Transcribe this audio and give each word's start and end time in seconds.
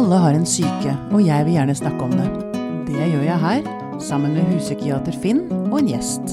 Alle 0.00 0.16
har 0.16 0.32
en 0.32 0.46
syke, 0.48 0.94
og 1.12 1.20
jeg 1.20 1.44
vil 1.44 1.58
gjerne 1.58 1.74
snakke 1.76 2.06
om 2.06 2.12
det. 2.16 2.28
Det 2.88 3.08
gjør 3.10 3.24
jeg 3.26 3.42
her, 3.42 3.66
sammen 4.00 4.32
med 4.32 4.46
huspsykiater 4.48 5.12
Finn 5.20 5.42
og 5.66 5.74
en 5.76 5.90
gjest. 5.90 6.32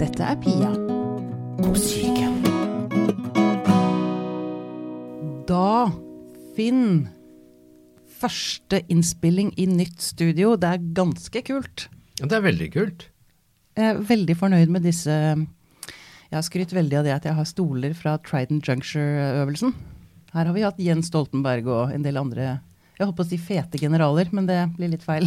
Dette 0.00 0.26
er 0.26 0.40
Pia 0.42 0.72
på 1.60 1.76
syke. 1.78 2.26
Da, 5.46 5.94
Finn. 6.58 7.06
Første 8.18 8.82
innspilling 8.90 9.54
i 9.54 9.70
nytt 9.70 10.02
studio. 10.02 10.56
Det 10.58 10.74
er 10.74 10.92
ganske 10.98 11.46
kult. 11.46 11.86
Ja, 12.18 12.26
Det 12.26 12.40
er 12.40 12.48
veldig 12.50 12.72
kult. 12.74 13.10
Jeg 13.78 13.92
er 13.94 14.06
veldig 14.10 14.40
fornøyd 14.42 14.74
med 14.74 14.82
disse 14.82 15.14
Jeg 15.14 16.34
har 16.34 16.42
skrytt 16.42 16.74
veldig 16.74 16.98
av 16.98 17.04
det 17.04 17.14
at 17.14 17.30
jeg 17.30 17.38
har 17.38 17.46
stoler 17.46 17.94
fra 17.94 18.18
Trident 18.26 18.66
Juncture-øvelsen. 18.66 19.76
Her 20.36 20.50
har 20.50 20.52
vi 20.52 20.64
hatt 20.66 20.80
Jens 20.84 21.08
Stoltenberg 21.08 21.68
og 21.72 21.92
en 21.96 22.02
del 22.04 22.18
andre 22.20 22.58
Jeg 22.98 23.06
holdt 23.06 23.16
på 23.16 23.24
å 23.24 23.28
si 23.28 23.38
fete 23.40 23.80
generaler, 23.80 24.28
men 24.36 24.48
det 24.48 24.58
blir 24.76 24.90
litt 24.92 25.04
feil. 25.04 25.24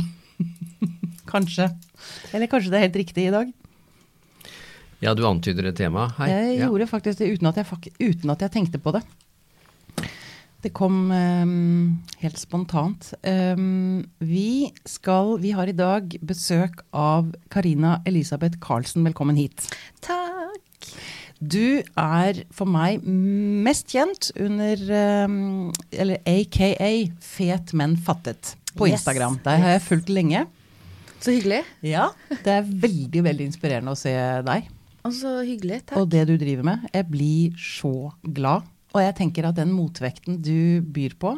kanskje. 1.30 1.70
Eller 2.34 2.50
kanskje 2.50 2.74
det 2.74 2.78
er 2.78 2.86
helt 2.88 3.00
riktig 3.02 3.26
i 3.28 3.34
dag. 3.34 3.50
Ja, 5.00 5.16
du 5.16 5.24
antyder 5.28 5.70
et 5.70 5.78
tema 5.80 6.10
her. 6.18 6.30
Jeg 6.34 6.60
ja. 6.60 6.68
gjorde 6.68 6.90
faktisk 6.90 7.22
det 7.22 7.32
uten 7.34 7.50
at 7.50 7.60
jeg, 7.62 7.94
uten 8.02 8.34
at 8.34 8.46
jeg 8.46 8.54
tenkte 8.54 8.82
på 8.84 8.94
det. 8.98 9.04
Det 10.60 10.74
kom 10.76 11.08
um, 11.08 12.02
helt 12.20 12.40
spontant. 12.42 13.14
Um, 13.24 14.04
vi 14.20 14.74
skal 14.84 15.38
Vi 15.40 15.54
har 15.56 15.72
i 15.72 15.78
dag 15.78 16.18
besøk 16.20 16.84
av 16.92 17.32
Karina 17.54 18.02
Elisabeth 18.10 18.60
Karlsen. 18.60 19.08
Velkommen 19.08 19.40
hit. 19.40 19.70
Takk. 20.04 20.92
Du 21.40 21.80
er 21.96 22.42
for 22.52 22.68
meg 22.68 23.04
mest 23.06 23.88
kjent 23.94 24.30
under 24.36 24.82
ehm, 24.92 25.70
Eller 25.96 26.20
aka 26.28 26.90
Fet, 27.24 27.72
men 27.74 27.96
fattet 27.96 28.56
på 28.76 28.90
Yes, 28.90 29.00
Instagram. 29.00 29.40
Der 29.46 29.62
har 29.64 29.72
jeg 29.78 29.86
fulgt 29.88 30.12
lenge. 30.14 30.44
Så 31.20 31.34
hyggelig. 31.36 31.64
Ja, 31.84 32.10
Det 32.44 32.52
er 32.54 32.68
veldig 32.68 33.24
veldig 33.26 33.48
inspirerende 33.50 33.92
å 33.96 33.98
se 34.00 34.12
deg. 34.46 34.68
Og 35.08 35.16
så 35.16 35.32
hyggelig. 35.48 35.82
Takk. 35.90 35.98
og 36.00 36.10
det 36.12 36.26
du 36.30 36.36
driver 36.40 36.68
med. 36.68 36.90
Jeg 36.94 37.08
blir 37.10 37.56
så 37.60 38.12
glad. 38.24 38.68
Og 38.94 39.02
jeg 39.04 39.16
tenker 39.20 39.48
at 39.50 39.58
den 39.58 39.72
motvekten 39.76 40.40
du 40.44 40.82
byr 40.82 41.16
på 41.20 41.38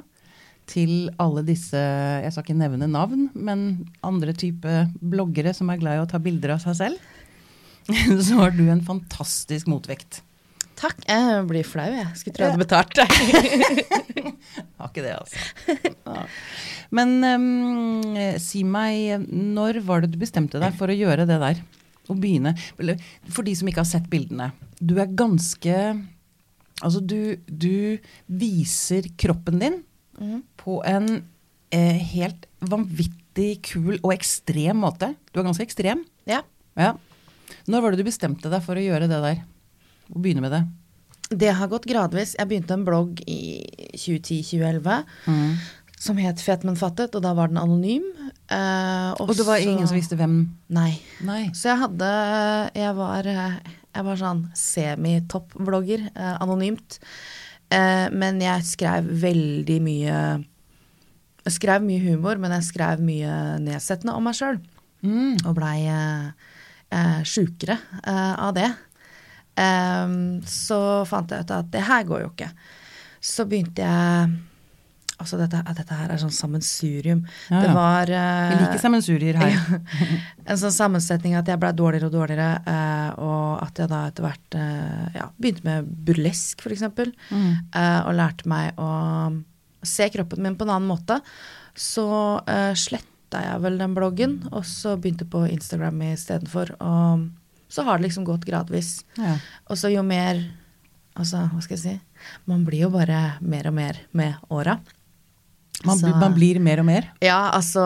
til 0.72 1.10
alle 1.20 1.42
disse, 1.44 1.76
jeg 1.78 2.32
skal 2.32 2.46
ikke 2.46 2.56
nevne 2.56 2.88
navn, 2.88 3.26
men 3.36 3.90
andre 4.08 4.32
type 4.38 4.70
bloggere 5.02 5.52
som 5.58 5.70
er 5.74 5.82
glad 5.82 5.98
i 5.98 6.04
å 6.04 6.08
ta 6.08 6.22
bilder 6.22 6.54
av 6.56 6.62
seg 6.64 6.78
selv, 6.78 7.10
så 8.28 8.42
har 8.42 8.54
du 8.56 8.66
en 8.70 8.84
fantastisk 8.86 9.70
motvekt. 9.72 10.22
Takk. 10.82 11.04
Jeg 11.06 11.42
blir 11.50 11.66
flau, 11.68 11.90
jeg. 11.94 12.08
Skulle 12.18 12.36
tro 12.36 12.48
jeg 12.48 12.56
hadde 12.56 12.64
betalt. 12.64 13.02
Har 14.82 14.90
ikke 14.90 15.04
det, 15.06 15.14
altså. 15.14 15.76
Ja. 16.08 16.24
Men 16.92 17.12
um, 17.22 18.16
si 18.42 18.64
meg, 18.68 19.28
når 19.30 19.82
var 19.86 20.02
det 20.02 20.12
du 20.16 20.18
bestemte 20.22 20.60
deg 20.62 20.74
for 20.80 20.90
å 20.90 20.96
gjøre 20.98 21.28
det 21.30 21.38
der? 21.44 21.62
Å 22.10 22.16
begynne 22.18 22.56
For 23.30 23.46
de 23.46 23.54
som 23.56 23.70
ikke 23.70 23.84
har 23.84 23.88
sett 23.92 24.10
bildene. 24.12 24.50
Du 24.82 24.96
er 25.00 25.14
ganske 25.14 25.76
Altså, 26.82 26.98
du, 26.98 27.38
du 27.46 28.02
viser 28.26 29.06
kroppen 29.22 29.62
din 29.62 29.76
mm. 30.18 30.40
på 30.58 30.80
en 30.90 31.12
eh, 31.70 32.00
helt 32.16 32.48
vanvittig 32.66 33.60
kul 33.70 34.00
og 34.00 34.16
ekstrem 34.16 34.82
måte. 34.82 35.12
Du 35.30 35.38
er 35.38 35.46
ganske 35.46 35.68
ekstrem. 35.68 36.02
Ja. 36.26 36.42
Ja. 36.74 36.96
Når 37.68 37.82
var 37.84 37.92
det 37.96 38.02
du 38.04 38.08
bestemte 38.10 38.52
deg 38.52 38.64
for 38.66 38.80
å 38.80 38.84
gjøre 38.84 39.08
det 39.12 39.22
der? 39.24 39.42
Å 40.12 40.20
begynne 40.22 40.44
med 40.44 40.52
det? 40.56 40.64
Det 41.32 41.52
har 41.56 41.70
gått 41.72 41.86
gradvis. 41.88 42.34
Jeg 42.36 42.50
begynte 42.50 42.76
en 42.76 42.84
blogg 42.88 43.22
i 43.28 43.62
2010-2011 43.96 45.06
som 46.02 46.18
het 46.18 46.42
Fet, 46.42 46.64
men 46.66 46.76
fattet, 46.80 47.14
og 47.16 47.22
da 47.22 47.32
var 47.38 47.52
den 47.52 47.60
anonym. 47.62 48.08
Eh, 48.52 49.12
Og 49.22 49.36
det 49.38 49.46
var 49.46 49.62
ingen 49.62 49.86
som 49.88 49.96
visste 49.96 50.18
hvem 50.18 50.50
Nei. 50.74 50.96
Nei. 51.24 51.52
Så 51.54 51.70
jeg 51.70 51.78
hadde 51.84 52.10
Jeg 52.76 52.96
var, 52.98 53.24
jeg 53.30 54.08
var 54.08 54.18
sånn 54.20 54.42
semitopp-blogger, 54.58 56.08
eh, 56.16 56.34
anonymt. 56.42 56.98
Eh, 57.72 58.10
men 58.12 58.42
jeg 58.42 58.66
skrev 58.68 59.06
veldig 59.22 59.78
mye 59.86 60.18
Jeg 61.46 61.54
skrev 61.56 61.82
mye 61.86 62.02
humor, 62.04 62.38
men 62.38 62.52
jeg 62.58 62.68
skrev 62.74 63.00
mye 63.02 63.60
nedsettende 63.64 64.14
om 64.18 64.24
meg 64.28 64.36
sjøl. 64.38 64.60
Mm. 65.02 65.38
Og 65.46 65.56
blei 65.58 65.78
eh, 65.90 66.32
eh, 66.92 67.20
sjukere 67.28 67.78
eh, 68.04 68.34
av 68.38 68.54
det. 68.58 68.70
Eh, 69.56 70.16
så 70.48 70.80
fant 71.10 71.32
jeg 71.32 71.46
ut 71.46 71.58
at 71.58 71.74
det 71.74 71.84
her 71.90 72.08
går 72.08 72.26
jo 72.26 72.32
ikke. 72.34 72.54
Så 73.22 73.46
begynte 73.50 73.86
jeg 73.86 74.40
Altså, 75.22 75.38
dette, 75.38 75.60
dette 75.78 75.94
her 75.94 76.10
er 76.10 76.18
sånn 76.18 76.34
sammensurium. 76.34 77.20
Ja, 77.52 77.60
Det 77.62 77.74
var 77.76 78.10
Vi 78.10 78.16
eh, 78.18 78.62
liker 78.64 78.82
sammensurier 78.82 79.38
her. 79.38 79.60
En 80.50 80.58
sånn 80.58 80.74
sammensetning 80.74 81.36
at 81.38 81.46
jeg 81.46 81.62
ble 81.62 81.70
dårligere 81.78 82.10
og 82.10 82.16
dårligere, 82.16 82.48
eh, 82.66 83.20
og 83.22 83.62
at 83.62 83.84
jeg 83.84 83.92
da 83.92 84.00
etter 84.10 84.26
hvert 84.26 84.58
eh, 84.58 85.20
ja, 85.20 85.28
begynte 85.38 85.68
med 85.68 85.92
burlesk, 86.08 86.66
f.eks. 86.66 86.88
Mm. 87.30 87.52
Eh, 87.70 88.00
og 88.08 88.18
lærte 88.18 88.50
meg 88.50 88.82
å 88.82 88.90
se 89.86 90.10
kroppen 90.14 90.42
min 90.42 90.58
på 90.58 90.66
en 90.66 90.74
annen 90.80 90.90
måte. 90.90 91.20
Så 91.78 92.08
eh, 92.50 92.74
sletta 93.32 93.48
jeg 93.48 93.62
vel 93.64 93.78
den 93.80 93.94
bloggen, 93.96 94.34
og 94.52 94.66
så 94.66 94.98
begynte 95.00 95.26
på 95.30 95.46
Instagram 95.50 96.02
istedenfor. 96.12 96.74
Og 96.82 97.30
så 97.72 97.84
har 97.88 97.98
det 97.98 98.10
liksom 98.10 98.26
gått 98.28 98.44
gradvis. 98.46 99.04
Ja. 99.18 99.38
Og 99.70 99.78
så 99.78 99.92
jo 99.94 100.04
mer 100.04 100.50
Altså, 101.14 101.42
hva 101.52 101.60
skal 101.60 101.76
jeg 101.76 101.82
si? 101.84 101.94
Man 102.48 102.62
blir 102.64 102.86
jo 102.86 102.90
bare 102.90 103.34
mer 103.44 103.68
og 103.68 103.74
mer 103.76 103.98
med 104.16 104.34
åra. 104.50 104.78
Man, 105.84 106.00
man 106.22 106.34
blir 106.38 106.58
mer 106.64 106.80
og 106.80 106.86
mer. 106.88 107.10
Ja, 107.20 107.50
altså 107.52 107.84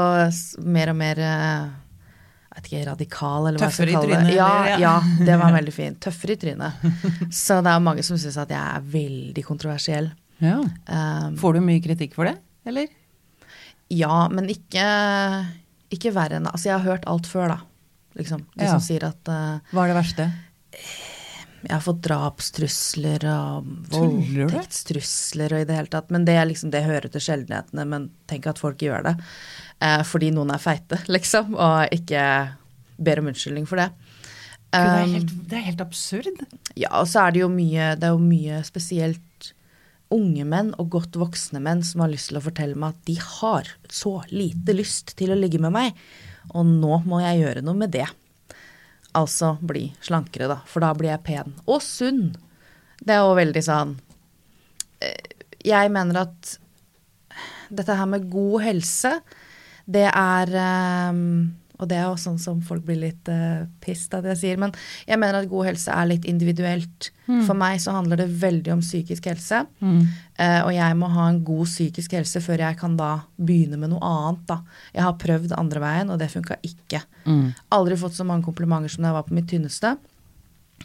mer 0.61 0.91
og 0.91 0.95
mer 0.99 1.17
eh, 1.17 1.63
Jeg 1.65 2.59
vet 2.59 2.67
ikke, 2.69 2.83
radikal, 2.91 3.47
eller 3.49 3.57
hva 3.57 3.65
jeg 3.71 3.73
skal 3.73 3.89
kalle 3.95 4.11
det. 4.11 4.19
Tøffere 4.19 4.35
Ja, 4.35 4.49
eller- 4.61 4.69
ja. 4.69 4.77
ja, 5.01 5.25
det 5.25 5.39
var 5.41 5.51
veldig 5.57 5.73
fint. 5.73 5.97
Tøffere 6.05 6.35
i 6.37 6.37
trynet. 6.37 6.85
Så 7.33 7.57
det 7.65 7.73
er 7.73 7.81
mange 7.87 8.03
som 8.05 8.15
syns 8.21 8.37
at 8.45 8.53
jeg 8.53 8.61
er 8.61 8.85
veldig 8.93 9.43
kontroversiell. 9.49 10.11
Ja. 10.37 10.59
Um, 10.61 11.35
Får 11.41 11.57
du 11.57 11.63
mye 11.65 11.81
kritikk 11.81 12.13
for 12.13 12.29
det, 12.29 12.37
eller? 12.69 12.93
Ja, 13.89 14.27
men 14.33 14.49
ikke, 14.49 14.85
ikke 15.93 16.13
verre 16.15 16.39
enn 16.39 16.47
Altså, 16.49 16.69
jeg 16.71 16.77
har 16.79 16.85
hørt 16.87 17.05
alt 17.07 17.27
før, 17.29 17.47
da. 17.55 17.59
Liksom. 18.15 18.45
De 18.55 18.63
Ja. 18.65 18.71
som 18.71 18.79
sier 18.81 19.03
at 19.03 19.27
uh, 19.27 19.59
Hva 19.73 19.83
er 19.85 19.93
det 19.93 19.97
verste? 19.99 20.31
jeg 21.65 21.73
har 21.73 21.81
fått 21.81 22.01
drapstrusler 22.05 23.23
og 23.25 23.65
voldtektstrusler 23.89 25.53
og 25.55 25.63
i 25.63 25.65
det 25.65 25.77
hele 25.79 25.89
tatt. 25.91 26.11
Men 26.13 26.25
det, 26.27 26.35
liksom, 26.51 26.69
det 26.73 26.83
hører 26.85 27.09
til 27.09 27.23
sjeldenhetene, 27.25 27.85
men 27.89 28.09
tenk 28.29 28.45
at 28.51 28.61
folk 28.61 28.77
gjør 28.85 29.01
det. 29.07 29.15
Uh, 29.81 30.03
fordi 30.05 30.29
noen 30.35 30.53
er 30.53 30.61
feite, 30.61 30.99
liksom, 31.15 31.55
og 31.57 31.89
ikke 31.95 32.21
ber 33.01 33.19
om 33.21 33.31
unnskyldning 33.31 33.65
for 33.69 33.81
det. 33.81 33.89
Um, 34.75 34.77
det, 34.77 34.85
er 34.85 35.03
Um, 35.05 35.13
helt, 35.15 35.33
det 35.49 35.57
er 35.57 35.65
helt 35.69 35.81
absurd. 35.81 36.39
ja, 36.75 36.89
og 36.99 37.07
så 37.07 37.25
er 37.25 37.31
det 37.35 37.41
jo 37.45 37.49
mye, 37.51 37.93
det 37.99 38.07
er 38.09 38.13
jo 38.15 38.21
mye 38.23 38.61
spesielt 38.67 39.21
unge 40.13 40.45
menn 40.47 40.71
og 40.81 40.91
godt 40.93 41.17
voksne 41.19 41.61
menn 41.63 41.81
som 41.85 42.03
har 42.03 42.11
lyst 42.11 42.29
til 42.29 42.39
å 42.39 42.43
fortelle 42.45 42.77
meg 42.77 42.93
at 42.93 43.07
de 43.07 43.15
har 43.21 43.71
så 43.89 44.19
lite 44.31 44.75
lyst 44.77 45.15
til 45.19 45.33
å 45.33 45.39
ligge 45.39 45.61
med 45.61 45.73
meg, 45.75 45.97
og 46.53 46.67
nå 46.69 47.01
må 47.09 47.21
jeg 47.23 47.41
gjøre 47.41 47.65
noe 47.65 47.79
med 47.79 47.93
det. 47.95 48.05
Altså 49.15 49.55
bli 49.63 49.87
slankere, 50.03 50.49
da, 50.51 50.59
for 50.67 50.83
da 50.83 50.91
blir 50.97 51.13
jeg 51.13 51.23
pen. 51.25 51.55
Og 51.65 51.81
sunn. 51.83 52.35
Det 52.99 53.15
er 53.15 53.23
jo 53.23 53.35
veldig 53.35 53.61
sånn 53.61 53.89
eh, 55.03 55.33
Jeg 55.67 55.89
mener 55.91 56.21
at 56.21 56.53
dette 57.75 57.97
her 57.97 58.07
med 58.07 58.29
god 58.31 58.63
helse, 58.63 59.11
det 59.85 60.05
er 60.07 60.51
eh, 60.61 61.19
Og 61.79 61.89
det 61.91 61.97
er 61.99 62.05
jo 62.07 62.19
sånn 62.19 62.37
som 62.41 62.61
folk 62.63 62.85
blir 62.87 63.01
litt 63.01 63.29
uh, 63.31 63.65
pissed 63.83 64.13
av 64.15 64.23
det 64.23 64.33
jeg 64.35 64.41
sier, 64.41 64.61
men 64.61 64.73
jeg 65.07 65.19
mener 65.19 65.41
at 65.41 65.51
god 65.51 65.69
helse 65.69 65.91
er 65.91 66.09
litt 66.09 66.27
individuelt. 66.29 67.11
For 67.25 67.57
meg 67.57 67.79
så 67.81 67.95
handler 67.95 68.19
det 68.21 68.27
veldig 68.41 68.75
om 68.75 68.81
psykisk 68.83 69.25
helse. 69.31 69.63
Eh, 69.81 70.59
og 70.61 70.69
jeg 70.75 70.97
må 70.99 71.09
ha 71.09 71.23
en 71.31 71.39
god 71.47 71.65
psykisk 71.65 72.13
helse 72.13 72.41
før 72.43 72.61
jeg 72.61 72.77
kan 72.77 72.97
da 72.99 73.11
begynne 73.41 73.79
med 73.81 73.89
noe 73.95 74.03
annet. 74.05 74.43
da. 74.51 74.59
Jeg 74.93 75.05
har 75.07 75.17
prøvd 75.23 75.55
andre 75.57 75.81
veien, 75.81 76.11
og 76.13 76.19
det 76.21 76.29
funka 76.33 76.59
ikke. 76.61 77.01
Aldri 77.73 77.97
fått 77.97 78.17
så 78.19 78.27
mange 78.27 78.45
komplimenter 78.45 78.93
som 78.93 79.01
da 79.01 79.09
jeg 79.09 79.17
var 79.17 79.25
på 79.25 79.37
mitt 79.39 79.49
tynneste. 79.49 79.95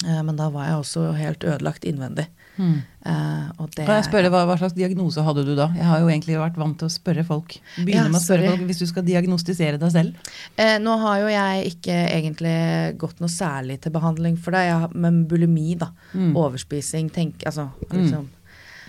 Uh, 0.00 0.23
men 0.25 0.37
da 0.38 0.49
var 0.55 0.70
jeg 0.70 0.81
også 0.81 1.11
helt 1.19 1.44
ødelagt 1.44 1.85
innvendig. 1.85 2.31
Eh, 2.61 3.47
og 3.57 3.71
det, 3.73 3.87
Kan 3.87 3.97
jeg 3.97 4.07
spørre, 4.11 4.31
hva, 4.33 4.43
hva 4.49 4.57
slags 4.61 4.75
diagnose 4.77 5.23
hadde 5.25 5.45
du 5.47 5.55
da? 5.57 5.71
Jeg 5.77 5.87
har 5.89 6.03
jo 6.03 6.11
egentlig 6.12 6.37
vært 6.41 6.59
vant 6.61 6.77
til 6.81 6.91
å 6.91 6.93
spørre 6.93 7.25
folk. 7.25 7.57
Begynne 7.79 8.05
Ja, 8.05 8.09
med 8.12 8.21
å 8.21 8.23
spørre 8.23 8.45
sorry. 8.45 8.51
folk 8.53 8.67
hvis 8.69 8.83
du 8.83 8.87
skal 8.91 9.07
diagnostisere 9.07 9.81
deg 9.81 9.95
selv. 9.95 10.35
Uh, 10.59 10.77
nå 10.83 10.97
har 11.05 11.23
jo 11.23 11.31
jeg 11.33 11.73
ikke 11.73 11.97
egentlig 12.19 12.57
gått 13.01 13.23
noe 13.25 13.33
særlig 13.33 13.81
til 13.85 13.95
behandling 13.95 14.37
for 14.37 14.57
det. 14.57 14.67
Jeg 14.69 14.83
har, 14.85 14.93
med 15.07 15.25
bulimi, 15.31 15.75
da. 15.81 15.91
Overspising, 16.37 17.09
tenk 17.15 17.47
Altså 17.49 17.71
liksom 17.95 18.29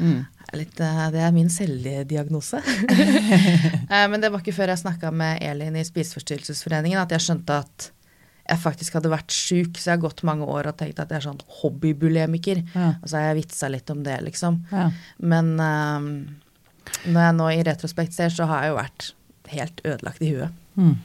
mm. 0.01 0.19
litt, 0.59 0.79
eh, 0.83 1.01
Det 1.13 1.21
er 1.23 1.31
min 1.35 1.49
selvdiagnose. 1.53 2.61
Eh, 3.91 4.07
Men 4.07 4.21
det 4.23 4.29
var 4.31 4.39
ikke 4.39 4.55
før 4.55 4.71
jeg 4.71 4.79
snakka 4.85 5.09
med 5.11 5.41
Elin 5.43 5.75
i 5.75 5.83
Spiseforstyrrelsesforeningen 5.83 6.99
at 7.01 7.11
jeg 7.11 7.25
skjønte 7.25 7.57
at 7.65 7.89
jeg 8.51 8.59
faktisk 8.59 8.97
hadde 8.97 9.11
vært 9.11 9.31
sjuk, 9.31 9.77
så 9.79 9.91
jeg 9.91 9.97
har 9.97 10.03
gått 10.03 10.23
mange 10.27 10.47
år 10.49 10.71
og 10.71 10.77
tenkt 10.79 10.99
at 10.99 11.11
jeg 11.11 11.21
er 11.21 11.27
sånn 11.29 11.43
hobbybulemiker. 11.61 12.63
Ja. 12.75 12.89
Og 12.99 13.07
så 13.07 13.19
har 13.19 13.29
jeg 13.29 13.41
vitsa 13.41 13.69
litt 13.71 13.91
om 13.93 14.03
det, 14.05 14.17
liksom. 14.27 14.61
Ja. 14.73 14.89
Men 15.23 15.53
um, 15.59 16.09
Når 17.05 17.21
jeg 17.23 17.37
nå 17.37 17.47
i 17.53 17.63
retrospekt 17.63 18.15
ser, 18.17 18.33
så 18.33 18.47
har 18.49 18.65
jeg 18.65 18.73
jo 18.73 18.81
vært 18.81 19.07
helt 19.53 19.81
ødelagt 19.87 20.23
i 20.25 20.33
huet. 20.33 20.59
Mm. 20.75 20.97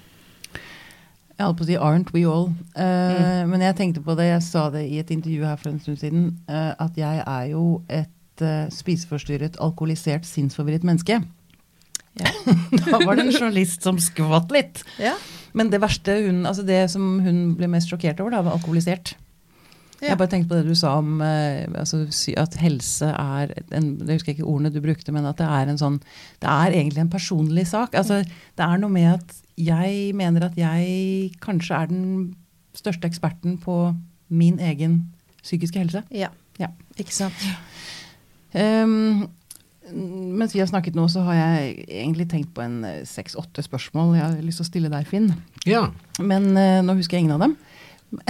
Jeg 1.37 1.45
holdt 1.45 1.59
på 1.59 1.67
å 1.67 1.69
si 1.69 1.77
'aren't 1.77 2.13
we 2.15 2.25
all'? 2.25 2.55
Eh, 2.75 3.45
Men 3.47 3.61
jeg 3.61 3.77
tenkte 3.77 4.01
på 4.01 4.17
det, 4.17 4.25
jeg 4.25 4.43
sa 4.43 4.71
det 4.71 4.89
i 4.89 4.99
et 4.99 5.11
intervju 5.11 5.45
her 5.45 5.57
for 5.57 5.69
en 5.69 5.81
stund 5.81 5.99
siden, 5.99 6.39
uh, 6.49 6.73
at 6.81 6.97
jeg 6.97 7.23
er 7.27 7.45
jo 7.53 7.83
et 7.89 8.43
uh, 8.43 8.71
spiseforstyrret, 8.71 9.57
alkoholisert, 9.61 10.25
sinnsforvirret 10.25 10.85
menneske. 10.85 11.21
Ja. 12.21 12.33
da 12.87 13.01
var 13.03 13.17
det 13.17 13.27
en 13.27 13.35
journalist 13.35 13.87
som 13.87 14.01
skvatt 14.03 14.53
litt. 14.55 14.83
Ja. 15.03 15.15
Men 15.57 15.71
det 15.73 15.81
verste 15.81 16.19
hun, 16.27 16.45
altså 16.49 16.65
det 16.67 16.83
som 16.93 17.21
hun 17.25 17.55
ble 17.57 17.69
mest 17.73 17.93
sjokkert 17.93 18.21
over, 18.21 18.35
da, 18.37 18.43
var 18.45 18.59
alkoholisert. 18.59 19.15
Ja. 19.97 20.11
Jeg 20.11 20.19
bare 20.21 20.29
tenkte 20.29 20.51
på 20.51 20.59
det 20.59 20.69
du 20.69 20.77
sa 20.77 20.99
om 21.01 21.23
eh, 21.25 21.65
altså, 21.73 22.03
at 22.37 22.59
helse 22.61 23.07
er 23.09 23.55
en, 23.73 23.95
Jeg 24.05 24.19
husker 24.19 24.35
ikke 24.35 24.45
ordene 24.45 24.69
du 24.75 24.83
brukte, 24.85 25.13
men 25.15 25.25
at 25.25 25.39
det 25.41 25.47
er 25.49 25.71
en 25.73 25.81
sånn 25.81 25.97
Det 26.43 26.51
er 26.53 26.75
egentlig 26.77 27.01
en 27.01 27.13
personlig 27.15 27.65
sak. 27.71 27.97
Altså, 27.97 28.21
det 28.21 28.67
er 28.67 28.83
noe 28.83 28.93
med 28.93 29.15
at 29.15 29.33
jeg 29.57 30.13
mener 30.13 30.51
at 30.51 30.59
jeg 30.61 31.33
kanskje 31.41 31.79
er 31.79 31.89
den 31.89 32.03
største 32.77 33.09
eksperten 33.09 33.57
på 33.63 33.95
min 34.29 34.61
egen 34.61 35.07
psykiske 35.41 35.81
helse. 35.81 36.05
ja. 36.13 36.33
Ja. 36.57 36.71
Ikke 36.97 37.13
sant. 37.13 37.43
Um, 38.57 39.27
mens 39.93 40.55
vi 40.55 40.61
har 40.61 40.69
snakket 40.71 40.97
nå, 40.99 41.07
så 41.11 41.23
har 41.29 41.39
jeg 41.39 41.87
egentlig 41.87 42.29
tenkt 42.31 42.53
på 42.57 42.65
en 42.65 42.81
eh, 42.87 43.05
seks-åtte 43.07 43.63
spørsmål 43.67 44.17
jeg 44.17 44.25
har 44.25 44.37
lyst 44.43 44.61
til 44.61 44.67
å 44.67 44.71
stille 44.71 44.93
deg, 44.93 45.07
Finn. 45.09 45.31
Ja. 45.69 45.87
Men 46.19 46.51
uh, 46.57 46.83
nå 46.87 46.97
husker 46.99 47.19
jeg 47.19 47.27
ingen 47.27 47.37
av 47.37 47.47
dem. 47.47 47.57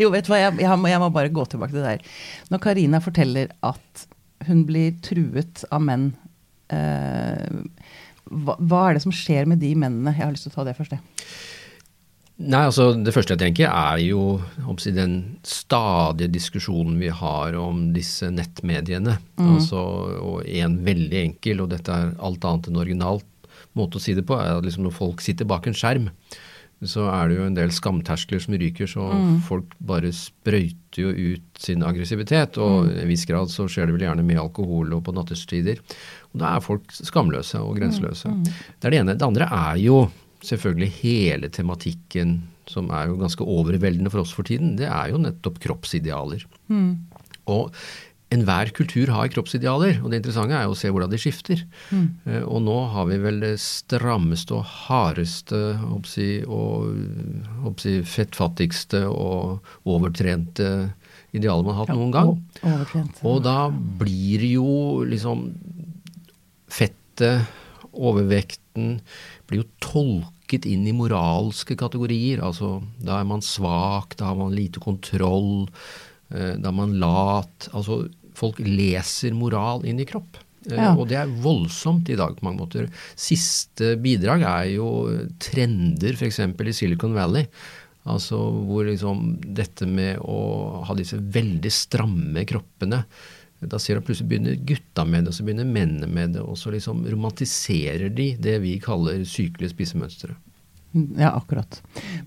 jo, 0.00 0.10
vet 0.12 0.26
du 0.26 0.32
hva, 0.32 0.40
jeg, 0.44 0.58
jeg, 0.62 0.78
må, 0.78 0.90
jeg 0.90 1.02
må 1.02 1.10
bare 1.14 1.34
gå 1.34 1.46
tilbake 1.50 1.74
til 1.74 1.82
det 1.82 1.96
der. 1.96 2.16
Når 2.52 2.62
Karina 2.62 3.02
forteller 3.02 3.54
at 3.66 4.06
hun 4.46 4.64
blir 4.68 4.94
truet 5.04 5.64
av 5.74 5.82
menn, 5.86 6.10
uh, 6.74 7.62
hva, 8.32 8.58
hva 8.58 8.84
er 8.86 8.98
det 8.98 9.06
som 9.06 9.14
skjer 9.14 9.50
med 9.50 9.62
de 9.62 9.74
mennene? 9.74 10.14
Jeg 10.16 10.26
har 10.26 10.34
lyst 10.34 10.48
til 10.48 10.54
å 10.54 10.60
ta 10.60 10.68
det 10.68 10.78
først, 10.78 10.94
jeg. 10.94 11.02
Nei, 12.40 12.62
altså 12.64 12.88
Det 12.96 13.12
første 13.14 13.36
jeg 13.36 13.42
tenker 13.42 13.68
er 13.68 13.98
jo 14.02 14.22
om 14.64 14.74
å 14.74 14.80
si, 14.80 14.90
den 14.96 15.38
stadige 15.46 16.32
diskusjonen 16.32 16.96
vi 16.98 17.10
har 17.12 17.54
om 17.60 17.90
disse 17.94 18.30
nettmediene. 18.32 19.18
Altså, 19.38 19.82
og 20.18 20.46
en 20.48 20.78
veldig 20.86 21.20
enkel, 21.26 21.60
og 21.62 21.70
dette 21.74 21.92
er 21.92 22.14
alt 22.18 22.44
annet 22.48 22.70
enn 22.70 22.80
originalt 22.82 23.28
måte 23.78 24.00
å 24.00 24.02
si 24.02 24.14
det 24.16 24.24
på, 24.28 24.36
er 24.36 24.56
at 24.56 24.64
liksom 24.66 24.88
når 24.88 24.96
folk 24.96 25.22
sitter 25.24 25.48
bak 25.48 25.68
en 25.68 25.76
skjerm, 25.76 26.08
så 26.82 27.04
er 27.12 27.28
det 27.30 27.36
jo 27.36 27.44
en 27.46 27.54
del 27.56 27.70
skamterskler 27.70 28.40
som 28.42 28.56
ryker, 28.58 28.88
så 28.90 29.04
folk 29.46 29.76
bare 29.86 30.10
sprøyter 30.16 31.04
jo 31.04 31.12
ut 31.14 31.60
sin 31.62 31.84
aggressivitet. 31.86 32.58
Og 32.58 32.90
i 32.90 33.04
en 33.04 33.10
viss 33.10 33.22
grad 33.28 33.52
så 33.52 33.68
skjer 33.70 33.86
det 33.86 33.94
vel 33.94 34.08
gjerne 34.08 34.24
med 34.26 34.40
alkohol 34.42 34.90
og 34.96 35.04
på 35.06 35.14
nattestider. 35.14 35.78
Og 36.32 36.42
da 36.42 36.56
er 36.56 36.64
folk 36.64 36.90
skamløse 36.96 37.62
og 37.62 37.78
grenseløse. 37.78 38.34
Det 38.42 38.88
er 38.88 38.96
det 38.96 39.02
ene. 39.04 39.14
Det 39.14 39.28
andre 39.28 39.46
er 39.46 39.78
jo 39.84 40.02
selvfølgelig 40.42 40.90
hele 41.00 41.50
tematikken 41.52 42.40
som 42.70 42.88
er 42.94 43.10
jo 43.10 43.18
ganske 43.20 43.44
overveldende 43.44 44.10
for 44.12 44.22
oss 44.22 44.32
for 44.34 44.46
tiden. 44.46 44.76
Det 44.78 44.88
er 44.88 45.12
jo 45.12 45.20
nettopp 45.22 45.58
kroppsidealer. 45.62 46.46
Og 47.50 47.74
enhver 48.32 48.70
kultur 48.72 49.10
har 49.12 49.28
kroppsidealer, 49.32 49.98
og 50.00 50.10
det 50.10 50.22
interessante 50.22 50.56
er 50.56 50.64
jo 50.64 50.72
å 50.72 50.78
se 50.78 50.88
hvordan 50.92 51.10
de 51.12 51.20
skifter. 51.20 51.64
Mm. 51.92 52.06
Og 52.46 52.62
nå 52.64 52.76
har 52.94 53.08
vi 53.10 53.18
vel 53.20 53.42
det 53.44 53.54
strammeste 53.60 54.56
og 54.56 54.64
hardeste 54.86 55.60
jeg, 56.14 56.46
og 56.48 56.94
håper 57.66 58.06
fettfattigste 58.08 59.04
og 59.10 59.66
overtrente 59.84 60.70
idealet 61.36 61.66
man 61.66 61.76
har 61.76 61.86
hatt 61.86 61.96
noen 61.96 62.14
gang. 62.14 62.32
Overtrent. 62.62 63.20
Og 63.28 63.42
da 63.44 63.58
blir 63.72 64.46
jo 64.48 64.70
liksom 65.08 65.50
fettet, 66.72 67.50
overvekten, 67.92 69.02
blir 69.52 69.62
jo 69.62 69.70
tolket 69.84 70.66
inn 70.68 70.86
i 70.88 70.94
moralske 70.96 71.76
kategorier. 71.80 72.42
Altså 72.44 72.78
da 73.04 73.20
er 73.20 73.28
man 73.28 73.44
svak, 73.44 74.16
da 74.20 74.30
har 74.32 74.38
man 74.40 74.56
lite 74.56 74.82
kontroll, 74.82 75.68
eh, 76.32 76.56
da 76.58 76.72
er 76.72 76.78
man 76.80 76.96
lat. 77.02 77.68
Altså 77.72 78.06
folk 78.38 78.58
leser 78.64 79.36
moral 79.36 79.84
inn 79.88 80.00
i 80.02 80.08
kropp. 80.08 80.40
Eh, 80.70 80.76
Ja. 80.78 80.92
Og 80.94 81.08
det 81.10 81.16
er 81.18 81.30
voldsomt 81.42 82.08
i 82.08 82.16
dag 82.16 82.36
på 82.38 82.44
mange 82.46 82.62
måter. 82.62 82.88
Siste 83.18 83.96
bidrag 83.98 84.42
er 84.46 84.68
jo 84.76 84.88
trender 85.42 86.14
f.eks. 86.14 86.38
i 86.38 86.72
Silicon 86.72 87.14
Valley. 87.14 87.46
Altså 88.06 88.36
hvor 88.66 88.84
liksom 88.86 89.36
dette 89.54 89.86
med 89.86 90.18
å 90.26 90.82
ha 90.86 90.94
disse 90.98 91.18
veldig 91.18 91.70
stramme 91.70 92.42
kroppene 92.46 93.04
Da 93.70 93.78
ser 93.78 93.94
du 93.94 94.02
at 94.02 94.06
plutselig 94.08 94.30
begynner 94.32 94.56
gutta 94.66 95.04
med 95.06 95.24
det, 95.24 95.32
og 95.32 95.36
så 95.36 95.44
begynner 95.46 95.68
mennene 95.68 96.08
med 96.10 96.34
det, 96.36 96.42
og 96.42 96.56
så 96.58 96.72
liksom 96.74 97.04
romantiserer 97.10 98.10
de 98.14 98.32
det 98.42 98.56
vi 98.64 98.78
kaller 98.82 99.22
sykelige 99.28 99.74
spisemønstre. 99.74 100.34
Ja, 100.92 101.30
akkurat. 101.38 101.78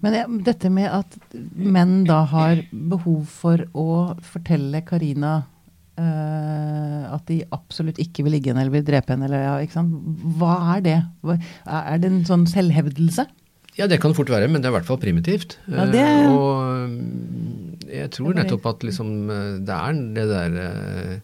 Men 0.01 0.15
jeg, 0.17 0.39
dette 0.47 0.71
med 0.73 0.89
at 0.89 1.17
menn 1.53 1.99
da 2.07 2.23
har 2.31 2.63
behov 2.71 3.27
for 3.29 3.61
å 3.77 3.89
fortelle 4.25 4.85
Karina 4.87 5.41
Uh, 5.95 7.05
at 7.15 7.23
de 7.29 7.38
absolutt 7.55 8.01
ikke 8.03 8.25
vil 8.25 8.33
ligge 8.35 8.49
henne 8.51 8.65
eller 8.65 8.73
vil 8.73 8.83
drepe 8.83 9.13
henne, 9.13 9.29
eller 9.29 9.45
ja. 9.63 9.83
Hva 10.35 10.55
er 10.73 10.81
det? 10.83 10.95
Hva, 11.23 11.38
er 11.71 12.01
det 12.03 12.09
en 12.09 12.25
sånn 12.27 12.43
selvhevdelse? 12.51 13.23
Ja, 13.79 13.88
det 13.88 14.01
kan 14.03 14.11
fort 14.17 14.27
være, 14.27 14.49
men 14.51 14.59
det 14.59 14.67
er 14.67 14.73
i 14.73 14.75
hvert 14.75 14.89
fall 14.89 14.99
primitivt. 14.99 15.55
Ja, 15.71 15.85
det- 15.88 16.03
uh, 16.03 16.35
Og 16.35 17.64
jeg 17.89 18.12
tror 18.16 18.38
nettopp 18.38 18.66
at 18.72 18.86
liksom 18.88 19.12
eh, 19.30 19.51
det 19.66 19.75
er 19.75 20.00
det 20.16 20.25
der 20.31 20.57
eh, 20.63 21.19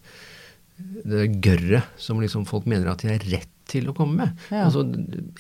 det 1.06 1.26
gørret 1.46 1.84
som 2.02 2.22
liksom 2.22 2.48
folk 2.50 2.66
mener 2.70 2.90
at 2.90 3.04
de 3.04 3.12
har 3.12 3.26
rett 3.32 3.50
til 3.72 3.86
å 3.88 3.94
komme 3.96 4.18
med. 4.18 4.40
Ja. 4.52 4.66
Altså, 4.66 4.82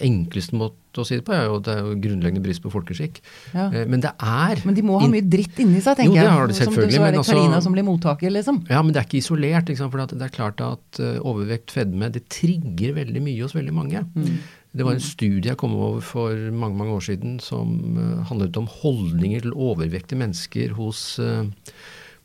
enkleste 0.05 0.55
måte 0.55 1.01
å 1.01 1.05
si 1.07 1.17
det 1.17 1.25
på 1.27 1.33
er 1.35 1.49
jo 1.49 1.57
at 1.57 1.65
det 1.65 1.73
er 1.73 1.81
jo 1.83 1.97
grunnleggende 2.03 2.43
brist 2.45 2.61
på 2.63 2.71
folkeskikk. 2.71 3.17
Ja. 3.51 3.65
Eh, 3.73 3.87
Men 3.89 4.03
det 4.05 4.13
er 4.15 4.61
Men 4.63 4.77
de 4.77 4.85
må 4.87 5.01
ha 5.01 5.09
mye 5.11 5.25
dritt 5.25 5.59
inni 5.59 5.81
seg, 5.83 5.97
tenker 5.99 6.15
jeg. 6.15 6.23
Jo, 6.23 6.29
det 6.29 6.37
har 6.37 6.47
de 6.47 6.53
Som 6.55 6.69
selvfølgelig, 6.69 6.95
så 6.95 7.03
er 7.07 7.11
det 7.11 7.21
altså- 7.23 7.35
Karina 7.35 7.61
som 7.65 7.73
blir 7.75 7.87
mottaker, 7.89 8.31
liksom. 8.31 8.61
Ja, 8.69 8.81
men 8.81 8.93
det 8.93 9.01
er 9.01 9.09
ikke 9.09 9.19
isolert. 9.23 9.69
Ikke? 9.73 9.89
For 9.91 10.05
det 10.05 10.21
er 10.21 10.37
klart 10.37 10.61
at 10.61 11.01
overvekt, 11.19 11.71
fedme, 11.75 12.11
det 12.11 12.29
trigger 12.29 12.93
veldig 13.01 13.21
mye 13.21 13.41
hos 13.41 13.53
veldig 13.57 13.73
mange. 13.73 14.05
Mm. 14.15 14.37
Det 14.71 14.85
var 14.87 14.95
en 14.95 15.03
studie 15.03 15.51
jeg 15.51 15.59
kom 15.59 15.73
over 15.75 16.03
for 16.05 16.51
mange 16.55 16.79
mange 16.79 16.93
år 16.95 17.03
siden 17.03 17.39
som 17.43 17.73
eh, 17.99 18.21
handlet 18.29 18.59
om 18.59 18.69
holdninger 18.71 19.43
til 19.43 19.57
overvektige 19.57 20.21
mennesker 20.21 20.77
hos 20.77 21.19
eh, 21.19 21.49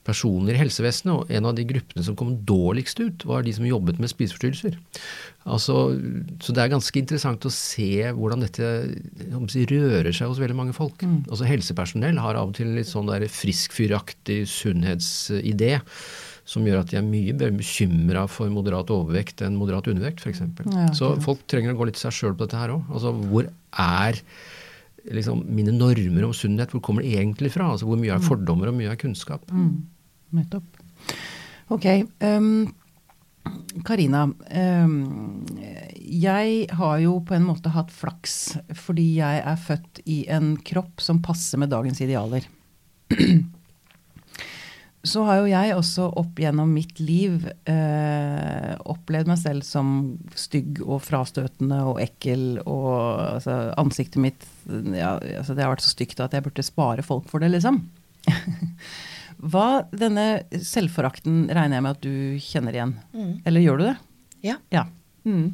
personer 0.07 0.55
i 0.55 0.61
helsevesenet. 0.61 1.11
Og 1.17 1.33
en 1.35 1.49
av 1.51 1.57
de 1.57 1.65
gruppene 1.67 2.05
som 2.07 2.15
kom 2.19 2.37
dårligst 2.47 3.03
ut, 3.03 3.27
var 3.27 3.43
de 3.43 3.55
som 3.57 3.67
jobbet 3.67 3.99
med 4.03 4.13
spiseforstyrrelser. 4.13 4.79
Altså, 5.47 5.81
så 6.43 6.55
det 6.55 6.63
er 6.63 6.73
ganske 6.77 7.03
interessant 7.03 7.49
å 7.49 7.53
se 7.55 8.07
hvordan 8.15 8.47
dette 8.47 8.71
si, 9.51 9.67
rører 9.73 10.15
seg 10.15 10.31
hos 10.31 10.43
veldig 10.43 10.59
mange 10.59 10.77
folk. 10.77 11.03
Altså 11.27 11.51
Helsepersonell 11.51 12.23
har 12.23 12.39
av 12.39 12.53
og 12.53 12.57
til 12.61 12.77
litt 12.79 12.91
sånn 12.91 13.11
friskfyraktig 13.11 14.45
sunnhetsidé 14.51 15.77
som 16.47 16.67
gjør 16.67 16.85
at 16.85 16.93
de 16.93 17.01
er 17.01 17.07
mye 17.07 17.35
mer 17.35 17.55
bekymra 17.59 18.23
for 18.31 18.51
moderat 18.55 18.91
overvekt 18.95 19.43
enn 19.43 19.59
moderat 19.59 19.89
undervekt 19.91 20.23
f.eks. 20.23 20.45
Ja, 20.71 20.87
så 20.95 21.17
folk 21.23 21.43
trenger 21.51 21.75
å 21.75 21.81
gå 21.81 21.89
litt 21.89 21.99
seg 21.99 22.15
sjøl 22.15 22.37
på 22.37 22.47
dette 22.47 22.61
her 22.61 22.77
òg. 22.77 22.87
Altså, 22.95 23.11
hvor 23.33 23.49
er 23.83 24.21
liksom, 25.11 25.43
mine 25.59 25.75
normer 25.75 26.29
om 26.29 26.35
sunnhet, 26.37 26.71
hvor 26.71 26.85
kommer 26.87 27.03
det 27.03 27.17
egentlig 27.19 27.51
fra? 27.55 27.73
Altså, 27.75 27.89
hvor 27.91 27.99
mye 27.99 28.15
er 28.15 28.23
fordommer 28.25 28.71
og 28.71 28.79
mye 28.79 28.95
er 28.95 29.01
kunnskap? 29.01 29.47
Mm. 29.51 29.87
Nettopp. 30.39 30.83
Ok. 31.75 31.87
Karina, 32.23 32.71
Karina, 33.87 34.23
um, 34.31 35.47
jeg 36.07 36.67
har 36.79 36.99
jo 37.03 37.19
på 37.27 37.35
en 37.35 37.47
måte 37.49 37.75
hatt 37.75 37.91
flaks 37.95 38.37
fordi 38.79 39.17
jeg 39.19 39.43
er 39.43 39.59
født 39.59 40.03
i 40.07 40.23
en 40.31 40.55
kropp 40.67 41.03
som 41.03 41.19
passer 41.27 41.59
med 41.59 41.75
dagens 41.75 42.03
idealer. 42.07 42.47
Så 45.07 45.23
har 45.27 45.41
jo 45.41 45.51
jeg 45.51 45.75
også 45.77 46.09
opp 46.19 46.41
gjennom 46.41 46.73
mitt 46.75 46.99
liv 47.01 47.45
eh, 47.71 48.73
opplevd 48.91 49.31
meg 49.31 49.39
selv 49.41 49.67
som 49.67 49.91
stygg 50.39 50.81
og 50.85 51.01
frastøtende 51.07 51.79
og 51.93 52.01
ekkel. 52.03 52.59
Og 52.65 52.91
altså, 53.37 53.59
ansiktet 53.79 54.23
mitt 54.23 54.49
ja, 54.67 55.17
altså, 55.17 55.55
Det 55.55 55.65
har 55.65 55.75
vært 55.77 55.87
så 55.87 55.95
stygt 55.95 56.23
at 56.25 56.35
jeg 56.35 56.47
burde 56.47 56.67
spare 56.67 57.07
folk 57.07 57.31
for 57.31 57.45
det, 57.45 57.53
liksom. 57.55 57.85
Hva, 59.53 59.85
denne 59.93 60.27
selvforakten 60.65 61.47
regner 61.53 61.79
jeg 61.79 61.87
med 61.87 61.97
at 61.97 62.05
du 62.05 62.43
kjenner 62.43 62.77
igjen. 62.79 62.95
Eller 63.47 63.65
gjør 63.65 63.81
du 63.81 63.87
det? 63.91 63.97
Ja. 64.47 64.59
Ja. 64.73 64.87
Mm. 65.29 65.53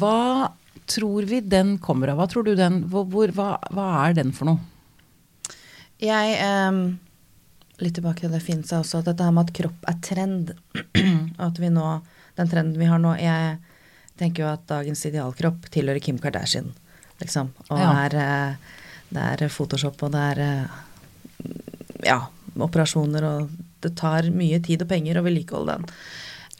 Hva 0.00 0.50
tror 0.90 1.26
vi 1.30 1.40
den 1.40 1.78
kommer 1.82 2.12
av? 2.12 2.20
Hva 2.20 2.28
tror 2.30 2.46
du 2.46 2.54
den, 2.58 2.84
hvor, 2.90 3.06
hvor, 3.10 3.32
hva, 3.34 3.54
hva 3.74 3.86
er 4.04 4.18
den 4.18 4.34
for 4.36 4.50
noe? 4.50 4.60
Jeg 6.00 6.36
ehm, 6.40 6.84
Litt 7.80 7.94
tilbake 7.96 8.20
til 8.24 8.32
det 8.34 8.42
Finn 8.44 8.62
sa 8.66 8.82
også, 8.82 9.00
at 9.00 9.08
dette 9.10 9.24
her 9.24 9.32
med 9.32 9.48
at 9.48 9.54
kropp 9.56 9.86
er 9.88 9.98
trend. 10.04 10.52
at 11.46 11.60
vi 11.62 11.70
nå, 11.72 11.86
Den 12.36 12.48
trenden 12.48 12.78
vi 12.78 12.86
har 12.88 13.00
nå 13.02 13.14
Jeg 13.18 13.58
tenker 14.20 14.44
jo 14.44 14.50
at 14.52 14.66
dagens 14.68 15.02
idealkropp 15.08 15.70
tilhører 15.72 16.00
Kim 16.04 16.18
Kardashian, 16.20 16.72
liksom. 17.22 17.52
Og 17.70 17.78
Ja. 17.80 17.92
er, 18.04 18.16
eh, 18.20 18.54
det 19.10 19.22
er 19.42 19.48
Photoshop, 19.48 20.02
og 20.02 20.12
det 20.12 20.20
er 20.36 20.40
eh, 20.44 20.66
ja, 22.04 22.18
operasjoner, 22.60 23.24
og 23.24 23.50
det 23.80 23.94
tar 23.96 24.28
mye 24.34 24.60
tid 24.62 24.82
og 24.84 24.88
penger 24.92 25.16
å 25.16 25.24
vedlikeholde 25.24 25.78
den. 25.78 25.86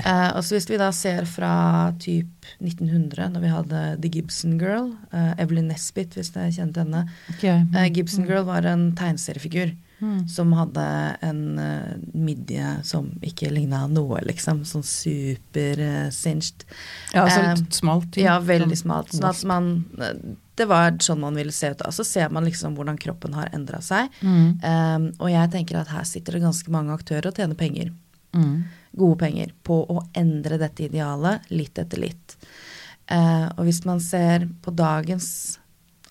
Eh, 0.01 0.31
og 0.33 0.41
så 0.47 0.57
hvis 0.57 0.69
vi 0.71 0.79
da 0.81 0.89
ser 0.97 1.27
fra 1.29 1.93
typ 2.01 2.49
1900, 2.63 3.29
når 3.35 3.45
vi 3.45 3.53
hadde 3.53 3.83
The 4.01 4.09
Gibson 4.09 4.57
Girl, 4.61 4.95
eh, 5.13 5.35
Evelyn 5.43 5.69
Nesbitt, 5.69 6.17
hvis 6.17 6.33
dere 6.33 6.53
kjente 6.55 6.81
henne. 6.81 7.05
Okay. 7.35 7.67
Eh, 7.77 7.91
Gibson 7.93 8.25
Girl 8.29 8.47
var 8.49 8.65
en 8.65 8.93
tegneseriefigur 8.97 9.75
Mm. 10.01 10.29
som 10.29 10.53
hadde 10.57 10.85
en 11.21 11.59
eh, 11.59 11.97
midje 12.17 12.85
som 12.89 13.11
ikke 13.21 13.51
ligna 13.53 13.83
noe, 13.87 14.21
liksom. 14.25 14.63
Sånn 14.65 14.83
super-cinched. 14.87 16.65
Ja, 17.13 17.27
så 17.29 17.41
Eh, 17.41 17.55
smalt. 17.71 18.17
ja, 18.17 18.39
veldig 18.41 18.77
Sånn 18.77 18.83
smalt. 18.85 19.13
Sånn 19.13 19.29
at 19.29 19.45
man 19.45 19.85
Det 20.57 20.67
var 20.69 20.91
sånn 21.01 21.21
man 21.21 21.35
ville 21.35 21.53
se 21.53 21.71
ut 21.71 21.81
Og 21.87 21.93
Så 21.93 22.05
ser 22.05 22.29
man 22.29 22.45
liksom 22.45 22.75
hvordan 22.77 22.99
kroppen 22.99 23.33
har 23.35 23.49
endra 23.53 23.81
seg. 23.81 24.09
Mm. 24.23 24.61
Um, 24.65 25.13
og 25.19 25.31
jeg 25.31 25.51
tenker 25.51 25.81
at 25.81 25.89
her 25.89 26.05
sitter 26.05 26.33
det 26.33 26.43
ganske 26.43 26.69
mange 26.71 26.93
aktører 26.93 27.27
og 27.29 27.35
tjener 27.35 27.55
penger. 27.57 27.93
Mm. 28.35 28.65
Gode 28.97 29.19
penger 29.19 29.53
på 29.65 29.87
å 29.89 30.03
endre 30.15 30.59
dette 30.59 30.85
idealet 30.89 31.41
litt 31.51 31.79
etter 31.79 31.99
litt. 31.99 32.37
Uh, 33.11 33.49
og 33.57 33.65
hvis 33.67 33.85
man 33.85 34.01
ser 34.01 34.49
på 34.63 34.75
dagens 34.75 35.59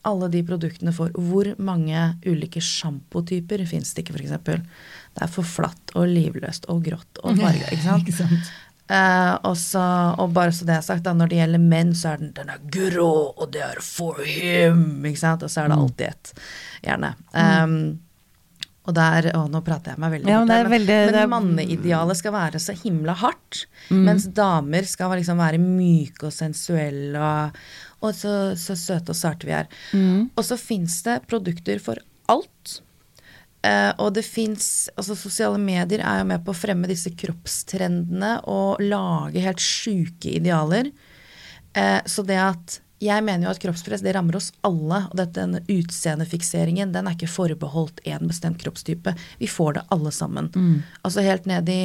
alle 0.08 0.30
de 0.32 0.42
produktene 0.48 0.94
for 0.96 1.10
hvor 1.18 1.50
mange 1.60 2.16
ulike 2.26 2.62
sjampotyper 2.64 3.66
fins 3.68 3.94
det 3.94 4.06
ikke, 4.06 4.16
f.eks. 4.16 4.32
Det 4.48 5.22
er 5.26 5.28
for 5.34 5.44
flatt 5.44 5.92
og 5.96 6.08
livløst 6.08 6.66
og 6.72 6.84
grått 6.86 7.20
og 7.24 7.38
farga, 7.42 7.68
ikke 7.74 7.84
sant. 7.84 8.08
Ikke 8.08 8.18
sant? 8.24 8.52
Uh, 8.90 9.36
også, 9.46 9.82
og 10.18 10.32
bare 10.34 10.50
så 10.56 10.66
det 10.66 10.74
er 10.80 10.82
sagt, 10.82 11.04
da, 11.06 11.12
når 11.14 11.30
det 11.30 11.38
gjelder 11.44 11.62
menn, 11.62 11.92
så 11.94 12.14
er 12.16 12.24
den, 12.24 12.32
den 12.34 12.50
er 12.50 12.62
grå, 12.74 13.10
og 13.38 13.52
det 13.54 13.62
er 13.62 13.82
for 13.86 14.18
him, 14.26 15.04
ikke 15.06 15.20
sant. 15.22 15.44
Og 15.46 15.52
så 15.54 15.62
er 15.62 15.68
det 15.70 15.78
Mm. 15.78 15.84
alltid 15.84 16.08
et, 16.08 16.32
gjerne. 16.88 17.12
Um, 17.38 17.76
og 18.90 18.96
der, 18.98 19.28
å, 19.38 19.44
nå 19.52 19.60
prater 19.62 19.92
jeg 19.94 20.02
meg 20.02 20.16
veldig 20.16 20.32
Ja, 20.32 20.40
bort 20.40 20.48
men 20.50 20.72
veldig- 20.72 20.96
men 21.06 21.14
det 21.14 21.22
er- 21.22 21.28
manneidealet 21.36 22.18
skal 22.18 22.34
være 22.34 22.58
så 22.64 22.74
himla 22.74 23.14
hardt. 23.14 23.66
Mm. 23.92 24.04
Mens 24.08 24.26
damer 24.34 24.84
skal 24.90 25.12
liksom 25.20 25.38
være 25.38 25.60
myke 25.62 26.24
og 26.26 26.34
sensuelle 26.34 27.20
og, 27.22 27.60
og 28.00 28.14
så, 28.16 28.34
så 28.60 28.76
søte 28.80 29.14
og 29.14 29.18
sarte 29.18 29.50
vi 29.50 29.56
er. 29.56 29.68
Mm. 29.92 30.30
Og 30.36 30.46
så 30.46 30.58
fins 30.60 31.02
det 31.06 31.22
produkter 31.30 31.82
for 31.84 32.00
alt. 32.32 32.80
Uh, 33.60 33.92
og 34.00 34.14
det 34.16 34.24
fins 34.24 34.88
Altså, 34.96 35.18
sosiale 35.20 35.60
medier 35.60 36.00
er 36.00 36.22
jo 36.22 36.28
med 36.30 36.46
på 36.46 36.54
å 36.54 36.56
fremme 36.56 36.88
disse 36.88 37.12
kroppstrendene 37.12 38.38
og 38.48 38.80
lage 38.80 39.44
helt 39.44 39.64
sjuke 39.64 40.32
idealer. 40.38 40.94
Uh, 41.76 42.00
så 42.08 42.24
det 42.24 42.40
at 42.40 42.80
Jeg 43.04 43.24
mener 43.24 43.48
jo 43.48 43.52
at 43.52 43.60
kroppspress 43.64 44.02
det 44.04 44.12
rammer 44.16 44.36
oss 44.36 44.50
alle. 44.68 45.06
Og 45.08 45.16
dette, 45.16 45.40
denne 45.40 45.62
utseendefikseringen 45.72 46.92
den 46.92 47.08
er 47.08 47.16
ikke 47.16 47.32
forbeholdt 47.32 48.02
én 48.04 48.28
bestemt 48.28 48.60
kroppstype. 48.60 49.14
Vi 49.40 49.48
får 49.48 49.78
det 49.78 49.84
alle 49.96 50.12
sammen. 50.12 50.50
Altså 51.08 51.24
helt 51.24 51.48
ned 51.48 51.72
i 51.72 51.84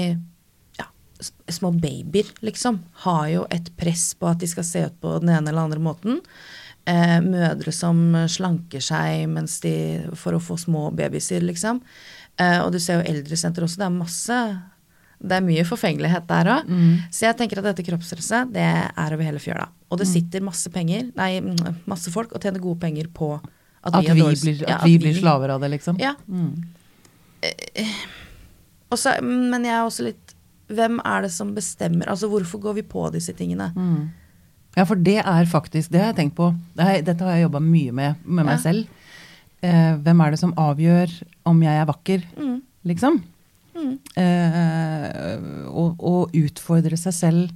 små 1.49 1.71
babyer, 1.71 2.27
liksom, 2.45 2.81
har 3.07 3.29
jo 3.33 3.47
et 3.53 3.71
press 3.79 4.13
på 4.19 4.29
at 4.29 4.43
de 4.43 4.49
skal 4.51 4.67
se 4.67 4.85
ut 4.89 5.01
på 5.01 5.17
den 5.23 5.33
ene 5.35 5.53
eller 5.53 5.69
andre 5.69 5.83
måten. 5.83 6.21
Eh, 6.85 7.21
mødre 7.25 7.73
som 7.73 8.01
slanker 8.29 8.83
seg 8.85 9.25
mens 9.33 9.57
de, 9.65 9.75
for 10.21 10.37
å 10.37 10.43
få 10.43 10.59
små 10.61 10.91
babyer, 10.97 11.45
liksom. 11.47 11.81
Eh, 12.37 12.59
og 12.61 12.73
du 12.75 12.81
ser 12.83 13.01
jo 13.01 13.09
eldresenter 13.15 13.65
også. 13.65 13.81
Det 13.81 13.89
er 13.89 13.99
masse 13.99 14.39
Det 15.25 15.37
er 15.39 15.45
mye 15.47 15.63
forfengelighet 15.65 16.27
der 16.29 16.49
òg. 16.53 16.71
Så 17.15 17.25
jeg 17.25 17.37
tenker 17.39 17.63
at 17.63 17.71
dette 17.71 17.85
kroppsstresset, 17.87 18.51
det 18.53 18.67
er 18.67 19.15
over 19.15 19.25
hele 19.25 19.41
fjøla. 19.41 19.71
Og 19.89 20.01
det 20.01 20.09
sitter 20.11 20.43
masse 20.45 20.69
penger, 20.75 21.07
nei, 21.17 21.39
mm, 21.41 21.87
masse 21.89 22.11
folk 22.13 22.35
og 22.35 22.43
tjener 22.43 22.61
gode 22.61 22.83
penger 22.83 23.09
på 23.15 23.31
at, 23.85 23.95
At 23.95 24.03
vi, 24.03 24.13
vi 24.17 24.23
blir, 24.27 24.61
ja, 24.65 24.79
at 24.79 24.85
vi 24.89 24.99
blir 24.99 25.17
slaver 25.17 25.55
av 25.55 25.61
det, 25.61 25.69
liksom? 25.77 25.99
Ja. 26.01 26.15
Mm. 26.29 26.65
Eh, 27.45 27.95
også, 28.95 29.19
men 29.23 29.67
jeg 29.67 29.75
er 29.77 29.85
også 29.85 30.07
litt 30.07 30.24
Hvem 30.75 31.01
er 31.05 31.23
det 31.23 31.31
som 31.33 31.55
bestemmer? 31.55 32.07
Altså 32.11 32.29
hvorfor 32.29 32.61
går 32.61 32.75
vi 32.75 32.83
på 32.83 33.07
disse 33.15 33.33
tingene? 33.37 33.71
Mm. 33.77 34.11
Ja, 34.77 34.85
for 34.85 34.97
det 34.97 35.19
er 35.23 35.45
faktisk 35.47 35.91
Det 35.93 36.01
har 36.01 36.13
jeg 36.13 36.17
tenkt 36.17 36.35
på. 36.37 36.49
Dette 36.77 37.21
har 37.25 37.37
jeg 37.37 37.45
jobba 37.47 37.61
mye 37.63 37.93
med 37.93 38.15
med 38.25 38.45
meg 38.45 38.57
Ja. 38.59 38.63
selv. 38.65 38.87
Eh, 39.63 39.97
hvem 39.97 40.21
er 40.21 40.31
det 40.35 40.39
som 40.41 40.53
avgjør 40.61 41.23
om 41.47 41.63
jeg 41.63 41.81
er 41.81 41.87
vakker, 41.87 42.23
Mm. 42.37 42.61
liksom? 42.85 43.23
Mm. 43.75 43.99
Eh, 44.17 45.69
og, 45.71 45.97
og 45.99 46.35
utfordre 46.37 46.97
seg 47.01 47.15
selv 47.17 47.55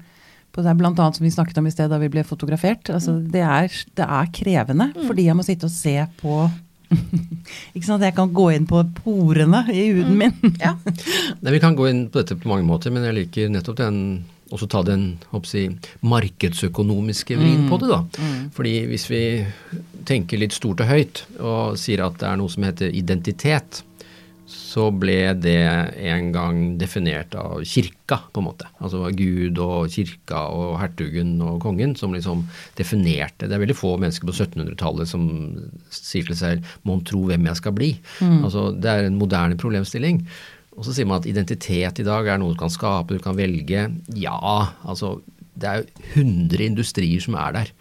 på 0.54 0.62
det, 0.64 0.72
blant 0.78 0.98
annet 0.98 1.18
som 1.18 1.24
vi 1.26 1.30
snakket 1.34 1.58
om 1.60 1.66
i 1.68 1.70
sted 1.74 1.90
da 1.90 1.98
vi 2.00 2.08
ble 2.08 2.24
fotografert. 2.24 2.88
Altså, 2.90 3.12
Mm. 3.18 3.30
det, 3.30 3.42
er, 3.42 3.68
det 3.94 4.06
er 4.08 4.32
krevende, 4.32 4.88
fordi 5.06 5.24
jeg 5.28 5.36
må 5.36 5.44
sitte 5.44 5.64
og 5.68 5.70
se 5.74 6.06
på 6.22 6.50
Ikke 7.76 7.86
sant, 7.86 8.02
Jeg 8.04 8.16
kan 8.16 8.32
gå 8.34 8.48
inn 8.54 8.66
på 8.68 8.82
porene 9.02 9.64
i 9.72 9.90
huden 9.92 10.18
min. 10.20 10.34
Ja. 10.64 10.74
Nei, 11.42 11.54
Vi 11.54 11.62
kan 11.62 11.76
gå 11.78 11.88
inn 11.90 12.06
på 12.12 12.22
dette 12.22 12.38
på 12.38 12.50
mange 12.50 12.66
måter, 12.68 12.94
men 12.94 13.06
jeg 13.08 13.18
liker 13.22 13.52
nettopp 13.52 13.80
den 13.82 14.02
også 14.48 14.64
ta 14.70 14.80
den 14.80 15.18
si, 15.44 15.66
markedsøkonomiske 16.08 17.36
vrien 17.36 17.66
på 17.68 17.76
det. 17.82 17.90
da. 17.92 18.28
Fordi 18.56 18.74
hvis 18.88 19.04
vi 19.10 19.22
tenker 20.08 20.40
litt 20.40 20.56
stort 20.56 20.80
og 20.80 20.88
høyt 20.88 21.20
og 21.36 21.76
sier 21.76 22.06
at 22.06 22.16
det 22.22 22.30
er 22.30 22.38
noe 22.40 22.52
som 22.52 22.64
heter 22.64 22.94
identitet, 22.96 23.82
så 24.48 24.86
ble 24.96 25.34
det 25.36 25.60
en 26.08 26.30
gang 26.32 26.60
definert 26.80 27.34
av 27.36 27.60
kirka, 27.68 28.16
på 28.32 28.40
en 28.40 28.46
måte. 28.46 28.68
Altså 28.80 29.02
Gud 29.12 29.60
og 29.60 29.90
kirka 29.92 30.46
og 30.56 30.78
hertugen 30.80 31.34
og 31.44 31.60
kongen 31.60 31.92
som 31.98 32.14
liksom 32.16 32.46
definerte. 32.78 33.44
Det 33.44 33.52
er 33.52 33.60
veldig 33.60 33.76
få 33.76 33.94
mennesker 34.00 34.28
på 34.28 34.32
1700-tallet 34.34 35.10
som 35.10 35.26
sier 35.92 36.24
til 36.24 36.38
seg 36.38 36.64
'mon 36.82 37.04
tro 37.04 37.26
hvem 37.28 37.44
jeg 37.50 37.60
skal 37.60 37.76
bli'. 37.76 37.98
Altså 38.42 38.72
Det 38.72 38.88
er 38.90 39.04
en 39.04 39.20
moderne 39.20 39.56
problemstilling. 39.56 40.24
Og 40.78 40.84
så 40.86 40.94
sier 40.94 41.06
man 41.06 41.20
at 41.20 41.26
identitet 41.26 41.98
i 41.98 42.06
dag 42.06 42.26
er 42.26 42.38
noe 42.38 42.54
du 42.54 42.58
kan 42.58 42.70
skape, 42.70 43.14
du 43.14 43.18
kan 43.18 43.36
velge. 43.36 43.90
Ja, 44.14 44.72
altså 44.84 45.20
det 45.58 45.68
er 45.68 45.82
jo 45.82 46.22
100 46.22 46.64
industrier 46.64 47.20
som 47.20 47.34
er 47.34 47.52
der. 47.52 47.72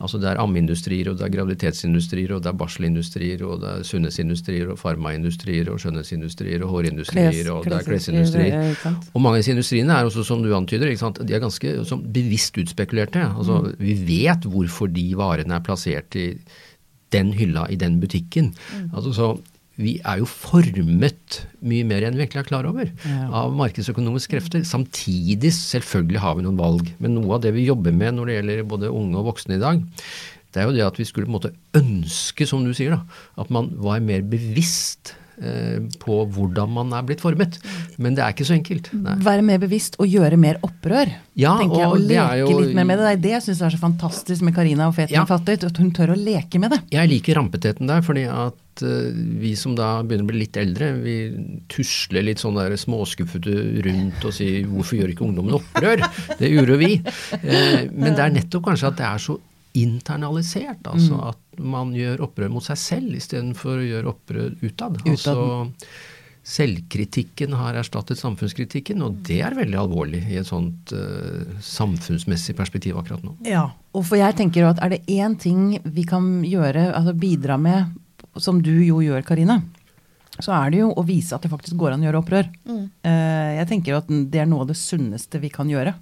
Altså 0.00 0.18
Det 0.22 0.28
er 0.30 0.38
ammeindustrier, 0.38 1.10
og 1.10 1.18
det 1.18 1.26
er 1.26 1.32
graviditetsindustrier, 1.34 2.34
og 2.36 2.42
det 2.44 2.52
er 2.52 2.58
barselindustrier, 2.60 3.42
og 3.46 3.60
det 3.62 3.72
er 3.72 3.82
sunnhetsindustrier, 3.88 4.70
og 4.70 4.78
farmaindustrier, 4.78 5.70
og 5.72 5.80
skjønnhetsindustrier, 5.82 6.62
og 6.62 6.70
hårindustrier, 6.76 7.50
og 7.50 7.66
det 7.66 7.76
er 7.80 7.86
klesindustrier. 7.88 8.78
Og 9.12 9.20
mange 9.24 9.38
av 9.38 9.42
disse 9.42 9.56
industriene 9.56 9.98
er 9.98 10.08
også, 10.08 10.24
som 10.28 10.44
du 10.44 10.52
antyder, 10.54 10.92
de 11.18 11.34
er 11.34 11.42
ganske 11.42 11.74
bevisst 12.14 12.58
utspekulerte. 12.62 13.26
Altså, 13.26 13.74
Vi 13.78 13.94
vet 14.06 14.46
hvorfor 14.46 14.86
de 14.86 15.10
varene 15.18 15.58
er 15.58 15.66
plassert 15.66 16.14
i 16.14 16.30
den 17.12 17.32
hylla 17.32 17.66
i 17.70 17.76
den 17.76 18.00
butikken. 18.00 18.54
Altså, 18.94 19.12
så 19.12 19.32
vi 19.78 19.92
er 20.02 20.18
jo 20.18 20.26
formet 20.26 21.36
mye 21.62 21.84
mer 21.86 22.02
enn 22.08 22.16
vi 22.18 22.24
egentlig 22.24 22.40
er 22.42 22.48
klar 22.48 22.66
over 22.66 22.88
Ja. 23.06 23.28
av 23.30 23.52
markedsøkonomiske 23.54 24.32
krefter. 24.34 24.64
Samtidig, 24.66 25.52
selvfølgelig 25.54 26.18
har 26.24 26.34
vi 26.34 26.42
noen 26.42 26.58
valg. 26.58 26.90
Men 26.98 27.14
noe 27.14 27.36
av 27.36 27.42
det 27.44 27.54
vi 27.54 27.66
jobber 27.68 27.94
med 27.94 28.16
når 28.16 28.26
det 28.26 28.36
gjelder 28.40 28.64
både 28.74 28.90
unge 28.90 29.16
og 29.20 29.28
voksne 29.30 29.54
i 29.54 29.62
dag, 29.62 29.84
det 30.52 30.62
er 30.62 30.66
jo 30.66 30.74
det 30.74 30.86
at 30.86 30.98
vi 30.98 31.04
skulle 31.06 31.28
på 31.28 31.30
en 31.30 31.38
måte 31.38 31.54
ønske, 31.78 32.46
som 32.48 32.64
du 32.64 32.72
sier, 32.74 32.96
da, 32.96 33.02
at 33.38 33.50
man 33.54 33.70
var 33.78 34.00
mer 34.00 34.22
bevisst 34.26 35.14
på 36.02 36.18
hvordan 36.34 36.70
man 36.74 36.92
er 36.98 37.02
blitt 37.06 37.20
formet. 37.22 37.58
Men 37.98 38.14
det 38.16 38.24
er 38.24 38.34
ikke 38.34 38.46
så 38.48 38.56
enkelt. 38.56 38.90
Nei. 38.92 39.14
Være 39.22 39.42
mer 39.46 39.58
bevisst 39.62 39.96
og 40.02 40.06
gjøre 40.10 40.36
mer 40.40 40.58
opprør. 40.66 41.12
Ja, 41.38 41.56
tenker 41.60 41.78
jeg, 41.78 41.86
og 41.86 41.92
og 41.94 42.06
det 42.08 42.16
leke 42.18 42.38
jo- 42.50 42.60
litt 42.60 42.74
mer 42.74 42.84
med 42.84 42.98
det. 42.98 43.12
Det 43.22 43.30
jeg 43.36 43.42
syns 43.46 43.62
er 43.62 43.70
så 43.70 43.78
fantastisk 43.78 44.42
med 44.42 44.54
Karina 44.54 44.88
og 44.88 44.94
Feten 44.96 45.14
Ja. 45.14 45.24
Fattet, 45.24 45.64
at 45.64 45.76
hun 45.78 45.92
tør 45.92 46.14
å 46.14 46.18
leke 46.18 46.58
med 46.58 46.70
det. 46.70 46.80
Jeg 46.90 47.08
liker 47.08 47.34
rampeteten 47.38 47.86
der, 47.86 48.00
fordi 48.02 48.24
at 48.26 48.82
eh, 48.82 49.10
vi 49.42 49.54
som 49.58 49.74
da 49.78 50.02
begynner 50.02 50.26
å 50.26 50.30
bli 50.32 50.38
litt 50.44 50.56
eldre, 50.56 50.92
vi 51.02 51.16
tusler 51.68 52.22
litt 52.26 52.38
sånn 52.42 52.54
der 52.58 52.74
småskuffete 52.78 53.82
rundt 53.86 54.24
og 54.24 54.32
sier 54.32 54.66
'hvorfor 54.66 54.98
gjør 54.98 55.12
ikke 55.14 55.26
ungdommen 55.26 55.54
opprør?' 55.60 56.02
Det 56.38 56.50
gjorde 56.50 56.78
vi. 56.78 57.02
Eh, 57.42 57.88
men 57.92 58.14
det 58.14 58.18
er 58.26 58.30
nettopp 58.34 58.64
kanskje 58.64 58.88
at 58.88 58.96
det 58.96 59.06
er 59.06 59.18
så 59.18 59.38
internalisert, 59.76 60.86
altså 60.88 61.18
at 61.32 61.60
man 61.60 61.90
gjør 61.96 62.22
opprør 62.28 62.52
mot 62.52 62.64
seg 62.64 62.78
selv 62.80 63.16
istedenfor 63.18 63.80
å 63.80 63.88
gjøre 63.88 64.12
opprør 64.12 64.54
utad. 64.62 65.00
Altså, 65.04 65.34
Selvkritikken 66.48 67.52
har 67.58 67.76
erstattet 67.76 68.16
samfunnskritikken, 68.16 69.02
og 69.04 69.18
det 69.26 69.42
er 69.44 69.56
veldig 69.58 69.76
alvorlig 69.82 70.22
i 70.32 70.38
et 70.40 70.48
sånt 70.48 70.94
uh, 70.96 71.44
samfunnsmessig 71.60 72.54
perspektiv 72.56 72.96
akkurat 72.96 73.26
nå. 73.26 73.34
Ja, 73.44 73.66
og 73.92 74.06
for 74.08 74.16
jeg 74.16 74.38
tenker 74.38 74.70
at 74.70 74.80
er 74.80 74.94
det 74.94 75.02
én 75.12 75.36
ting 75.36 75.74
vi 75.84 76.06
kan 76.08 76.38
gjøre, 76.48 76.86
altså 76.96 77.12
bidra 77.12 77.58
med, 77.60 77.92
som 78.40 78.62
du 78.64 78.72
jo 78.80 79.02
gjør, 79.04 79.26
Karina, 79.28 79.58
så 80.38 80.54
er 80.56 80.72
det 80.72 80.80
jo 80.80 80.88
å 80.96 81.04
vise 81.04 81.36
at 81.36 81.44
det 81.44 81.52
faktisk 81.52 81.76
går 81.76 81.96
an 81.96 82.06
å 82.06 82.08
gjøre 82.08 82.22
opprør. 82.22 82.48
Mm. 82.64 82.84
Uh, 83.04 83.50
jeg 83.58 83.70
tenker 83.74 83.98
at 83.98 84.08
det 84.08 84.40
er 84.40 84.48
noe 84.48 84.64
av 84.64 84.72
det 84.72 84.78
sunneste 84.80 85.42
vi 85.42 85.52
kan 85.52 85.68
gjøre. 85.68 85.98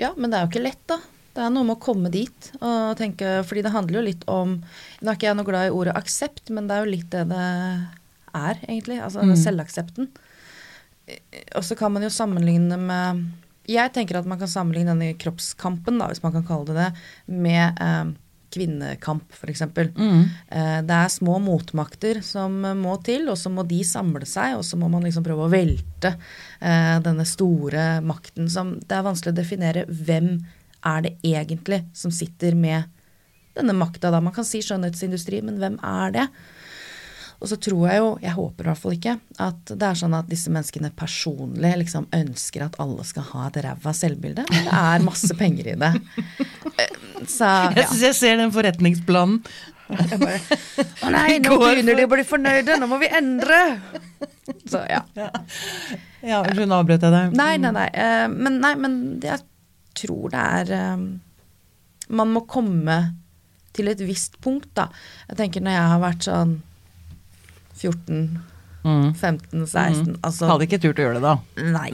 Ja, 0.00 0.16
men 0.18 0.32
det 0.32 0.40
er 0.40 0.48
jo 0.48 0.50
ikke 0.50 0.66
lett, 0.66 0.82
da. 0.90 0.98
Det 1.34 1.42
er 1.42 1.50
noe 1.50 1.66
med 1.66 1.76
å 1.76 1.82
komme 1.82 2.10
dit 2.14 2.50
og 2.60 2.94
tenke 3.00 3.40
fordi 3.46 3.64
det 3.66 3.72
handler 3.74 3.98
jo 3.98 4.06
litt 4.06 4.24
om 4.30 4.56
Nå 5.02 5.10
er 5.10 5.16
ikke 5.18 5.26
jeg 5.26 5.38
noe 5.40 5.48
glad 5.48 5.66
i 5.68 5.74
ordet 5.74 5.96
aksept, 5.98 6.50
men 6.54 6.68
det 6.68 6.76
er 6.76 6.84
jo 6.84 6.92
litt 6.92 7.10
det 7.10 7.24
det 7.32 7.44
er, 8.34 8.58
egentlig. 8.66 8.98
Altså 9.02 9.22
Mm. 9.22 9.34
selvaksepten. 9.38 10.08
Og 11.54 11.62
så 11.62 11.76
kan 11.78 11.92
man 11.92 12.02
jo 12.02 12.08
sammenligne 12.10 12.78
med 12.80 13.24
Jeg 13.66 13.92
tenker 13.94 14.18
at 14.18 14.26
man 14.28 14.38
kan 14.38 14.48
sammenligne 14.48 14.92
denne 14.92 15.14
kroppskampen, 15.16 15.98
da, 15.98 16.08
hvis 16.10 16.22
man 16.22 16.32
kan 16.34 16.44
kalle 16.44 16.66
det 16.66 16.74
det, 16.76 16.88
med 17.32 17.78
eh, 17.80 18.10
kvinnekamp, 18.52 19.30
f.eks. 19.32 19.62
Mm. 19.96 20.24
Eh, 20.52 20.80
det 20.84 20.98
er 20.98 21.08
små 21.08 21.38
motmakter 21.40 22.20
som 22.22 22.58
må 22.60 22.98
til, 23.02 23.24
og 23.32 23.38
så 23.40 23.48
må 23.50 23.64
de 23.66 23.80
samle 23.88 24.26
seg, 24.28 24.58
og 24.58 24.66
så 24.68 24.76
må 24.76 24.90
man 24.92 25.02
liksom 25.06 25.24
prøve 25.24 25.46
å 25.46 25.52
velte 25.52 26.12
eh, 26.60 26.98
denne 27.00 27.24
store 27.24 28.02
makten 28.04 28.50
som 28.52 28.76
Det 28.84 28.98
er 28.98 29.06
vanskelig 29.08 29.32
å 29.32 29.40
definere 29.40 29.86
hvem 29.88 30.28
er 30.34 30.63
det 31.06 31.14
egentlig 31.24 31.82
som 31.96 32.12
sitter 32.14 32.54
med 32.58 32.90
denne 33.54 33.74
makta, 33.78 34.10
da. 34.10 34.20
Man 34.20 34.34
kan 34.34 34.44
si 34.46 34.60
skjønnhetsindustri, 34.66 35.40
men 35.46 35.58
hvem 35.62 35.76
er 35.86 36.14
det? 36.16 36.24
Og 37.42 37.48
så 37.50 37.58
tror 37.60 37.82
jeg 37.90 37.98
jo, 38.00 38.06
jeg 38.22 38.32
håper 38.32 38.64
i 38.64 38.68
hvert 38.70 38.80
fall 38.80 38.94
ikke, 38.96 39.14
at 39.42 39.72
det 39.76 39.84
er 39.84 39.98
sånn 40.00 40.14
at 40.16 40.28
disse 40.30 40.48
menneskene 40.54 40.88
personlig 40.96 41.74
liksom 41.82 42.06
ønsker 42.16 42.64
at 42.64 42.78
alle 42.80 43.04
skal 43.04 43.26
ha 43.34 43.48
et 43.50 43.58
ræva 43.66 43.92
selvbilde. 43.94 44.46
Det 44.48 44.62
er 44.72 45.04
masse 45.04 45.36
penger 45.36 45.72
i 45.74 45.76
det. 45.82 45.90
Så, 47.28 47.44
ja. 47.44 47.70
Jeg 47.76 47.88
syns 47.90 48.04
jeg 48.08 48.16
ser 48.22 48.40
den 48.40 48.54
forretningsplanen. 48.54 49.42
Bare, 49.84 50.38
Å 51.04 51.10
nei, 51.12 51.36
nå 51.44 51.58
begynner 51.60 51.98
de 52.00 52.06
å 52.08 52.12
bli 52.14 52.24
fornøyde, 52.24 52.78
nå 52.80 52.88
må 52.88 52.96
vi 53.02 53.10
endre! 53.12 53.58
Så 54.70 54.80
ja. 54.88 55.02
Ja, 56.24 56.38
Unnskyld, 56.40 56.72
avbrøt 56.72 57.04
jeg 57.04 57.12
deg. 57.12 57.34
Nei, 57.36 57.52
nei, 57.60 57.74
nei. 57.76 57.88
eh, 57.92 58.24
Men, 58.32 58.56
nei, 58.64 58.72
men 58.80 58.96
jeg 59.24 59.42
tror 59.94 60.32
det 60.34 60.40
er 60.60 60.94
um, 60.94 61.04
Man 62.08 62.32
må 62.34 62.44
komme 62.50 62.98
til 63.74 63.88
et 63.90 64.02
visst 64.06 64.36
punkt, 64.44 64.68
da. 64.76 64.88
Jeg 65.30 65.38
tenker 65.40 65.64
når 65.64 65.74
jeg 65.78 65.92
har 65.92 66.02
vært 66.02 66.26
sånn 66.28 66.58
14, 67.74 68.26
Mm. 68.84 69.14
15, 69.16 69.62
16 69.64 70.18
Altså 70.20 70.44
Hadde 70.44 70.66
ikke 70.66 70.76
turt 70.82 70.98
å 71.00 71.06
gjøre 71.06 71.16
det 71.16 71.24
da. 71.24 71.38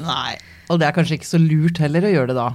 nei. 0.03 0.33
Og 0.67 0.81
det 0.83 0.89
er 0.89 0.95
kanskje 0.97 1.21
ikke 1.21 1.29
så 1.29 1.39
lurt 1.39 1.79
heller 1.79 2.03
å 2.03 2.11
gjøre 2.11 2.33
det 2.33 2.39
da. 2.41 2.49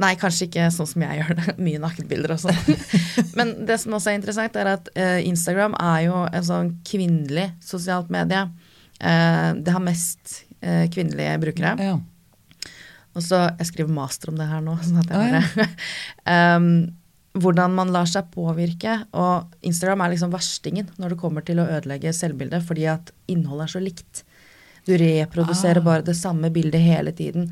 Nei, 0.00 0.12
kanskje 0.20 0.48
ikke 0.48 0.70
sånn 0.72 0.88
som 0.88 1.04
jeg 1.04 1.20
gjør 1.20 1.36
det. 1.38 1.54
Mye 1.66 1.80
nakenbilder 1.80 2.34
og 2.34 2.42
sånn. 2.42 2.80
Men 3.38 3.52
det 3.68 3.78
som 3.80 3.96
også 3.96 4.12
er 4.12 4.18
interessant, 4.18 4.56
er 4.56 4.72
at 4.74 4.90
uh, 4.92 5.20
Instagram 5.24 5.76
er 5.80 6.02
jo 6.08 6.22
en 6.28 6.48
sånn 6.48 6.72
kvinnelig 6.88 7.46
sosialt 7.64 8.12
medie. 8.12 8.42
Uh, 9.00 9.56
det 9.60 9.72
har 9.72 9.84
mest 9.84 10.42
uh, 10.64 10.84
kvinnelige 10.92 11.38
brukere. 11.46 11.72
Ja. 11.80 11.96
Og 13.16 13.24
så, 13.24 13.46
Jeg 13.58 13.70
skriver 13.72 13.96
master 13.96 14.30
om 14.32 14.38
det 14.38 14.46
her 14.50 14.62
nå. 14.64 14.76
sånn 14.84 15.02
at 15.02 15.10
jeg 15.10 15.42
bare 16.28 16.56
um, 16.60 16.70
Hvordan 17.42 17.74
man 17.76 17.90
lar 17.92 18.08
seg 18.08 18.30
påvirke. 18.32 18.94
Og 19.12 19.50
Instagram 19.68 20.06
er 20.06 20.14
liksom 20.14 20.30
verstingen 20.32 20.86
når 20.96 21.12
det 21.12 21.18
kommer 21.20 21.44
til 21.44 21.58
å 21.60 21.66
ødelegge 21.68 22.14
selvbildet, 22.16 22.64
fordi 22.64 22.86
at 22.88 23.10
innholdet 23.28 23.66
er 23.66 23.72
så 23.74 23.82
likt. 23.84 24.22
Du 24.88 24.94
reproduserer 24.96 25.82
Ah. 25.82 25.84
bare 25.84 26.06
det 26.06 26.16
samme 26.16 26.48
bildet 26.54 26.80
hele 26.80 27.12
tiden. 27.12 27.50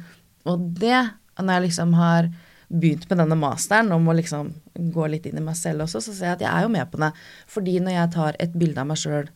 Og 0.49 0.65
det, 0.81 1.03
når 1.37 1.53
jeg 1.59 1.65
liksom 1.67 1.93
har 2.01 2.31
begynt 2.73 3.05
med 3.11 3.19
denne 3.21 3.37
masteren 3.37 3.93
om 3.93 4.09
å 4.09 4.17
liksom 4.17 4.55
gå 4.95 5.07
litt 5.13 5.27
inn 5.29 5.37
i 5.37 5.45
meg 5.45 5.57
selv 5.61 5.85
også, 5.85 6.01
så 6.01 6.15
ser 6.17 6.31
jeg 6.31 6.39
at 6.39 6.45
jeg 6.47 6.53
er 6.55 6.63
jo 6.65 6.73
med 6.73 6.91
på 6.91 7.03
det. 7.05 7.13
Fordi 7.47 7.77
når 7.85 7.97
jeg 7.99 8.13
tar 8.17 8.37
et 8.41 8.57
bilde 8.57 8.81
av 8.81 8.89
meg 8.89 8.97
sjøl 9.05 9.29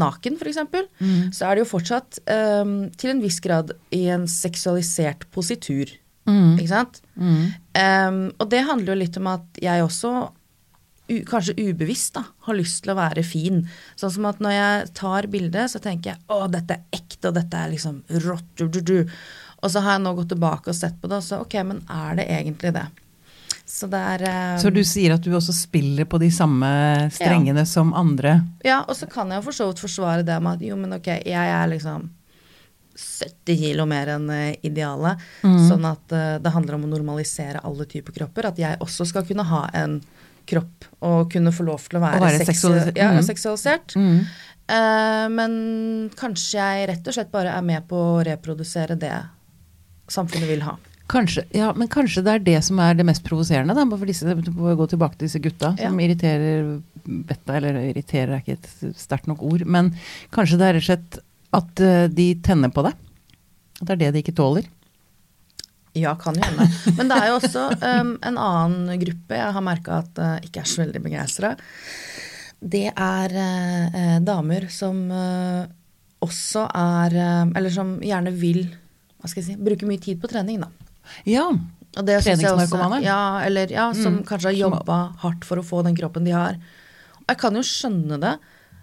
naken, 0.00 0.38
f.eks., 0.40 0.58
Mm. 1.00 1.30
så 1.34 1.46
er 1.48 1.54
det 1.58 1.64
jo 1.64 1.70
fortsatt 1.72 2.18
um, 2.30 2.74
til 2.98 3.10
en 3.14 3.22
viss 3.22 3.40
grad 3.44 3.72
i 3.94 4.04
en 4.14 4.26
seksualisert 4.30 5.26
positur. 5.34 5.90
Mm. 6.28 6.56
Ikke 6.58 6.68
sant? 6.72 7.00
Mm. 7.16 7.38
Um, 7.78 8.18
og 8.38 8.50
det 8.52 8.64
handler 8.68 8.92
jo 8.94 8.98
litt 9.02 9.16
om 9.20 9.30
at 9.32 9.60
jeg 9.64 9.84
også, 9.84 10.12
kanskje 11.30 11.54
ubevisst, 11.56 12.14
da, 12.18 12.24
har 12.44 12.56
lyst 12.58 12.82
til 12.84 12.92
å 12.92 12.98
være 12.98 13.22
fin. 13.24 13.62
Sånn 13.96 14.12
som 14.18 14.26
at 14.28 14.42
når 14.44 14.52
jeg 14.52 14.90
tar 14.98 15.28
bildet, 15.32 15.70
så 15.72 15.80
tenker 15.80 16.12
jeg 16.12 16.20
å, 16.28 16.42
dette 16.52 16.76
er 16.76 16.98
ekte, 17.00 17.30
og 17.30 17.36
dette 17.38 17.56
er 17.62 17.70
liksom 17.72 18.02
rått. 18.26 18.50
Du, 18.60 18.66
du, 18.68 18.80
du. 18.84 18.98
Og 19.62 19.72
så 19.72 19.80
har 19.82 19.96
jeg 19.96 20.04
nå 20.04 20.12
gått 20.18 20.28
tilbake 20.34 20.68
og 20.70 20.76
sett 20.76 20.98
på 21.00 21.08
det, 21.10 21.22
og 21.22 21.24
så 21.24 21.40
ok, 21.42 21.56
men 21.66 21.80
er 21.90 22.18
det 22.20 22.28
egentlig 22.28 22.74
det? 22.76 22.84
Så 23.68 23.84
er 23.92 24.22
um, 24.24 24.58
Så 24.62 24.70
du 24.72 24.80
sier 24.88 25.12
at 25.18 25.20
du 25.26 25.30
også 25.36 25.52
spiller 25.52 26.06
på 26.08 26.16
de 26.22 26.30
samme 26.32 26.68
strengene 27.12 27.66
som 27.68 27.90
andre? 27.92 28.38
Ja, 28.64 28.78
og 28.88 28.96
så 28.96 29.04
kan 29.12 29.28
jeg 29.28 29.42
jo 29.42 29.46
for 29.50 29.56
så 29.58 29.66
vidt 29.68 29.82
forsvare 29.84 30.24
det 30.24 30.38
med 30.40 30.56
at 30.56 30.64
jo, 30.70 30.76
men 30.80 30.96
ok, 30.96 31.10
jeg 31.28 31.52
er 31.52 31.68
liksom 31.74 32.06
70 32.98 33.58
kilo 33.60 33.84
mer 33.86 34.08
enn 34.16 34.24
eh, 34.34 34.56
idealet. 34.66 35.20
Mm. 35.44 35.58
Sånn 35.68 35.84
at 35.86 36.14
uh, 36.16 36.38
det 36.42 36.50
handler 36.54 36.78
om 36.78 36.86
å 36.88 36.92
normalisere 36.96 37.60
alle 37.62 37.86
typer 37.86 38.16
kropper. 38.16 38.48
At 38.50 38.58
jeg 38.58 38.80
også 38.82 39.06
skal 39.12 39.26
kunne 39.28 39.44
ha 39.46 39.66
en 39.78 40.00
kropp 40.48 40.88
og 41.04 41.28
kunne 41.30 41.52
få 41.52 41.66
lov 41.68 41.84
til 41.86 42.00
å 42.00 42.02
være, 42.06 42.22
være 42.24 42.40
seksu- 42.40 42.54
seksualisert. 42.72 42.96
Ja, 42.98 43.10
Mm. 43.12 43.22
seksualisert. 43.28 43.96
Mm. 44.00 44.20
Uh, 44.68 45.26
men 45.32 45.52
kanskje 46.16 46.56
jeg 46.58 46.88
rett 46.90 47.06
og 47.08 47.14
slett 47.14 47.30
bare 47.32 47.52
er 47.56 47.62
med 47.64 47.86
på 47.88 47.96
å 47.96 48.24
reprodusere 48.26 48.96
det 48.98 49.12
samfunnet 50.08 50.48
vil 50.48 50.64
ha. 50.64 50.74
Kanskje, 51.08 51.46
ja, 51.56 51.70
men 51.72 51.88
kanskje 51.88 52.20
det 52.24 52.32
er 52.34 52.42
det 52.44 52.58
som 52.66 52.80
er 52.84 52.96
det 52.98 53.06
mest 53.08 53.24
provoserende, 53.24 53.72
da, 53.72 53.84
for 53.88 54.08
disse, 54.08 54.28
gå 54.28 54.86
tilbake 54.92 55.16
til 55.16 55.24
disse 55.24 55.40
gutta 55.40 55.72
som 55.78 56.00
irriterer 56.04 56.66
Betta. 57.08 57.54
eller 57.56 57.78
irriterer 57.80 58.34
er 58.36 58.42
ikke 58.42 58.58
et 58.58 58.98
sterkt 59.00 59.30
nok 59.30 59.40
ord, 59.48 59.64
men 59.64 59.94
kanskje 60.34 60.58
det 60.60 60.66
er 60.66 60.76
rett 60.76 60.84
og 60.84 60.88
slett 60.90 61.20
at 61.56 61.80
eh, 61.80 62.08
de 62.12 62.26
tenner 62.44 62.68
på 62.68 62.84
det. 62.84 62.92
At 63.80 63.86
det 63.86 63.94
er 63.94 64.00
det 64.02 64.10
de 64.16 64.22
ikke 64.24 64.36
tåler. 64.36 64.66
Ja, 65.96 66.12
kan 66.20 66.36
jo 66.36 66.44
hende. 66.44 66.66
Men 66.98 67.08
det 67.08 67.16
er 67.16 67.30
jo 67.30 67.38
også 67.38 67.62
um, 67.72 68.10
en 68.28 68.36
annen 68.38 69.00
gruppe 69.00 69.38
jeg 69.38 69.54
har 69.56 69.64
merka 69.64 70.02
at 70.02 70.20
uh, 70.20 70.34
ikke 70.44 70.60
er 70.60 70.68
så 70.68 70.82
veldig 70.82 71.02
begeistra. 71.06 71.54
Det 72.60 72.84
er 72.92 73.36
uh, 73.38 74.18
damer 74.28 74.68
som 74.72 75.00
uh, 75.08 75.64
også 76.20 76.66
er 76.74 77.14
Eller 77.56 77.70
som 77.70 77.96
gjerne 78.02 78.32
vil 78.34 78.66
hva 79.18 79.30
skal 79.30 79.42
jeg 79.42 79.46
si, 79.48 79.62
bruke 79.62 79.86
mye 79.86 80.00
tid 80.02 80.18
på 80.22 80.30
trening, 80.30 80.60
da. 80.62 80.68
Ja. 81.24 81.48
Treningsnarkomane? 81.98 83.02
Ja, 83.02 83.40
eller 83.42 83.70
ja, 83.72 83.92
som 83.94 84.18
Mm. 84.18 84.24
kanskje 84.26 84.44
har 84.52 84.52
jobba 84.70 85.14
hardt 85.18 85.44
for 85.44 85.56
å 85.56 85.64
få 85.64 85.82
den 85.84 85.96
kroppen 85.96 86.24
de 86.24 86.30
har. 86.32 86.54
Og 87.18 87.24
jeg 87.28 87.38
kan 87.38 87.54
jo 87.54 87.60
skjønne 87.60 88.20
det. 88.20 88.38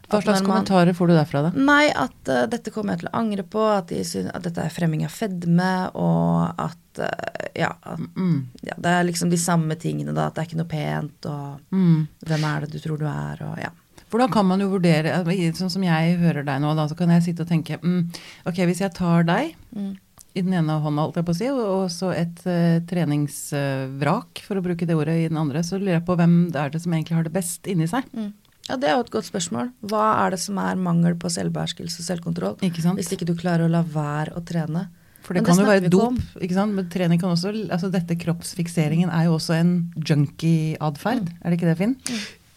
Hva 0.09 0.21
slags 0.21 0.41
man- 0.43 0.63
kommentarer 0.65 0.93
får 0.93 1.07
du 1.07 1.13
derfra, 1.15 1.41
da? 1.41 1.49
Nei, 1.57 1.89
at 1.89 2.29
uh, 2.29 2.45
dette 2.45 2.69
kommer 2.71 2.93
jeg 2.93 2.99
til 2.99 3.09
å 3.09 3.17
angre 3.17 3.43
på, 3.43 3.61
at, 3.77 3.87
synes, 4.05 4.29
at 4.35 4.43
dette 4.43 4.61
er 4.61 4.69
fremming 4.69 5.03
av 5.03 5.09
fedme, 5.09 5.89
og 5.95 6.53
at 6.59 6.99
uh, 6.99 7.49
ja, 7.55 7.71
at 7.83 7.99
Mm. 8.15 8.45
ja, 8.61 8.73
det 8.77 8.85
er 8.85 9.03
liksom 9.03 9.29
de 9.31 9.37
samme 9.37 9.75
tingene, 9.75 10.13
da. 10.13 10.27
At 10.27 10.35
det 10.35 10.43
er 10.43 10.47
ikke 10.51 10.61
noe 10.61 10.69
pent, 10.69 11.25
og 11.25 11.59
Mm. 11.73 12.07
hvem 12.23 12.43
er 12.43 12.59
det 12.61 12.71
du 12.71 12.79
tror 12.79 12.99
du 12.99 13.05
er, 13.05 13.37
og 13.41 13.57
ja. 13.57 13.69
For 14.07 14.19
da 14.19 14.27
kan 14.27 14.45
man 14.45 14.59
jo 14.59 14.69
vurdere, 14.69 15.23
sånn 15.57 15.71
som 15.71 15.81
jeg 15.81 16.19
hører 16.19 16.45
deg 16.45 16.61
nå, 16.61 16.75
da, 16.75 16.85
så 16.87 16.95
kan 16.95 17.09
jeg 17.09 17.23
sitte 17.23 17.41
og 17.41 17.47
tenke 17.49 17.79
mm, 17.81 18.13
Ok, 18.45 18.55
hvis 18.57 18.79
jeg 18.79 18.93
tar 18.93 19.23
deg 19.23 19.55
Mm. 19.75 19.97
I 20.35 20.43
den 20.43 20.55
ene 20.59 20.77
hånda, 20.83 21.05
holdt 21.05 21.19
jeg 21.19 21.27
på 21.27 21.33
å 21.33 21.37
si, 21.37 21.49
og 21.51 21.85
så 21.93 22.11
et 22.11 22.41
uh, 22.43 22.81
treningsvrak, 22.89 24.41
for 24.43 24.59
å 24.59 24.65
bruke 24.65 24.87
det 24.87 24.97
ordet, 24.97 25.15
i 25.23 25.29
den 25.31 25.39
andre, 25.39 25.63
så 25.63 25.79
lurer 25.79 25.97
jeg 25.97 26.07
på 26.07 26.17
hvem 26.19 26.35
det 26.51 26.59
er 26.59 26.73
det 26.73 26.81
som 26.83 26.95
egentlig 26.95 27.15
har 27.15 27.27
det 27.27 27.35
best 27.35 27.69
inni 27.71 27.87
seg. 27.89 28.09
Mm. 28.11 28.33
Ja, 28.65 28.75
det 28.81 28.89
er 28.89 28.95
jo 28.97 29.05
et 29.05 29.13
godt 29.13 29.27
spørsmål. 29.29 29.71
Hva 29.85 30.03
er 30.25 30.33
det 30.33 30.41
som 30.41 30.57
er 30.57 30.79
mangel 30.81 31.15
på 31.21 31.29
selvbeherskelse 31.29 32.01
og 32.01 32.07
selvkontroll? 32.07 32.55
Ikke 32.65 32.81
sant? 32.83 32.97
Hvis 32.97 33.13
ikke 33.13 33.27
du 33.29 33.35
klarer 33.37 33.67
å 33.67 33.71
la 33.71 33.83
være 33.85 34.33
å 34.35 34.41
trene. 34.45 34.87
For 35.25 35.37
det 35.37 35.41
det 35.41 35.49
kan 35.49 35.61
jo 35.61 35.67
være 35.69 35.91
dop. 35.93 36.17
ikke 36.41 36.57
sant? 36.57 36.75
Men 36.77 36.89
trening 36.93 37.21
kan 37.21 37.33
også 37.33 37.53
altså 37.53 37.89
Dette 37.93 38.17
kroppsfikseringen 38.21 39.09
er 39.13 39.27
jo 39.27 39.37
også 39.37 39.55
en 39.57 39.75
junkie-atferd. 39.97 41.29
Er 41.41 41.53
det 41.53 41.59
ikke 41.59 41.69
det, 41.69 41.77
Finn? 41.81 41.95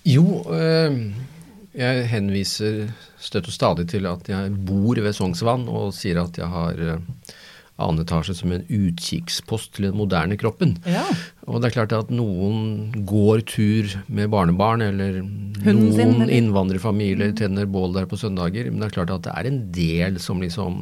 Jo, 0.08 0.24
øh, 0.52 0.98
jeg 1.76 2.08
henviser 2.12 2.88
støtt 3.20 3.48
og 3.50 3.54
stadig 3.54 3.88
til 3.92 4.08
at 4.08 4.28
jeg 4.32 4.52
bor 4.68 5.00
ved 5.00 5.16
Sognsvann, 5.16 5.68
og 5.68 5.92
sier 5.96 6.20
at 6.24 6.40
jeg 6.40 6.48
har 6.48 6.80
øh, 6.88 7.36
annen 7.78 8.02
etasje 8.02 8.34
som 8.40 8.52
en 8.52 8.64
utkikkspost 8.66 9.76
til 9.76 9.88
den 9.88 9.98
moderne 9.98 10.38
kroppen. 10.40 10.76
Ja. 10.88 11.04
Og 11.46 11.62
det 11.62 11.70
er 11.70 11.76
klart 11.78 11.94
at 11.94 12.10
noen 12.12 12.90
går 13.06 13.44
tur 13.48 13.94
med 14.10 14.32
barnebarn, 14.34 14.82
eller 14.84 15.20
Hunden 15.22 15.78
noen 15.78 15.94
sin, 15.94 16.12
eller? 16.16 16.26
Mm. 16.26 16.34
innvandrerfamilier 16.40 17.32
tenner 17.38 17.70
bål 17.70 17.94
der 17.94 18.10
på 18.10 18.18
søndager. 18.18 18.68
Men 18.70 18.82
det 18.82 18.90
er 18.90 18.98
klart 18.98 19.14
at 19.14 19.26
det 19.28 19.34
er 19.34 19.50
en 19.50 19.60
del 19.74 20.18
som 20.22 20.42
liksom 20.42 20.80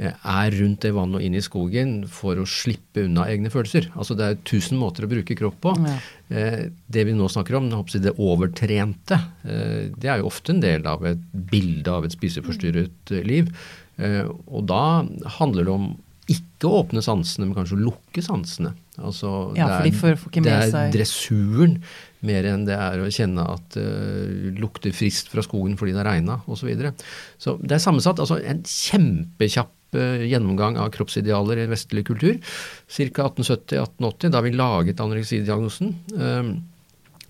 eh, 0.00 0.16
er 0.16 0.56
rundt 0.56 0.86
det 0.86 0.94
vannet 0.96 1.20
og 1.20 1.26
inn 1.28 1.36
i 1.36 1.44
skogen 1.44 1.94
for 2.08 2.40
å 2.40 2.48
slippe 2.48 3.04
unna 3.04 3.28
egne 3.28 3.52
følelser. 3.52 3.90
Altså 3.92 4.16
Det 4.16 4.30
er 4.30 4.40
tusen 4.48 4.80
måter 4.80 5.04
å 5.04 5.12
bruke 5.12 5.36
kropp 5.36 5.60
på. 5.68 5.74
Ja. 5.84 5.98
Eh, 6.32 6.62
det 6.88 7.04
vi 7.10 7.16
nå 7.16 7.28
snakker 7.28 7.60
om, 7.60 7.68
det 7.68 8.16
overtrente, 8.16 9.20
eh, 9.44 9.92
det 9.92 10.08
er 10.08 10.24
jo 10.24 10.32
ofte 10.32 10.56
en 10.56 10.64
del 10.64 10.88
av 10.88 11.04
et 11.04 11.28
bilde 11.52 11.92
av 11.92 12.08
et 12.08 12.16
spiseforstyrret 12.16 13.18
liv. 13.28 13.52
Og 13.96 14.66
da 14.68 15.06
handler 15.38 15.64
det 15.64 15.72
om 15.72 15.86
ikke 16.26 16.66
åpne 16.66 17.02
sansene, 17.04 17.46
men 17.46 17.54
kanskje 17.54 17.78
lukke 17.78 18.22
sansene. 18.24 18.72
Altså, 18.98 19.54
Ja, 19.56 19.66
for 19.78 19.84
de 19.84 19.92
får- 19.92 20.16
får 20.18 20.30
ikke 20.32 20.42
det 20.42 20.52
er 20.74 20.90
dressuren 20.90 21.82
mer 22.22 22.44
enn 22.50 22.64
det 22.66 22.74
er 22.74 22.98
å 22.98 23.10
kjenne 23.12 23.44
at 23.46 23.76
det 23.76 24.58
lukter 24.58 24.90
friskt 24.90 25.28
fra 25.28 25.42
skogen 25.42 25.76
fordi 25.78 25.92
det 25.92 26.02
har 26.02 26.12
regna 26.14 26.40
osv. 26.48 26.64
Så, 26.64 26.66
videre. 26.66 26.92
så 27.38 27.56
det 27.62 27.72
er 27.76 27.78
sammensatt. 27.84 28.18
altså 28.18 28.40
En 28.42 28.62
kjempekjapp 28.62 29.70
uh, 29.94 30.24
gjennomgang 30.26 30.76
av 30.78 30.90
kroppsidealer 30.90 31.58
i 31.62 31.68
vestlig 31.70 32.04
kultur. 32.06 32.40
Ca. 32.88 33.28
1870-1880, 33.30 34.30
da 34.32 34.40
vi 34.40 34.50
laget 34.50 34.98
anoreksidiagnosen. 35.00 35.94
Um, 36.16 36.64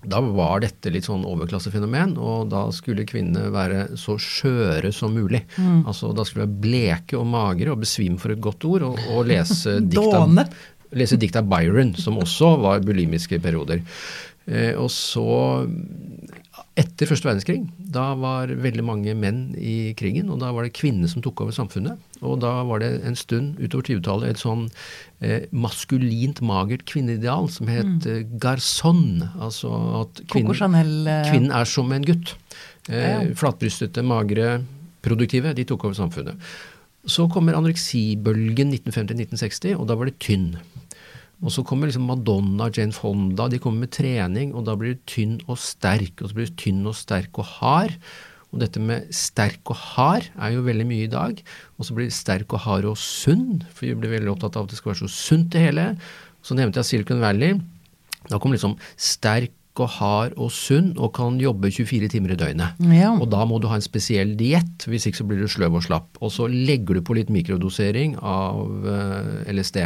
da 0.05 0.21
var 0.21 0.61
dette 0.61 0.91
litt 0.93 1.07
sånn 1.07 1.25
overklassefenomen, 1.27 2.15
og 2.21 2.51
da 2.51 2.67
skulle 2.75 3.07
kvinnene 3.07 3.49
være 3.53 3.97
så 3.99 4.17
skjøre 4.21 4.91
som 4.95 5.15
mulig. 5.17 5.41
Mm. 5.57 5.81
Altså 5.89 6.13
Da 6.15 6.25
skulle 6.25 6.45
de 6.45 6.53
være 6.53 6.63
bleke 6.63 7.17
og 7.19 7.27
magre 7.31 7.73
og 7.73 7.81
besvime 7.81 8.21
for 8.21 8.33
et 8.33 8.43
godt 8.43 8.67
ord, 8.69 8.85
og, 8.91 9.01
og 9.13 9.27
lese 9.31 9.79
dikt 11.19 11.39
av 11.39 11.49
Byron, 11.49 11.95
som 11.99 12.19
også 12.21 12.53
var 12.63 12.85
bulimiske 12.85 13.41
perioder. 13.43 13.81
Eh, 14.47 14.73
og 14.79 14.91
så, 14.93 15.67
etter 16.77 17.09
første 17.09 17.25
verdenskrig, 17.25 17.63
da 17.77 18.11
var 18.19 18.51
veldig 18.53 18.83
mange 18.85 19.13
menn 19.17 19.41
i 19.57 19.95
krigen, 19.97 20.29
og 20.33 20.39
da 20.43 20.51
var 20.53 20.67
det 20.67 20.75
kvinnene 20.77 21.09
som 21.09 21.23
tok 21.25 21.41
over 21.45 21.55
samfunnet. 21.55 21.97
Og 22.21 22.37
da 22.43 22.51
var 22.69 22.83
det 22.83 22.91
en 23.07 23.17
stund 23.17 23.57
utover 23.57 23.87
20-tallet 23.89 24.35
et 24.35 24.41
sånn 24.41 24.67
eh, 25.25 25.47
maskulint, 25.49 26.41
magert 26.45 26.85
kvinneideal 26.89 27.49
som 27.53 27.71
het 27.71 28.05
mm. 28.05 28.37
garson. 28.43 29.25
Altså 29.41 29.73
at 30.03 30.23
kvinnen, 30.29 30.77
eh, 31.09 31.29
kvinnen 31.31 31.53
er 31.57 31.69
som 31.69 31.93
en 31.93 32.05
gutt. 32.05 32.35
Eh. 32.89 33.33
Flatbrystete, 33.37 34.05
magre, 34.05 34.59
produktive. 35.05 35.55
De 35.57 35.65
tok 35.67 35.89
over 35.89 35.97
samfunnet. 35.97 36.49
Så 37.07 37.25
kommer 37.31 37.57
anoreksibølgen 37.57 38.73
1950-1960, 38.75 39.77
og 39.79 39.87
da 39.89 39.97
var 39.97 40.11
det 40.11 40.19
tynn. 40.21 40.51
Og 41.43 41.53
så 41.53 41.61
kommer 41.67 41.89
liksom 41.89 42.07
Madonna, 42.09 42.69
Jane 42.73 42.95
Fonda, 42.95 43.45
de 43.51 43.59
kommer 43.61 43.85
med 43.85 43.93
trening, 43.93 44.55
og 44.57 44.65
da 44.65 44.73
blir 44.77 44.95
du 44.95 45.03
tynn 45.09 45.37
og 45.45 45.59
sterk. 45.61 46.23
Og 46.23 46.31
så 46.31 46.37
blir 46.37 46.49
du 46.49 46.57
tynn 46.57 46.81
og 46.89 46.97
sterk 46.97 47.37
og 47.37 47.45
hard. 47.59 47.93
Og 48.53 48.61
dette 48.63 48.81
med 48.81 49.09
sterk 49.13 49.69
og 49.69 49.77
hard 49.77 50.29
er 50.33 50.55
jo 50.55 50.65
veldig 50.65 50.87
mye 50.89 51.05
i 51.05 51.11
dag. 51.11 51.41
Og 51.77 51.85
så 51.85 51.97
blir 51.97 52.09
sterk 52.13 52.55
og 52.55 52.63
hard 52.65 52.87
og 52.89 52.97
sunn, 53.01 53.61
for 53.69 53.85
vi 53.85 53.97
blir 53.99 54.15
veldig 54.15 54.33
opptatt 54.33 54.57
av 54.57 54.65
at 54.65 54.73
det 54.73 54.79
skal 54.79 54.93
være 54.93 55.03
så 55.03 55.13
sunt 55.13 55.51
det 55.53 55.67
hele. 55.67 55.91
Så 56.41 56.57
nevnte 56.57 56.81
jeg 56.81 56.89
Silicon 56.89 57.21
Valley. 57.21 57.59
Da 58.31 58.39
kommer 58.39 58.57
liksom 58.57 58.77
sterk 58.97 59.53
og 59.77 59.91
hard 59.93 60.37
og 60.41 60.49
sunn 60.49 60.95
og 60.95 61.11
kan 61.13 61.35
jobbe 61.37 61.69
24 61.69 62.09
timer 62.09 62.33
i 62.33 62.37
døgnet. 62.39 62.79
Ja. 62.89 63.11
Og 63.13 63.27
da 63.29 63.43
må 63.45 63.59
du 63.61 63.67
ha 63.69 63.77
en 63.77 63.85
spesiell 63.85 64.33
diett, 64.39 64.87
hvis 64.89 65.05
ikke 65.05 65.21
så 65.21 65.27
blir 65.29 65.43
du 65.43 65.51
sløv 65.51 65.77
og 65.77 65.85
slapp. 65.85 66.17
Og 66.17 66.33
så 66.33 66.47
legger 66.49 66.97
du 66.97 67.03
på 67.05 67.17
litt 67.19 67.29
mikrodosering 67.33 68.17
av 68.17 68.89
eh, 68.89 69.53
LSD 69.53 69.83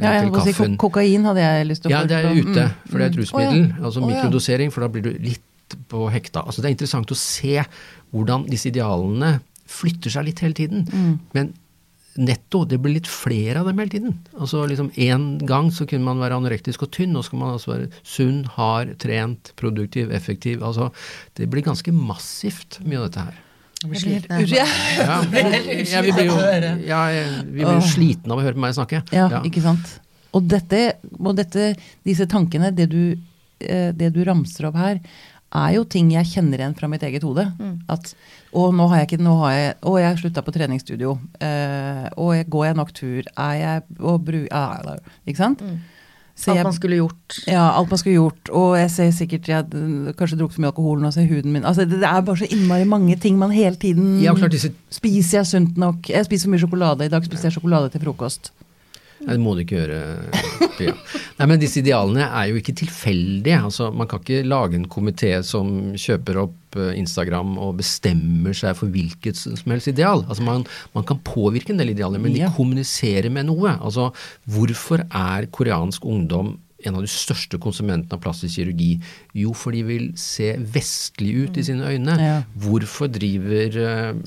Ja, 0.00 0.12
jeg 0.16 0.30
må 0.32 0.40
si, 0.44 0.54
kokain 0.80 1.26
hadde 1.28 1.42
jeg 1.44 1.66
lyst 1.68 1.84
til 1.84 1.90
å 1.90 1.94
Ja, 1.94 2.02
det 2.08 2.18
er 2.18 2.30
ute, 2.32 2.66
Mm, 2.68 2.76
for 2.88 2.98
det 2.98 3.04
er 3.04 3.10
et 3.10 3.16
mm. 3.16 3.22
rusmiddel. 3.22 3.64
Ja. 3.68 3.84
Altså 3.84 4.04
mikrodosering, 4.06 4.72
for 4.72 4.84
da 4.84 4.88
blir 4.92 5.04
du 5.04 5.10
litt 5.20 5.76
på 5.88 6.06
hekta. 6.12 6.44
Altså 6.44 6.62
Det 6.62 6.70
er 6.70 6.76
interessant 6.76 7.12
å 7.12 7.18
se 7.18 7.64
hvordan 8.12 8.46
disse 8.48 8.70
idealene 8.72 9.40
flytter 9.68 10.12
seg 10.12 10.28
litt 10.28 10.40
hele 10.44 10.56
tiden. 10.56 10.86
Mm. 10.88 11.18
Men 11.36 11.52
netto, 12.20 12.64
det 12.68 12.78
blir 12.82 12.98
litt 12.98 13.08
flere 13.08 13.62
av 13.62 13.70
dem 13.70 13.78
hele 13.80 13.92
tiden. 13.92 14.18
Altså 14.36 14.66
liksom 14.68 14.90
En 14.96 15.38
gang 15.48 15.70
så 15.72 15.86
kunne 15.88 16.04
man 16.04 16.20
være 16.20 16.36
anorektisk 16.36 16.84
og 16.84 16.92
tynn, 16.92 17.12
nå 17.12 17.22
skal 17.24 17.40
man 17.40 17.54
altså 17.54 17.72
være 17.72 17.88
sunn, 18.02 18.44
hard, 18.56 18.98
trent, 19.00 19.52
produktiv, 19.56 20.12
effektiv. 20.12 20.62
Altså 20.62 20.90
Det 21.34 21.48
blir 21.48 21.64
ganske 21.64 21.92
massivt, 21.92 22.80
mye 22.84 23.00
av 23.00 23.08
dette 23.08 23.26
her. 23.28 23.40
Jeg 23.82 23.90
blir 23.90 24.02
sliten. 24.02 24.46
Ja. 24.52 24.66
Ja, 25.02 25.18
ja, 25.26 26.00
vi 26.04 26.14
blir 26.14 26.28
jo 26.30 26.38
ja, 26.86 27.02
vi 27.44 27.64
blir 27.66 27.82
slitne 27.92 28.32
av 28.34 28.40
å 28.40 28.46
høre 28.46 28.56
på 28.56 28.62
meg 28.64 28.76
snakke. 28.78 29.02
Ja, 29.14 29.28
ikke 29.42 29.64
sant. 29.64 29.98
Og 30.32 30.46
dette, 30.48 30.94
og 31.18 31.36
dette 31.36 31.74
disse 32.06 32.24
tankene, 32.30 32.70
det 32.72 32.88
du, 32.92 33.02
eh, 33.60 33.90
det 33.92 34.12
du 34.14 34.22
ramser 34.24 34.70
opp 34.70 34.78
her, 34.80 35.00
er 35.52 35.74
jo 35.76 35.82
ting 35.84 36.08
jeg 36.14 36.24
kjenner 36.30 36.62
igjen 36.62 36.76
fra 36.78 36.88
mitt 36.88 37.02
eget 37.04 37.24
hode. 37.26 37.44
At 37.92 38.14
å, 38.56 38.70
nå 38.72 38.86
har 38.88 39.02
jeg 39.02 39.10
ikke 39.10 39.24
Nå 39.24 39.34
har 39.42 39.52
jeg 39.52 39.74
Å, 39.84 39.92
jeg 40.00 40.20
slutta 40.22 40.42
på 40.44 40.54
treningsstudio. 40.54 41.18
Eh, 41.40 42.06
og 42.16 42.48
går 42.48 42.66
jeg 42.70 42.78
nok 42.78 42.92
tur? 42.96 43.28
Er 43.36 43.54
jeg 43.60 43.82
og 44.00 44.24
bru, 44.24 44.46
Ikke 44.48 45.36
sant? 45.42 45.60
Så 45.60 45.66
Alt 46.48 46.56
jeg- 46.56 46.64
man 46.64 46.72
skulle 46.72 46.96
gjort. 46.96 47.38
ja, 47.46 47.70
alt 47.78 47.90
man 47.90 47.98
skulle 47.98 48.14
gjort. 48.16 48.48
Og 48.50 48.76
jeg 48.78 48.90
ser 48.90 49.10
sikkert 49.10 49.48
jeg 49.48 49.56
hadde 49.56 50.14
kanskje 50.18 50.38
drukket 50.38 50.54
for 50.54 50.60
mye 50.62 50.72
alkohol 50.72 51.00
nå, 51.00 51.10
ser 51.12 51.26
huden 51.28 51.52
min 51.52 51.64
Altså, 51.64 51.84
det, 51.84 52.00
det 52.00 52.08
er 52.08 52.20
bare 52.20 52.36
så 52.36 52.46
innmari 52.50 52.84
mange 52.84 53.16
ting 53.16 53.38
man 53.38 53.50
hele 53.50 53.76
tiden 53.76 54.20
Ja, 54.22 54.34
klart 54.34 54.50
disse 54.52 54.72
Spiser 54.90 55.38
jeg 55.38 55.46
sunt 55.46 55.76
nok? 55.76 56.08
Jeg 56.08 56.24
spiser 56.24 56.48
for 56.48 56.50
mye 56.56 56.58
sjokolade. 56.64 57.04
I 57.04 57.08
dag 57.08 57.24
spiste 57.24 57.44
jeg 57.46 57.52
sjokolade 57.52 57.90
til 57.92 58.00
frokost. 58.00 58.50
Nei, 59.22 59.36
det 59.36 59.42
må 59.42 59.52
du 59.54 59.62
ikke 59.62 59.78
gjøre. 59.80 59.98
Pia. 60.78 60.94
Nei, 61.38 61.46
men 61.50 61.60
disse 61.62 61.78
idealene 61.82 62.24
er 62.26 62.48
jo 62.50 62.58
ikke 62.58 62.74
tilfeldige. 62.82 63.60
Altså, 63.68 63.90
man 63.94 64.08
kan 64.10 64.22
ikke 64.24 64.40
lage 64.48 64.78
en 64.80 64.88
komité 64.90 65.30
som 65.46 65.92
kjøper 66.00 66.40
opp 66.42 66.78
eh, 66.80 66.92
Instagram 66.98 67.54
og 67.62 67.76
bestemmer 67.82 68.56
seg 68.56 68.74
for 68.78 68.90
hvilket 68.92 69.38
som 69.38 69.74
helst 69.74 69.90
ideal. 69.92 70.24
Altså, 70.26 70.42
man, 70.46 70.66
man 70.96 71.06
kan 71.08 71.22
påvirke 71.26 71.74
en 71.74 71.78
del 71.82 71.94
idealer, 71.94 72.18
men 72.22 72.34
Ja. 72.36 72.48
de 72.50 72.56
kommuniserer 72.58 73.30
med 73.30 73.46
noe. 73.50 73.76
Altså, 73.78 74.10
hvorfor 74.50 75.04
er 75.06 75.46
koreansk 75.54 76.04
ungdom 76.08 76.56
en 76.82 76.96
av 76.98 77.04
de 77.04 77.10
største 77.12 77.60
konsumentene 77.62 78.16
av 78.16 78.22
plastisk 78.24 78.56
kirurgi? 78.58 78.96
Jo, 79.38 79.52
for 79.54 79.70
de 79.70 79.84
vil 79.86 80.08
se 80.18 80.56
vestlig 80.74 81.36
ut 81.44 81.60
i 81.62 81.66
sine 81.68 81.86
øyne. 81.94 82.16
Ja. 82.18 82.40
Hvorfor 82.64 83.06
driver 83.14 83.78
eh, 83.84 84.24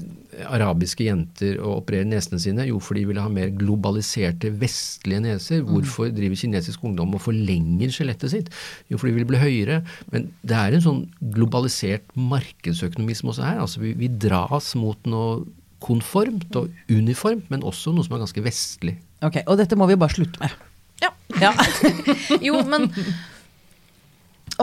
arabiske 0.50 1.06
jenter 1.08 1.60
å 1.64 1.78
operere 1.80 2.08
nesene 2.10 2.40
sine? 2.42 2.66
Jo, 2.68 2.80
for 2.84 2.98
de 2.98 3.06
ville 3.08 3.24
ha 3.24 3.32
mer 3.32 3.52
globaliserte 3.56 4.52
vestlige 4.62 5.22
neser. 5.24 5.64
Hvorfor 5.68 6.12
driver 6.16 6.40
kinesisk 6.40 6.84
ungdom 6.88 7.16
og 7.16 7.24
forlenger 7.26 7.94
skjelettet 7.94 8.34
sitt? 8.34 8.50
Jo, 8.92 9.00
for 9.00 9.10
de 9.10 9.16
vil 9.20 9.28
bli 9.30 9.42
høyere. 9.42 9.82
Men 10.14 10.30
det 10.46 10.58
er 10.60 10.76
en 10.78 10.86
sånn 10.86 11.04
globalisert 11.36 12.08
markedsøkonomisme 12.20 13.32
også 13.34 13.46
her. 13.48 13.62
Altså 13.64 13.84
vi, 13.84 13.94
vi 14.00 14.10
dras 14.12 14.74
mot 14.80 15.00
noe 15.10 15.44
konformt 15.86 16.56
og 16.58 16.72
uniformt, 16.90 17.50
men 17.54 17.64
også 17.68 17.94
noe 17.94 18.06
som 18.08 18.16
er 18.18 18.24
ganske 18.26 18.44
vestlig. 18.46 18.96
Ok, 19.26 19.42
Og 19.46 19.60
dette 19.60 19.78
må 19.78 19.88
vi 19.90 20.00
bare 20.00 20.16
slutte 20.18 20.42
med. 20.42 20.56
Ja. 21.04 21.12
Ja. 21.42 21.52
Jo, 22.48 22.60
men 22.68 22.90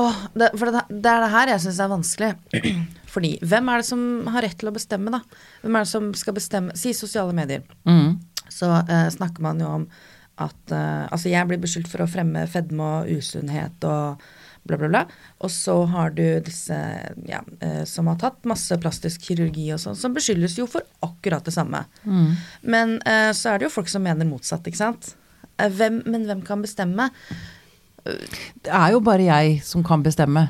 Åh, 0.00 0.20
det, 0.34 0.50
For 0.56 0.72
det, 0.72 0.84
det 0.88 1.10
er 1.10 1.24
det 1.24 1.32
her 1.34 1.52
jeg 1.54 1.64
syns 1.66 1.80
er 1.82 1.92
vanskelig. 1.92 2.32
Fordi 3.12 3.32
hvem 3.44 3.68
er 3.68 3.82
det 3.82 3.88
som 3.88 4.04
har 4.32 4.46
rett 4.46 4.58
til 4.60 4.70
å 4.70 4.74
bestemme, 4.74 5.12
da? 5.12 5.20
Hvem 5.64 5.76
er 5.76 5.84
det 5.84 5.92
som 5.92 6.12
skal 6.16 6.36
bestemme 6.38 6.76
Si 6.78 6.94
sosiale 6.96 7.34
medier. 7.36 7.66
Mm. 7.88 8.16
Så 8.52 8.70
eh, 8.82 9.08
snakker 9.12 9.44
man 9.44 9.60
jo 9.60 9.68
om 9.80 9.88
at 10.40 10.72
eh, 10.72 11.04
Altså, 11.12 11.28
jeg 11.32 11.48
blir 11.48 11.60
beskyldt 11.60 11.90
for 11.92 12.04
å 12.04 12.10
fremme 12.10 12.46
fedme 12.50 12.88
og 13.02 13.12
usunnhet 13.20 13.84
og 13.88 14.24
bla, 14.62 14.78
bla, 14.78 14.88
bla. 14.88 15.02
Og 15.42 15.50
så 15.50 15.74
har 15.92 16.12
du 16.16 16.24
disse 16.46 16.76
ja, 17.28 17.42
eh, 17.60 17.82
som 17.88 18.08
har 18.10 18.20
tatt 18.22 18.46
masse 18.48 18.76
plastisk 18.80 19.24
kirurgi 19.28 19.68
og 19.74 19.82
sånn, 19.82 19.98
som 19.98 20.14
beskyldes 20.16 20.56
jo 20.60 20.68
for 20.70 20.86
akkurat 21.04 21.44
det 21.46 21.54
samme. 21.56 21.84
Mm. 22.04 22.30
Men 22.74 22.94
eh, 23.08 23.32
så 23.36 23.52
er 23.52 23.60
det 23.60 23.68
jo 23.68 23.76
folk 23.76 23.90
som 23.92 24.04
mener 24.06 24.28
motsatt, 24.28 24.66
ikke 24.68 24.82
sant. 24.84 25.14
Eh, 25.58 25.68
hvem, 25.72 26.02
men 26.06 26.28
hvem 26.28 26.44
kan 26.46 26.62
bestemme? 26.64 27.10
Det 28.04 28.72
er 28.72 28.92
jo 28.94 29.00
bare 29.04 29.26
jeg 29.28 29.60
som 29.66 29.84
kan 29.86 30.02
bestemme 30.02 30.48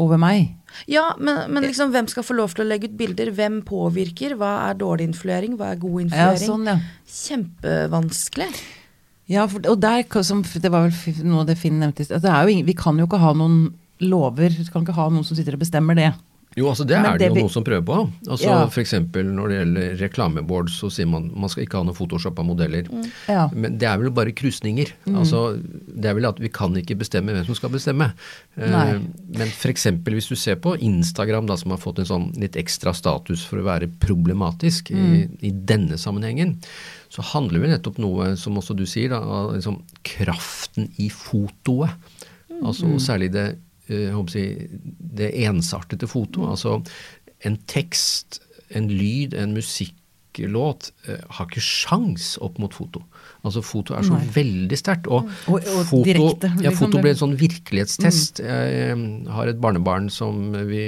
over 0.00 0.20
meg. 0.20 0.52
Ja, 0.88 1.10
men, 1.20 1.50
men 1.52 1.66
liksom, 1.66 1.90
hvem 1.92 2.06
skal 2.08 2.24
få 2.24 2.36
lov 2.38 2.54
til 2.56 2.64
å 2.64 2.68
legge 2.68 2.88
ut 2.88 2.94
bilder? 2.96 3.28
Hvem 3.36 3.58
påvirker? 3.68 4.36
Hva 4.40 4.52
er 4.70 4.78
dårlig 4.80 5.10
influering? 5.10 5.58
Hva 5.60 5.72
er 5.74 5.82
god 5.82 5.98
Ja, 5.98 6.04
influering? 6.06 6.48
sånn, 6.48 6.70
ja. 6.70 6.78
Kjempevanskelig. 7.12 8.48
Ja, 9.30 9.46
for, 9.48 9.64
og 9.70 9.78
der, 9.82 10.02
som, 10.26 10.42
det 10.42 10.70
var 10.72 10.88
vel 10.88 11.20
noe 11.28 11.44
det 11.48 11.58
Finn 11.60 11.78
nevnte 11.80 12.04
i 12.04 12.08
sted. 12.08 12.24
Vi 12.66 12.74
kan 12.78 12.98
jo 13.00 13.06
ikke 13.08 13.20
ha 13.22 13.32
noen 13.36 13.72
lover. 14.02 14.50
Vi 14.56 14.66
kan 14.72 14.86
ikke 14.86 14.96
ha 14.96 15.08
noen 15.12 15.26
som 15.26 15.38
sitter 15.38 15.56
og 15.58 15.62
bestemmer 15.62 15.98
det. 15.98 16.10
Jo, 16.58 16.66
altså 16.68 16.84
det 16.84 16.98
er 16.98 17.16
det 17.16 17.30
jo 17.30 17.36
noen 17.38 17.52
som 17.52 17.64
prøver 17.64 17.84
på. 17.86 17.98
Altså 18.26 18.48
Ja. 18.48 18.56
F.eks. 18.66 18.92
når 19.14 19.48
det 19.48 19.58
gjelder 19.58 19.94
reklameboard, 20.02 20.68
så 20.72 20.90
sier 20.92 21.08
man 21.08 21.30
man 21.32 21.48
skal 21.52 21.64
ikke 21.64 21.80
ha 21.80 21.86
noen 21.86 21.96
photoshoppa 21.96 22.44
modeller. 22.44 22.88
Ja. 23.30 23.46
Men 23.54 23.78
det 23.80 23.88
er 23.88 23.98
vel 24.02 24.12
bare 24.12 24.34
krusninger. 24.36 24.92
Altså, 25.08 25.58
det 25.62 26.10
er 26.10 26.18
vel 26.18 26.28
at 26.28 26.40
vi 26.42 26.50
kan 26.52 26.76
ikke 26.76 26.98
bestemme 27.00 27.32
hvem 27.32 27.46
som 27.48 27.56
skal 27.56 27.72
bestemme. 27.72 28.10
Eh. 28.56 28.98
Men 29.32 29.48
f.eks. 29.48 29.88
hvis 30.04 30.28
du 30.28 30.36
ser 30.36 30.60
på 30.60 30.76
Instagram, 30.76 31.48
da, 31.48 31.56
som 31.56 31.72
har 31.72 31.80
fått 31.80 32.02
en 32.02 32.10
sånn 32.10 32.28
litt 32.40 32.58
ekstra 32.60 32.92
status 32.96 33.46
for 33.48 33.62
å 33.62 33.66
være 33.70 33.88
problematisk 34.02 34.92
i, 34.92 35.24
i 35.40 35.50
denne 35.52 35.96
sammenhengen, 36.00 36.58
så 37.12 37.24
handler 37.32 37.64
vel 37.64 37.72
nettopp 37.74 37.98
noe, 38.00 38.32
som 38.40 38.56
også 38.60 38.76
du 38.76 38.84
sier, 38.88 39.12
da, 39.12 39.20
av 39.20 39.54
liksom 39.56 39.80
kraften 40.04 40.90
i 41.00 41.08
fotoet. 41.12 41.96
Altså 42.62 42.92
særlig 43.02 43.32
det, 43.34 43.46
eh, 43.88 44.14
det 45.16 45.32
ensartede 45.46 46.08
foto. 46.10 46.46
Altså 46.50 46.82
en 47.44 47.56
tekst, 47.66 48.40
en 48.70 48.88
lyd, 48.88 49.34
en 49.34 49.52
musikklåt 49.56 50.92
eh, 51.08 51.18
har 51.28 51.48
ikke 51.50 51.60
sjans 51.64 52.36
opp 52.40 52.58
mot 52.62 52.72
foto. 52.74 53.02
Altså 53.42 53.58
Foto 53.66 53.94
er 53.98 54.04
så 54.06 54.14
Nei. 54.14 54.28
veldig 54.36 54.76
sterkt. 54.78 55.08
Og, 55.10 55.26
Og- 55.50 55.58
og 55.66 55.84
foto, 55.88 56.04
direkte, 56.06 56.46
ja, 56.62 56.70
liksom 56.70 56.78
foto 56.92 57.00
ble 57.02 57.10
en 57.10 57.16
sånn 57.18 57.36
virkelighetstest. 57.40 58.38
Jeg 58.38 58.92
eh, 58.92 59.32
har 59.34 59.48
et 59.50 59.58
barnebarn 59.60 60.08
som 60.14 60.52
vi, 60.68 60.84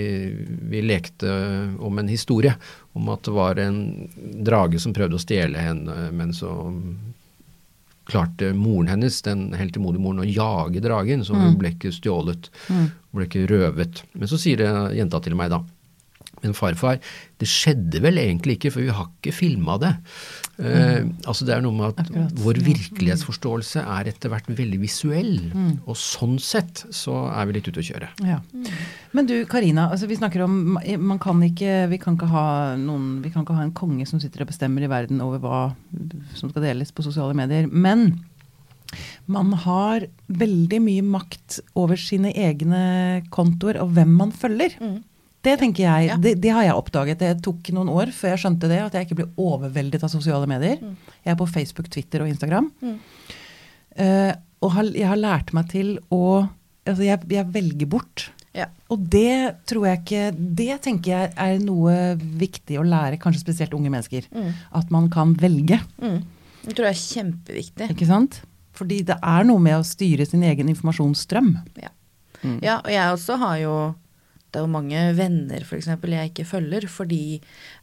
vi 0.70 0.82
lekte 0.86 1.34
om 1.82 1.98
en 1.98 2.08
historie. 2.08 2.54
Om 2.94 3.08
at 3.10 3.22
det 3.26 3.34
var 3.34 3.58
en 3.58 4.08
drage 4.46 4.78
som 4.78 4.94
prøvde 4.94 5.18
å 5.18 5.24
stjele 5.24 5.58
henne, 5.58 6.12
men 6.14 6.30
så 6.32 6.52
klarte 8.04 8.52
moren 8.56 8.90
hennes, 8.92 9.22
den 9.24 9.46
heltemodige 9.56 10.02
å 10.24 10.26
jage 10.28 10.82
dragen, 10.84 11.24
så 11.24 11.36
hun 11.36 11.56
ble 11.60 11.72
ikke 11.74 11.92
stjålet. 11.94 12.50
Ble 13.14 13.28
ikke 13.28 13.46
røvet. 13.50 14.02
Men 14.12 14.30
så 14.30 14.38
sier 14.40 14.60
jenta 14.96 15.20
til 15.24 15.36
meg 15.38 15.52
da. 15.54 15.62
Men 16.44 16.54
farfar, 16.56 17.00
det 17.40 17.48
skjedde 17.48 18.00
vel 18.04 18.20
egentlig 18.20 18.58
ikke, 18.58 18.70
for 18.74 18.84
vi 18.84 18.92
har 18.94 19.08
ikke 19.08 19.32
filma 19.34 19.78
det. 19.80 19.92
Eh, 20.62 21.06
altså 21.26 21.46
Det 21.48 21.54
er 21.56 21.62
noe 21.64 21.74
med 21.74 21.86
at 21.88 22.02
Akkurat. 22.04 22.34
vår 22.44 22.60
virkelighetsforståelse 22.66 23.82
er 23.82 24.10
etter 24.12 24.30
hvert 24.32 24.50
veldig 24.52 24.80
visuell. 24.82 25.32
Og 25.88 25.96
sånn 25.98 26.36
sett 26.42 26.84
så 26.94 27.16
er 27.32 27.48
vi 27.48 27.56
litt 27.56 27.70
ute 27.70 27.82
å 27.82 27.86
kjøre. 27.88 28.10
Ja. 28.28 28.38
Men 29.16 29.26
du 29.30 29.34
Karina, 29.50 29.88
altså 29.90 30.06
vi 30.10 30.18
snakker 30.20 30.44
om 30.44 30.76
man 30.78 31.18
kan 31.22 31.40
ikke, 31.42 31.88
Vi 31.90 31.98
kan 31.98 32.16
ikke 32.16 32.30
ha 32.30 32.76
noen, 32.80 33.22
vi 33.24 33.30
kan 33.30 33.44
ikke 33.44 33.56
ha 33.56 33.64
en 33.64 33.74
konge 33.76 34.06
som 34.06 34.20
sitter 34.22 34.44
og 34.44 34.52
bestemmer 34.52 34.84
i 34.84 34.90
verden 34.90 35.20
over 35.24 35.40
hva 35.42 35.64
som 36.36 36.50
skal 36.52 36.62
deles 36.62 36.92
på 36.94 37.02
sosiale 37.06 37.34
medier. 37.34 37.66
Men 37.70 38.24
man 39.26 39.52
har 39.64 40.06
veldig 40.28 40.78
mye 40.84 41.02
makt 41.02 41.58
over 41.80 41.98
sine 41.98 42.30
egne 42.36 43.24
kontoer 43.34 43.80
og 43.82 43.94
hvem 43.96 44.12
man 44.20 44.32
følger. 44.34 44.76
Det 45.44 45.54
tenker 45.60 45.84
jeg, 45.84 46.06
Ja. 46.08 46.16
det, 46.16 46.34
det 46.40 46.52
har 46.56 46.64
jeg 46.64 46.74
oppdaget. 46.78 47.18
Det 47.20 47.32
tok 47.44 47.68
noen 47.76 47.90
år 47.92 48.12
før 48.16 48.32
jeg 48.34 48.42
skjønte 48.44 48.70
det, 48.70 48.78
at 48.86 48.94
jeg 48.96 49.06
ikke 49.08 49.18
ble 49.22 49.26
overveldet 49.36 50.02
av 50.06 50.12
sosiale 50.12 50.48
medier. 50.48 50.78
Jeg 51.24 51.34
er 51.34 51.38
på 51.40 51.48
Facebook, 51.50 51.90
Twitter 51.92 52.24
og 52.24 52.30
Instagram. 52.32 52.70
Eh, 53.96 54.32
og 54.64 54.72
har, 54.74 54.88
jeg 54.96 55.06
har 55.10 55.20
lært 55.20 55.52
meg 55.56 55.68
til 55.72 55.98
å 56.14 56.48
Altså, 56.84 57.00
jeg, 57.06 57.22
jeg 57.32 57.46
velger 57.48 57.88
bort. 57.88 58.26
Ja. 58.52 58.66
Og 58.92 59.06
det 59.08 59.54
tror 59.64 59.86
jeg 59.88 60.02
ikke 60.02 60.24
Det 60.36 60.74
tenker 60.84 61.14
jeg 61.14 61.30
er 61.40 61.54
noe 61.64 61.94
viktig 62.20 62.76
å 62.76 62.84
lære, 62.84 63.16
kanskje 63.22 63.40
spesielt 63.40 63.72
unge 63.72 63.88
mennesker. 63.88 64.26
At 64.76 64.90
man 64.92 65.08
kan 65.08 65.32
velge. 65.40 65.78
Mm. 65.96 66.18
Det 66.66 66.74
tror 66.76 66.90
jeg 66.90 66.92
er 66.92 67.00
kjempeviktig. 67.00 67.88
Ikke 67.94 68.08
sant? 68.10 68.42
Fordi 68.76 69.00
det 69.08 69.16
er 69.16 69.48
noe 69.48 69.62
med 69.64 69.78
å 69.78 69.86
styre 69.86 70.26
sin 70.28 70.44
egen 70.44 70.68
informasjonsstrøm. 70.74 71.54
Ja. 71.80 71.90
ja, 72.60 72.76
og 72.84 72.92
jeg 72.92 73.16
også 73.16 73.40
har 73.40 73.56
jo 73.62 73.74
det 74.54 74.60
er 74.60 74.66
jo 74.68 74.70
mange 74.70 75.00
venner 75.18 75.64
for 75.66 75.74
eksempel, 75.80 76.12
jeg 76.14 76.30
ikke 76.30 76.44
følger, 76.46 76.86
fordi 76.86 77.40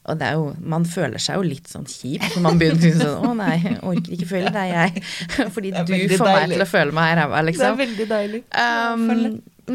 Og 0.07 0.19
det 0.19 0.27
er 0.29 0.37
jo, 0.39 0.45
man 0.63 0.85
føler 0.87 1.19
seg 1.19 1.35
jo 1.35 1.43
litt 1.43 1.67
sånn 1.67 1.83
kjip 1.89 2.23
når 2.31 2.45
man 2.45 2.61
begynner 2.61 2.93
å 2.95 3.01
sånn 3.01 3.27
Å 3.27 3.33
nei, 3.41 3.55
jeg 3.59 3.79
orker 3.91 4.15
ikke 4.15 4.29
følge 4.29 4.53
deg, 4.55 4.71
jeg. 4.71 5.03
Fordi 5.57 5.73
er 5.75 5.89
du 5.89 5.93
får 6.15 6.21
får 6.21 6.31
meg 6.31 6.53
til 6.55 6.63
å 6.63 6.69
føle 6.71 6.95
meg 6.95 7.15
ræva, 7.19 7.41
liksom. 7.49 7.75
veldig 7.81 8.07
deilig. 8.13 8.41
Um, 8.55 9.03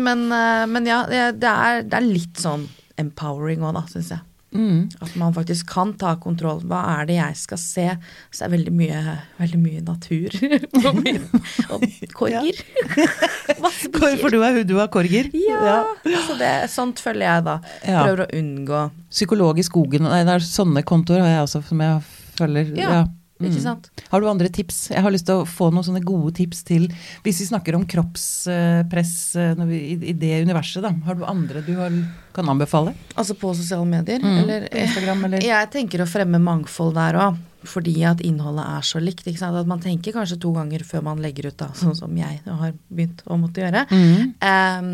men, 0.06 0.24
uh, 0.32 0.64
men 0.72 0.88
ja, 0.88 1.02
det 1.10 1.26
det 1.44 1.52
er, 1.52 1.84
det 1.84 2.00
er 2.00 2.08
litt 2.08 2.40
sånn 2.40 2.64
empowering 3.00 3.66
òg, 3.66 3.76
da, 3.76 3.84
syns 3.92 4.14
jeg. 4.16 4.24
Mm. 4.56 4.80
At 5.04 5.14
man 5.20 5.34
faktisk 5.36 5.68
kan 5.70 5.92
ta 6.00 6.14
kontroll. 6.22 6.62
Hva 6.68 6.82
er 6.96 7.08
det 7.10 7.18
jeg 7.18 7.38
skal 7.40 7.60
se? 7.60 7.86
Så 8.34 8.46
er 8.46 8.52
veldig 8.54 8.72
mye, 8.76 9.16
veldig 9.40 9.60
mye 9.60 9.82
natur 9.86 10.36
Og 11.76 11.84
korger. 12.16 12.60
For 14.22 14.32
du 14.32 14.40
er, 14.42 14.62
du 14.66 14.76
er 14.80 14.90
korger? 14.92 15.30
Ja. 15.36 15.78
Så 16.26 16.38
det, 16.40 16.52
sånt 16.72 17.02
følger 17.02 17.26
jeg 17.28 17.46
da. 17.46 17.58
Ja. 17.84 18.04
Prøver 18.06 18.24
å 18.26 18.30
unngå. 18.40 18.82
Psykolog 19.12 19.60
i 19.60 19.66
skogen. 19.66 20.08
Nei, 20.08 20.22
det 20.26 20.38
er 20.38 20.46
sånne 20.46 20.84
kontoer 20.86 21.22
har 21.24 21.34
jeg 21.36 21.46
også 21.46 21.62
som 21.70 21.84
jeg 21.84 22.02
følger. 22.36 22.74
Ja, 22.76 23.04
Mm. 23.06 23.15
Ikke 23.40 23.60
sant? 23.60 23.90
Har 24.08 24.20
du 24.22 24.28
andre 24.30 24.48
tips? 24.48 24.90
Jeg 24.94 25.02
har 25.04 25.12
lyst 25.12 25.26
til 25.28 25.42
å 25.42 25.46
få 25.48 25.68
noen 25.68 25.84
sånne 25.84 26.00
gode 26.06 26.30
tips 26.38 26.62
til 26.64 26.86
Hvis 27.22 27.42
vi 27.42 27.48
snakker 27.50 27.76
om 27.76 27.82
kroppspress 27.84 29.36
eh, 29.36 29.54
når 29.58 29.66
vi- 29.68 29.80
i, 29.92 29.96
i 30.10 30.12
det 30.16 30.42
universet, 30.46 30.82
da. 30.82 30.92
Har 31.04 31.14
du 31.18 31.24
andre 31.28 31.60
du 31.66 31.74
har, 31.76 31.92
kan 32.32 32.48
anbefale? 32.48 32.94
Altså 33.14 33.34
på 33.36 33.52
sosiale 33.54 33.84
medier? 33.86 34.20
Mm, 34.24 34.38
Eller, 34.42 34.68
på 34.72 34.78
Instagram, 34.86 35.24
eller? 35.28 35.44
Jeg 35.44 35.70
tenker 35.70 36.00
å 36.00 36.08
fremme 36.08 36.40
mangfold 36.40 36.94
der 36.96 37.18
òg. 37.20 37.36
Fordi 37.66 37.96
at 38.06 38.20
innholdet 38.22 38.62
er 38.62 38.84
så 38.86 39.00
likt. 39.02 39.24
Ikke 39.26 39.40
sant? 39.40 39.56
At 39.58 39.66
man 39.66 39.80
tenker 39.82 40.14
kanskje 40.14 40.36
to 40.40 40.52
ganger 40.54 40.84
før 40.86 41.02
man 41.02 41.18
legger 41.18 41.48
ut, 41.50 41.56
da, 41.58 41.66
sånn 41.74 41.96
som 41.98 42.12
jeg 42.16 42.38
har 42.46 42.72
begynt 42.94 43.24
å 43.26 43.34
måtte 43.42 43.64
gjøre. 43.64 43.82
Mm. 43.90 44.36
Um, 44.38 44.92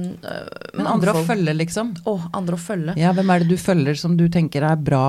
Men 0.81 0.89
andre 0.89 1.13
å 1.13 1.25
følge, 1.29 1.53
liksom? 1.59 1.91
Å, 2.09 2.15
andre 2.33 2.57
å 2.57 2.63
følge. 2.63 2.95
Ja, 2.97 3.13
hvem 3.13 3.29
er 3.35 3.45
det 3.45 3.51
du 3.53 3.59
følger 3.61 3.95
som 4.01 4.17
du 4.17 4.25
tenker 4.33 4.65
er 4.65 4.81
bra? 4.81 5.05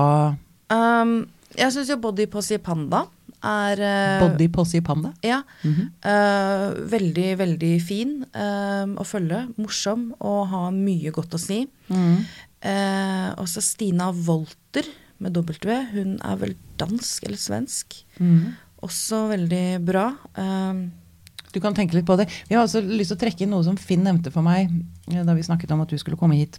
Um, 0.68 1.22
jeg 1.56 1.72
syns 1.72 1.88
jo 1.88 1.96
Body 2.02 2.26
Possi 2.28 2.58
Panda 2.60 3.06
er 3.44 3.82
eh, 3.84 4.22
Body 4.22 4.48
Posse 4.52 4.80
Panda? 4.84 5.12
Ja. 5.22 5.42
Mm 5.62 5.74
-hmm. 5.74 5.86
uh, 6.06 6.90
veldig, 6.90 7.38
veldig 7.38 7.82
fin 7.82 8.24
uh, 8.34 8.86
å 8.96 9.04
følge. 9.04 9.48
Morsom 9.56 10.14
og 10.20 10.48
har 10.48 10.70
mye 10.72 11.10
godt 11.10 11.34
å 11.34 11.38
si. 11.38 11.66
Mm. 11.88 12.24
Uh, 12.64 13.30
også 13.36 13.60
Stina 13.60 14.10
Wolter 14.12 14.84
med 15.18 15.32
W. 15.36 15.80
Hun 15.92 16.18
er 16.22 16.36
vel 16.36 16.54
dansk 16.76 17.24
eller 17.24 17.38
svensk. 17.38 18.04
Mm. 18.18 18.54
Også 18.82 19.28
veldig 19.28 19.84
bra. 19.84 20.12
Du 21.52 21.60
kan 21.60 21.74
tenke 21.74 21.94
litt 21.94 22.06
på 22.06 22.16
det. 22.16 22.28
Jeg 22.48 22.58
har 22.58 22.64
også 22.64 22.80
lyst 22.80 23.08
til 23.08 23.16
å 23.16 23.20
trekke 23.20 23.44
inn 23.44 23.50
noe 23.50 23.64
som 23.64 23.76
Finn 23.76 24.02
nevnte 24.02 24.30
for 24.30 24.42
meg 24.42 24.68
da 25.06 25.34
vi 25.34 25.42
snakket 25.42 25.70
om 25.70 25.80
at 25.80 25.88
du 25.88 25.96
skulle 25.98 26.16
komme 26.16 26.36
hit. 26.36 26.58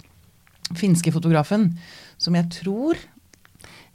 Finske 0.73 1.11
fotografen, 1.11 1.77
som 2.17 2.33
jeg 2.33 2.49
tror 2.49 2.97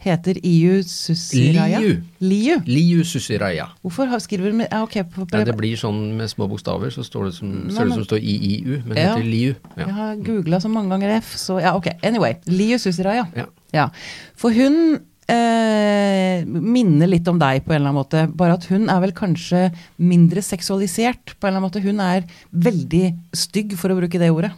heter 0.01 0.39
Iu 0.47 0.79
Susiraya. 0.83 1.81
Liu. 1.83 1.99
Liu. 2.25 2.57
Liu 2.67 3.03
Susiraya. 3.05 3.67
Hvorfor 3.85 4.15
skriver 4.25 4.51
du 4.51 4.57
med 4.63 4.69
ja, 4.73 4.83
ok, 4.87 4.95
på, 5.13 5.27
på, 5.27 5.37
Nei, 5.37 5.45
det 5.45 5.57
blir 5.59 5.77
sånn 5.77 6.17
med 6.17 6.31
små 6.33 6.49
bokstaver, 6.49 6.89
så 6.95 7.05
står 7.05 7.29
det 7.29 7.35
som, 7.37 7.51
Nei, 7.51 7.75
ser 7.75 7.85
det 7.85 7.91
men- 7.91 7.99
som 7.99 8.07
står 8.09 8.19
IIU, 8.25 8.79
men 8.87 8.95
det 8.97 9.05
Ja. 9.05 9.15
heter 9.17 9.29
Liu. 9.29 9.55
Jeg 9.77 9.95
har 9.99 10.17
googla 10.17 10.61
så 10.61 10.71
mange 10.73 10.89
ganger 10.95 11.17
F, 11.19 11.35
så 11.37 11.61
ja, 11.61 11.75
ok. 11.77 11.91
Anyway. 12.03 12.37
Liu 12.47 12.79
Susiraya. 12.79 13.27
Ja. 13.37 13.47
Ja. 13.73 13.89
For 14.35 14.51
hun 14.57 15.01
eh, 15.31 16.45
minner 16.45 17.07
litt 17.11 17.29
om 17.31 17.39
deg 17.39 17.63
på 17.65 17.71
en 17.75 17.81
eller 17.81 17.91
annen 17.93 18.01
måte, 18.01 18.25
bare 18.35 18.57
at 18.59 18.65
hun 18.71 18.89
er 18.91 19.01
vel 19.05 19.13
kanskje 19.17 19.69
mindre 20.03 20.43
seksualisert 20.43 21.37
på 21.39 21.47
en 21.47 21.53
eller 21.53 21.61
annen 21.61 21.69
måte. 21.69 21.83
Hun 21.85 22.01
er 22.03 22.25
veldig 22.51 23.05
stygg, 23.37 23.77
for 23.79 23.93
å 23.93 23.99
bruke 24.01 24.19
det 24.19 24.31
ordet. 24.35 24.51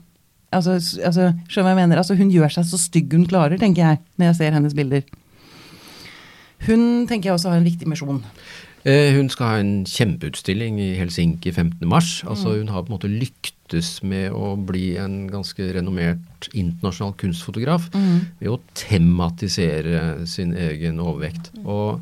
Altså, 0.53 0.77
altså, 1.05 1.31
skjønner 1.49 1.73
jeg 1.73 1.81
mener? 1.83 1.97
Altså, 2.03 2.15
hun 2.19 2.31
gjør 2.31 2.53
seg 2.53 2.65
så 2.69 2.79
stygg 2.79 3.13
hun 3.17 3.27
klarer, 3.27 3.59
tenker 3.59 3.83
jeg, 3.87 3.99
når 4.19 4.27
jeg 4.31 4.37
ser 4.37 4.53
hennes 4.59 4.75
bilder. 4.77 5.03
Hun 6.67 7.07
tenker 7.11 7.31
jeg 7.31 7.35
også 7.39 7.51
har 7.51 7.59
en 7.59 7.67
viktig 7.67 7.89
misjon. 7.91 8.21
Eh, 8.85 9.15
Hun 9.15 9.29
skal 9.31 9.47
ha 9.47 9.59
en 9.63 9.85
kjempeutstilling 9.87 10.79
i 10.83 10.89
Helsinki 10.99 11.53
15. 11.55 11.87
mars. 11.89 12.23
Mm. 12.23 12.31
Altså 12.35 12.57
Hun 12.59 12.69
har 12.69 12.83
på 12.83 12.91
en 12.93 12.97
måte 12.99 13.11
lyktes 13.11 14.03
med 14.03 14.33
å 14.35 14.57
bli 14.59 14.97
en 14.99 15.29
ganske 15.31 15.69
renommert 15.75 16.49
internasjonal 16.53 17.15
kunstfotograf 17.19 17.89
Mm. 17.95 18.27
ved 18.41 18.51
å 18.51 18.61
tematisere 18.75 20.27
sin 20.27 20.53
egen 20.55 20.99
overvekt. 20.99 21.51
Og 21.65 22.01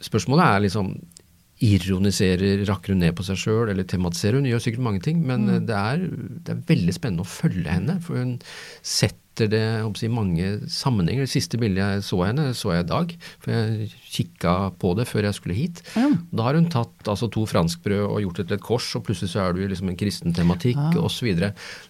spørsmålet 0.00 0.44
er 0.46 0.60
liksom 0.68 0.94
Ironiserer, 1.60 2.64
rakker 2.68 2.94
hun 2.94 3.02
ned 3.04 3.14
på 3.18 3.24
seg 3.26 3.36
sjøl, 3.40 3.68
eller 3.72 3.84
tematiserer 3.88 4.38
hun? 4.40 4.48
Gjør 4.48 4.62
sikkert 4.64 4.84
mange 4.86 5.02
ting, 5.04 5.20
men 5.26 5.46
Mm. 5.46 5.66
det, 5.68 5.76
er, 5.76 6.04
det 6.46 6.54
er 6.54 6.62
veldig 6.70 6.94
spennende 6.96 7.26
å 7.26 7.28
følge 7.28 7.68
henne. 7.68 7.98
For 8.00 8.16
hun 8.16 8.38
setter 8.82 9.48
det 9.48 9.60
i 10.04 10.08
mange 10.12 10.48
sammenhenger. 10.68 11.24
Det 11.24 11.32
siste 11.32 11.56
bildet 11.60 11.80
jeg 11.80 12.02
så 12.04 12.18
henne, 12.26 12.48
så 12.56 12.74
jeg 12.74 12.84
i 12.84 12.88
dag. 12.90 13.12
For 13.40 13.52
jeg 13.54 13.90
kikka 14.12 14.54
på 14.80 14.94
det 14.98 15.06
før 15.08 15.28
jeg 15.28 15.36
skulle 15.38 15.56
hit. 15.56 15.82
Mm. 15.96 16.16
Da 16.32 16.42
har 16.48 16.54
hun 16.58 16.68
tatt 16.72 17.08
altså, 17.08 17.28
to 17.32 17.46
franskbrød 17.48 18.04
og 18.08 18.20
gjort 18.24 18.36
det 18.42 18.48
til 18.50 18.58
et 18.58 18.66
kors, 18.66 18.88
og 18.96 19.04
plutselig 19.06 19.32
så 19.32 19.44
er 19.46 19.52
du 19.56 19.62
i 19.64 19.68
liksom 19.70 19.88
en 19.92 19.96
kristen 20.00 20.34
tematikk 20.36 20.76
ja. 20.76 21.00
osv. 21.00 21.30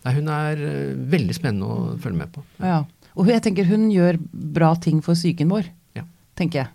Hun 0.06 0.28
er 0.35 0.62
eh, 0.66 0.94
veldig 1.14 1.35
spennende 1.38 1.66
å 1.70 1.96
følge 1.98 2.18
med 2.22 2.33
på. 2.35 2.44
Ja. 2.62 2.83
Og 3.18 3.26
jeg 3.26 3.42
tenker 3.42 3.66
hun 3.66 3.88
gjør 3.90 4.18
bra 4.30 4.74
ting 4.78 5.00
for 5.02 5.14
psyken 5.18 5.50
vår, 5.50 5.66
Ja. 5.98 6.04
tenker 6.38 6.62
jeg. 6.64 6.70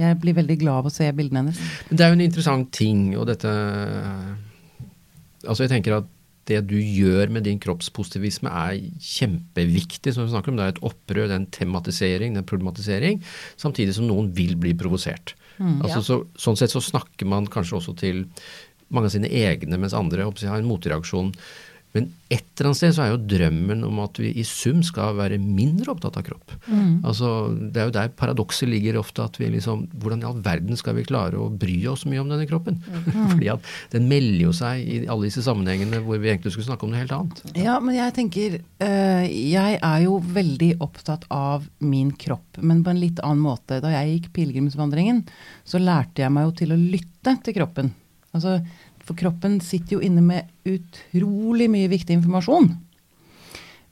Jeg 0.00 0.18
blir 0.22 0.34
veldig 0.34 0.56
glad 0.58 0.82
av 0.82 0.88
å 0.90 0.92
se 0.92 1.06
bildene 1.14 1.44
hennes. 1.44 1.60
Men 1.88 1.98
det 1.98 2.04
er 2.04 2.10
jo 2.10 2.18
en 2.18 2.26
interessant 2.26 2.72
ting, 2.74 3.06
og 3.18 3.28
dette 3.30 3.52
Altså, 5.44 5.66
jeg 5.66 5.74
tenker 5.74 5.98
at 5.98 6.06
det 6.48 6.62
du 6.68 6.76
gjør 6.76 7.28
med 7.32 7.44
din 7.44 7.58
kroppspositivisme 7.60 8.48
er 8.48 8.78
kjempeviktig. 9.00 10.12
Som 10.12 10.24
vi 10.24 10.32
snakker 10.32 10.52
om, 10.52 10.56
Det 10.56 10.64
er 10.64 10.74
et 10.74 10.84
opprør, 10.84 11.28
det 11.28 11.34
er 11.34 11.42
en 11.42 11.52
tematisering, 11.52 12.32
det 12.32 12.40
er 12.40 12.44
en 12.44 12.52
problematisering, 12.52 13.22
samtidig 13.56 13.94
som 13.94 14.08
noen 14.08 14.32
vil 14.32 14.56
bli 14.56 14.74
provosert. 14.74 15.34
altså, 15.60 16.00
så, 16.02 16.26
sånn 16.36 16.56
sett 16.56 16.72
så 16.72 16.80
snakker 16.82 17.26
man 17.26 17.46
kanskje 17.46 17.76
også 17.78 17.96
til 17.96 18.24
mange 18.90 19.06
av 19.06 19.14
sine 19.14 19.28
egne, 19.28 19.78
mens 19.78 19.94
andre 19.94 20.24
har 20.24 20.58
en 20.58 20.68
motreaksjon. 20.68 21.32
Men 21.94 22.08
et 22.26 22.42
eller 22.58 22.72
annet 22.72 22.78
sted 22.80 22.94
så 22.96 23.04
er 23.04 23.10
jo 23.12 23.20
drømmen 23.30 23.84
om 23.86 24.00
at 24.02 24.18
vi 24.18 24.32
i 24.40 24.42
sum 24.46 24.80
skal 24.82 25.14
være 25.14 25.38
mindre 25.38 25.92
opptatt 25.92 26.16
av 26.18 26.24
kropp. 26.26 26.54
Altså, 27.06 27.28
Det 27.54 27.80
er 27.80 27.86
jo 27.86 27.94
der 27.94 28.10
paradokset 28.18 28.68
ligger 28.68 28.98
ofte. 28.98 29.22
at 29.22 29.38
vi 29.38 29.46
liksom, 29.54 29.86
Hvordan 30.02 30.24
i 30.24 30.26
all 30.26 30.40
verden 30.42 30.76
skal 30.76 30.96
vi 30.98 31.04
klare 31.06 31.38
å 31.38 31.46
bry 31.50 31.76
oss 31.86 32.04
mye 32.10 32.18
om 32.18 32.28
denne 32.32 32.48
kroppen? 32.50 32.80
Fordi 33.30 33.50
at 33.54 33.70
den 33.94 34.08
melder 34.10 34.42
jo 34.42 34.52
seg 34.56 34.82
i 34.82 35.00
alle 35.06 35.28
disse 35.30 35.44
sammenhengene 35.46 36.02
hvor 36.02 36.18
vi 36.18 36.32
egentlig 36.32 36.54
skulle 36.56 36.66
snakke 36.66 36.88
om 36.88 36.90
noe 36.94 37.04
helt 37.04 37.14
annet. 37.14 37.42
Ja, 37.54 37.78
men 37.78 37.94
jeg 37.94 38.14
tenker 38.18 38.58
øh, 38.58 39.24
Jeg 39.30 39.78
er 39.78 39.98
jo 40.04 40.18
veldig 40.18 40.74
opptatt 40.82 41.28
av 41.30 41.68
min 41.78 42.10
kropp, 42.18 42.58
men 42.58 42.82
på 42.82 42.90
en 42.90 43.02
litt 43.02 43.22
annen 43.22 43.44
måte. 43.44 43.78
Da 43.84 43.94
jeg 43.94 44.16
gikk 44.18 44.32
pilegrimsvandringen, 44.40 45.22
så 45.62 45.78
lærte 45.78 46.26
jeg 46.26 46.34
meg 46.34 46.48
jo 46.48 46.56
til 46.58 46.74
å 46.74 46.80
lytte 46.80 47.38
til 47.44 47.54
kroppen. 47.54 47.94
Altså, 48.34 48.58
for 49.04 49.18
kroppen 49.18 49.58
sitter 49.64 49.98
jo 49.98 50.04
inne 50.04 50.22
med 50.24 50.50
utrolig 50.68 51.68
mye 51.72 51.90
viktig 51.92 52.16
informasjon. 52.18 52.70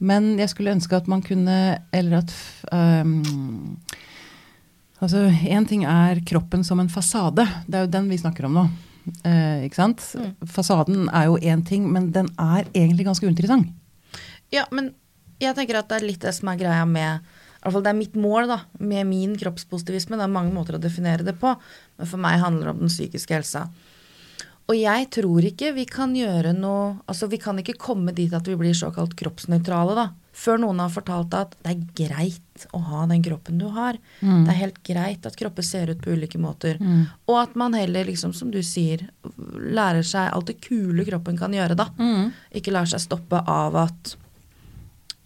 Men 0.02 0.32
jeg 0.40 0.50
skulle 0.50 0.72
ønske 0.74 0.98
at 0.98 1.06
man 1.06 1.20
kunne 1.22 1.56
Eller 1.94 2.24
at 2.24 2.32
um, 2.72 3.76
Altså, 5.02 5.26
én 5.50 5.66
ting 5.66 5.84
er 5.86 6.20
kroppen 6.26 6.62
som 6.62 6.78
en 6.78 6.90
fasade. 6.90 7.42
Det 7.66 7.74
er 7.74 7.86
jo 7.86 7.90
den 7.90 8.10
vi 8.10 8.20
snakker 8.20 8.46
om 8.46 8.54
nå. 8.54 8.62
Uh, 9.26 9.64
ikke 9.66 9.80
sant? 9.80 10.04
Fasaden 10.46 11.08
er 11.10 11.26
jo 11.26 11.40
én 11.42 11.64
ting, 11.66 11.88
men 11.90 12.12
den 12.14 12.28
er 12.38 12.68
egentlig 12.70 13.08
ganske 13.08 13.26
uinteressant. 13.26 13.66
Ja, 14.54 14.68
men 14.70 14.92
jeg 15.42 15.56
tenker 15.58 15.80
at 15.80 15.90
det 15.90 15.98
er 15.98 16.06
litt 16.06 16.22
det 16.22 16.30
som 16.36 16.52
er 16.52 16.60
greia 16.60 16.84
med 16.86 17.18
i 17.62 17.64
hvert 17.64 17.76
fall 17.76 17.82
Det 17.82 17.90
er 17.92 17.98
mitt 17.98 18.14
mål 18.18 18.48
da, 18.50 18.56
med 18.82 19.06
min 19.06 19.34
kroppspositivisme. 19.38 20.16
Det 20.18 20.24
er 20.26 20.34
mange 20.34 20.54
måter 20.54 20.74
å 20.74 20.82
definere 20.82 21.22
det 21.22 21.36
på, 21.38 21.52
men 21.98 22.08
for 22.10 22.22
meg 22.22 22.40
handler 22.42 22.66
det 22.66 22.72
om 22.74 22.80
den 22.80 22.90
psykiske 22.90 23.36
helsa. 23.36 23.68
Og 24.72 24.78
jeg 24.78 25.08
tror 25.12 25.44
ikke 25.44 25.74
vi 25.76 25.84
kan 25.84 26.14
gjøre 26.16 26.54
noe 26.56 26.94
Altså, 27.10 27.26
vi 27.28 27.36
kan 27.42 27.58
ikke 27.60 27.76
komme 27.76 28.14
dit 28.16 28.32
at 28.32 28.46
vi 28.48 28.56
blir 28.56 28.72
såkalt 28.72 29.12
kroppsnøytrale, 29.18 29.96
da. 29.98 30.06
Før 30.32 30.62
noen 30.62 30.78
har 30.80 30.88
fortalt 30.88 31.34
at 31.36 31.52
det 31.60 31.74
er 31.74 31.82
greit 31.98 32.62
å 32.72 32.78
ha 32.86 33.02
den 33.10 33.20
kroppen 33.26 33.58
du 33.60 33.66
har. 33.74 33.98
Det 34.46 34.54
er 34.54 34.60
helt 34.62 34.78
greit 34.86 35.26
at 35.28 35.36
kropper 35.36 35.66
ser 35.66 35.92
ut 35.92 36.00
på 36.00 36.14
ulike 36.16 36.40
måter. 36.40 36.78
Og 37.28 37.36
at 37.42 37.54
man 37.58 37.76
heller, 37.76 38.08
liksom, 38.08 38.32
som 38.32 38.48
du 38.50 38.62
sier, 38.64 39.04
lærer 39.76 40.00
seg 40.02 40.32
alt 40.32 40.48
det 40.48 40.56
kule 40.64 41.04
kroppen 41.04 41.36
kan 41.36 41.52
gjøre, 41.52 41.76
da. 41.76 41.90
Ikke 42.56 42.72
lar 42.72 42.88
seg 42.88 43.04
stoppe 43.04 43.42
av 43.44 43.76
at 43.76 44.16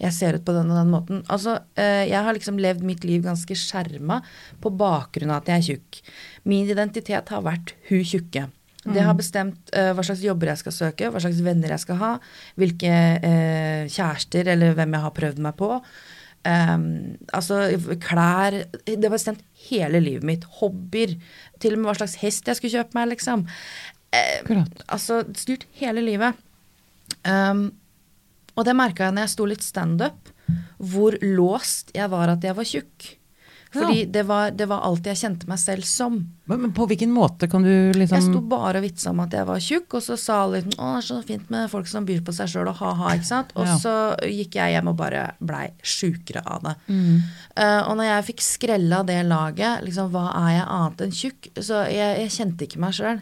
jeg 0.03 0.13
ser 0.13 0.35
ut 0.37 0.45
på 0.45 0.53
den 0.53 0.69
og 0.75 0.77
den 0.77 0.91
måten. 0.93 1.23
Altså, 1.33 1.61
eh, 1.79 2.05
jeg 2.11 2.21
har 2.27 2.35
liksom 2.37 2.59
levd 2.61 2.83
mitt 2.85 3.05
liv 3.05 3.23
ganske 3.25 3.55
skjerma 3.57 4.19
på 4.61 4.75
bakgrunn 4.77 5.31
av 5.31 5.39
at 5.41 5.49
jeg 5.49 5.57
er 5.63 5.67
tjukk. 5.71 6.03
Min 6.45 6.67
identitet 6.69 7.29
har 7.33 7.47
vært 7.47 7.73
hun 7.89 8.03
tjukke. 8.05 8.51
Det 8.95 9.05
har 9.07 9.17
bestemt 9.19 9.73
uh, 9.75 9.93
hva 9.97 10.05
slags 10.07 10.23
jobber 10.25 10.53
jeg 10.53 10.63
skal 10.63 10.75
søke, 10.75 11.11
hva 11.13 11.23
slags 11.23 11.41
venner 11.45 11.75
jeg 11.75 11.83
skal 11.83 11.99
ha, 12.03 12.13
hvilke 12.61 12.93
uh, 13.23 13.83
kjærester 13.91 14.53
eller 14.55 14.77
hvem 14.79 14.95
jeg 14.97 15.05
har 15.07 15.17
prøvd 15.17 15.43
meg 15.47 15.59
på. 15.59 15.73
Um, 16.47 17.17
altså 17.35 17.57
klær 17.99 18.55
Det 18.87 19.03
har 19.03 19.11
bestemt 19.11 19.43
hele 19.67 19.99
livet 20.03 20.27
mitt. 20.27 20.45
Hobbyer. 20.61 21.17
Til 21.59 21.75
og 21.75 21.83
med 21.83 21.91
hva 21.91 21.97
slags 21.99 22.21
hest 22.23 22.47
jeg 22.47 22.59
skulle 22.61 22.77
kjøpe 22.77 22.99
meg, 22.99 23.11
liksom. 23.17 23.47
Uh, 24.15 24.63
altså 24.87 25.25
styrt 25.35 25.67
hele 25.81 26.05
livet. 26.07 26.39
Um, 27.27 27.69
og 28.57 28.65
det 28.65 28.77
merka 28.79 29.09
jeg 29.09 29.17
når 29.17 29.27
jeg 29.27 29.35
sto 29.35 29.47
litt 29.49 29.65
standup, 29.67 30.33
hvor 30.79 31.17
låst 31.23 31.91
jeg 31.97 32.09
var 32.13 32.33
at 32.33 32.45
jeg 32.47 32.57
var 32.57 32.69
tjukk. 32.69 33.09
Fordi 33.77 34.01
Ja. 34.03 34.07
det, 34.17 34.23
var, 34.29 34.51
det 34.57 34.67
var 34.71 34.81
alt 34.89 35.07
jeg 35.07 35.17
kjente 35.21 35.49
meg 35.51 35.59
selv 35.63 35.85
som. 35.89 36.17
Men, 36.47 36.61
men 36.63 36.73
på 36.77 36.87
hvilken 36.89 37.11
måte 37.13 37.49
kan 37.51 37.63
du 37.67 37.93
liksom 37.97 38.17
Jeg 38.19 38.27
sto 38.31 38.41
bare 38.41 38.81
og 38.81 38.85
vitsa 38.87 39.11
om 39.11 39.21
at 39.25 39.33
jeg 39.37 39.47
var 39.49 39.63
tjukk, 39.63 39.95
og 39.99 40.03
så 40.07 40.17
sa 40.21 40.41
alle 40.45 40.63
litt 40.63 40.77
å, 40.79 40.91
det 40.95 41.03
er 41.03 41.07
så 41.09 41.19
fint 41.27 41.51
med 41.53 41.71
folk 41.73 41.87
som 41.91 42.07
byr 42.09 42.21
på 42.27 42.35
seg 42.37 42.49
sjøl 42.53 42.71
og 42.73 42.79
ha-ha, 42.81 43.15
ikke 43.19 43.31
sant. 43.31 43.53
Og 43.57 43.67
Ja. 43.67 43.77
så 43.83 43.95
gikk 44.25 44.55
jeg 44.61 44.77
hjem 44.77 44.89
og 44.93 44.97
bare 44.97 45.25
blei 45.41 45.69
sjukere 45.83 46.43
av 46.47 46.63
det. 46.67 46.77
Eh, 47.57 47.81
og 47.89 47.97
når 47.97 48.05
jeg 48.11 48.29
fikk 48.33 48.41
skrella 48.47 49.03
det 49.07 49.23
laget, 49.27 49.83
liksom 49.87 50.11
hva 50.13 50.29
er 50.47 50.51
jeg 50.59 50.67
annet 50.69 51.01
enn 51.07 51.17
tjukk, 51.23 51.51
så 51.61 51.85
jeg, 51.91 52.21
jeg 52.25 52.31
kjente 52.41 52.65
ikke 52.69 52.83
meg 52.85 52.95
sjøl. 52.99 53.21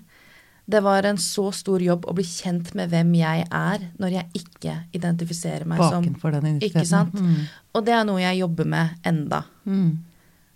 Det 0.67 0.81
var 0.81 1.05
en 1.05 1.19
så 1.21 1.51
stor 1.53 1.83
jobb 1.85 2.07
å 2.09 2.15
bli 2.17 2.25
kjent 2.25 2.71
med 2.79 2.89
hvem 2.89 3.11
jeg 3.19 3.43
er, 3.53 3.83
når 4.01 4.15
jeg 4.15 4.41
ikke 4.41 4.77
identifiserer 4.97 5.67
meg 5.69 5.77
som 5.83 6.01
Bakenfor 6.07 6.33
den 6.41 6.57
Ikke 6.65 6.87
sant? 6.89 7.13
Mm. 7.13 7.43
Og 7.77 7.85
det 7.85 7.93
er 7.93 8.07
noe 8.09 8.23
jeg 8.23 8.39
jobber 8.41 8.65
med 8.73 8.89
enda. 9.05 9.43
Mm. 9.69 9.99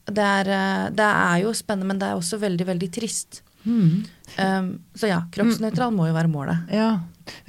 Det 0.09 0.25
er, 0.25 0.49
eh, 0.55 0.89
det 0.97 1.05
er 1.05 1.45
jo 1.45 1.53
spennende, 1.57 1.91
men 1.93 2.01
det 2.01 2.09
er 2.09 2.19
også 2.19 2.41
veldig, 2.41 2.67
veldig 2.69 2.89
trist. 2.95 3.43
Mm. 3.69 4.05
Um, 4.39 4.69
så 4.97 5.11
ja, 5.11 5.23
kroppsnøytral 5.35 5.93
må 5.93 6.09
jo 6.09 6.17
være 6.17 6.31
målet. 6.33 6.69
Ja. 6.73 6.91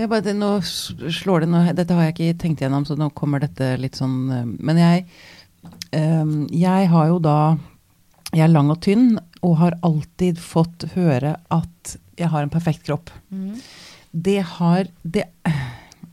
Bare, 0.09 0.33
nå 0.35 0.57
slår 0.65 1.45
det 1.45 1.51
nå, 1.53 1.61
Dette 1.77 1.95
har 1.95 2.09
jeg 2.09 2.15
ikke 2.15 2.39
tenkt 2.41 2.63
gjennom, 2.63 2.83
så 2.87 2.97
nå 2.99 3.07
kommer 3.15 3.39
dette 3.39 3.77
litt 3.79 3.95
sånn 3.95 4.15
eh, 4.35 4.49
Men 4.67 4.79
jeg, 4.81 5.05
um, 5.95 6.33
jeg 6.51 6.89
har 6.91 7.05
jo 7.07 7.21
da 7.23 7.35
Jeg 8.33 8.43
er 8.43 8.51
lang 8.51 8.73
og 8.73 8.81
tynn 8.83 9.13
og 9.39 9.55
har 9.61 9.77
alltid 9.87 10.41
fått 10.43 10.83
høre 10.97 11.37
at 11.55 11.93
jeg 12.19 12.27
har 12.27 12.43
en 12.43 12.51
perfekt 12.51 12.83
kropp. 12.83 13.07
Det 14.11 14.41
har 14.57 14.89
det, 15.07 15.29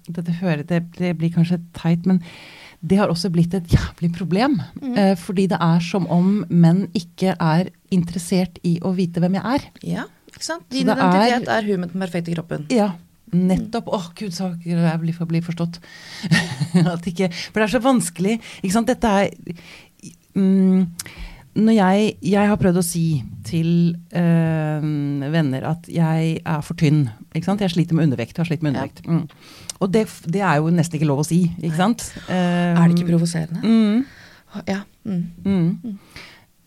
Dette 0.06 0.36
hører, 0.38 0.62
det, 0.62 0.84
det 0.94 1.10
blir 1.18 1.32
kanskje 1.34 1.58
teit, 1.74 2.06
men 2.06 2.20
det 2.80 2.98
har 3.00 3.10
også 3.12 3.30
blitt 3.34 3.54
et 3.56 3.72
jævlig 3.72 4.12
problem. 4.16 4.58
Eh, 4.82 5.14
fordi 5.18 5.46
det 5.50 5.58
er 5.62 5.82
som 5.84 6.06
om 6.12 6.44
menn 6.50 6.86
ikke 6.96 7.34
er 7.34 7.70
interessert 7.94 8.60
i 8.66 8.76
å 8.84 8.92
vite 8.96 9.22
hvem 9.22 9.38
jeg 9.38 9.56
er. 9.56 9.66
Ja, 9.96 10.06
ikke 10.32 10.44
sant? 10.44 10.66
Din 10.72 10.88
identitet 10.90 11.50
er 11.52 11.68
hun 11.68 11.82
med 11.82 11.92
den 11.94 12.04
perfekte 12.04 12.34
kroppen. 12.34 12.66
Ja, 12.74 12.92
nettopp. 13.32 13.88
Å, 13.88 14.02
gud, 14.18 14.34
så 14.36 14.52
jeg 14.64 15.00
blir 15.02 15.16
for 15.16 15.26
å 15.26 15.30
bli 15.30 15.42
forstått. 15.44 15.80
At 16.94 17.06
ikke, 17.08 17.30
for 17.48 17.60
det 17.60 17.68
er 17.68 17.74
så 17.76 17.84
vanskelig. 17.84 18.36
Ikke 18.62 18.74
sant? 18.76 18.92
Dette 18.92 19.14
er 19.22 19.32
mm, 20.36 20.84
jeg, 21.56 22.16
jeg 22.20 22.48
har 22.50 22.58
prøvd 22.60 22.78
å 22.80 22.84
si 22.84 23.22
til 23.46 23.96
øh, 24.12 24.86
venner 25.32 25.64
at 25.70 25.88
jeg 25.88 26.40
er 26.44 26.60
for 26.66 26.76
tynn. 26.76 27.06
Jeg 27.34 27.70
sliter 27.72 27.96
med 27.96 28.10
undervekt. 28.10 28.36
Har 28.36 28.48
slitt 28.48 28.62
med 28.62 28.74
Ja. 28.74 28.82
undervekt. 28.84 29.06
Mm. 29.06 29.28
Og 29.80 29.92
det, 29.92 30.06
det 30.26 30.40
er 30.40 30.56
jo 30.60 30.70
nesten 30.72 30.98
ikke 30.98 31.08
lov 31.08 31.20
å 31.22 31.26
si, 31.28 31.42
ikke 31.60 31.76
sant? 31.76 32.04
Er 32.28 32.76
det 32.86 32.96
ikke 32.98 33.10
provoserende? 33.12 33.60
Mm. 33.62 34.04
Ja. 34.66 34.82
Mm. 35.04 35.24
Mm. 35.44 35.98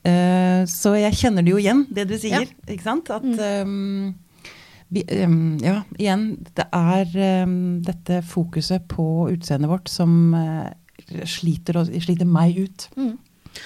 Eh, 0.10 0.66
så 0.70 0.94
jeg 0.96 1.18
kjenner 1.20 1.44
det 1.46 1.54
jo 1.54 1.62
igjen, 1.62 1.86
det 1.94 2.08
du 2.10 2.18
sier. 2.18 2.46
Ja. 2.46 2.74
Ikke 2.74 2.86
sant? 2.86 3.10
At 3.14 3.26
um, 3.66 4.14
vi, 4.90 5.04
um, 5.26 5.58
Ja, 5.62 5.82
igjen, 5.98 6.28
det 6.56 6.68
er 6.74 7.10
dette 7.86 8.22
fokuset 8.26 8.88
på 8.90 9.30
utseendet 9.34 9.70
vårt 9.70 9.90
som 9.92 10.34
uh, 10.34 10.70
sliter, 11.26 11.82
sliter 12.00 12.30
meg 12.30 12.58
ut. 12.62 12.88
Mm. 12.98 13.18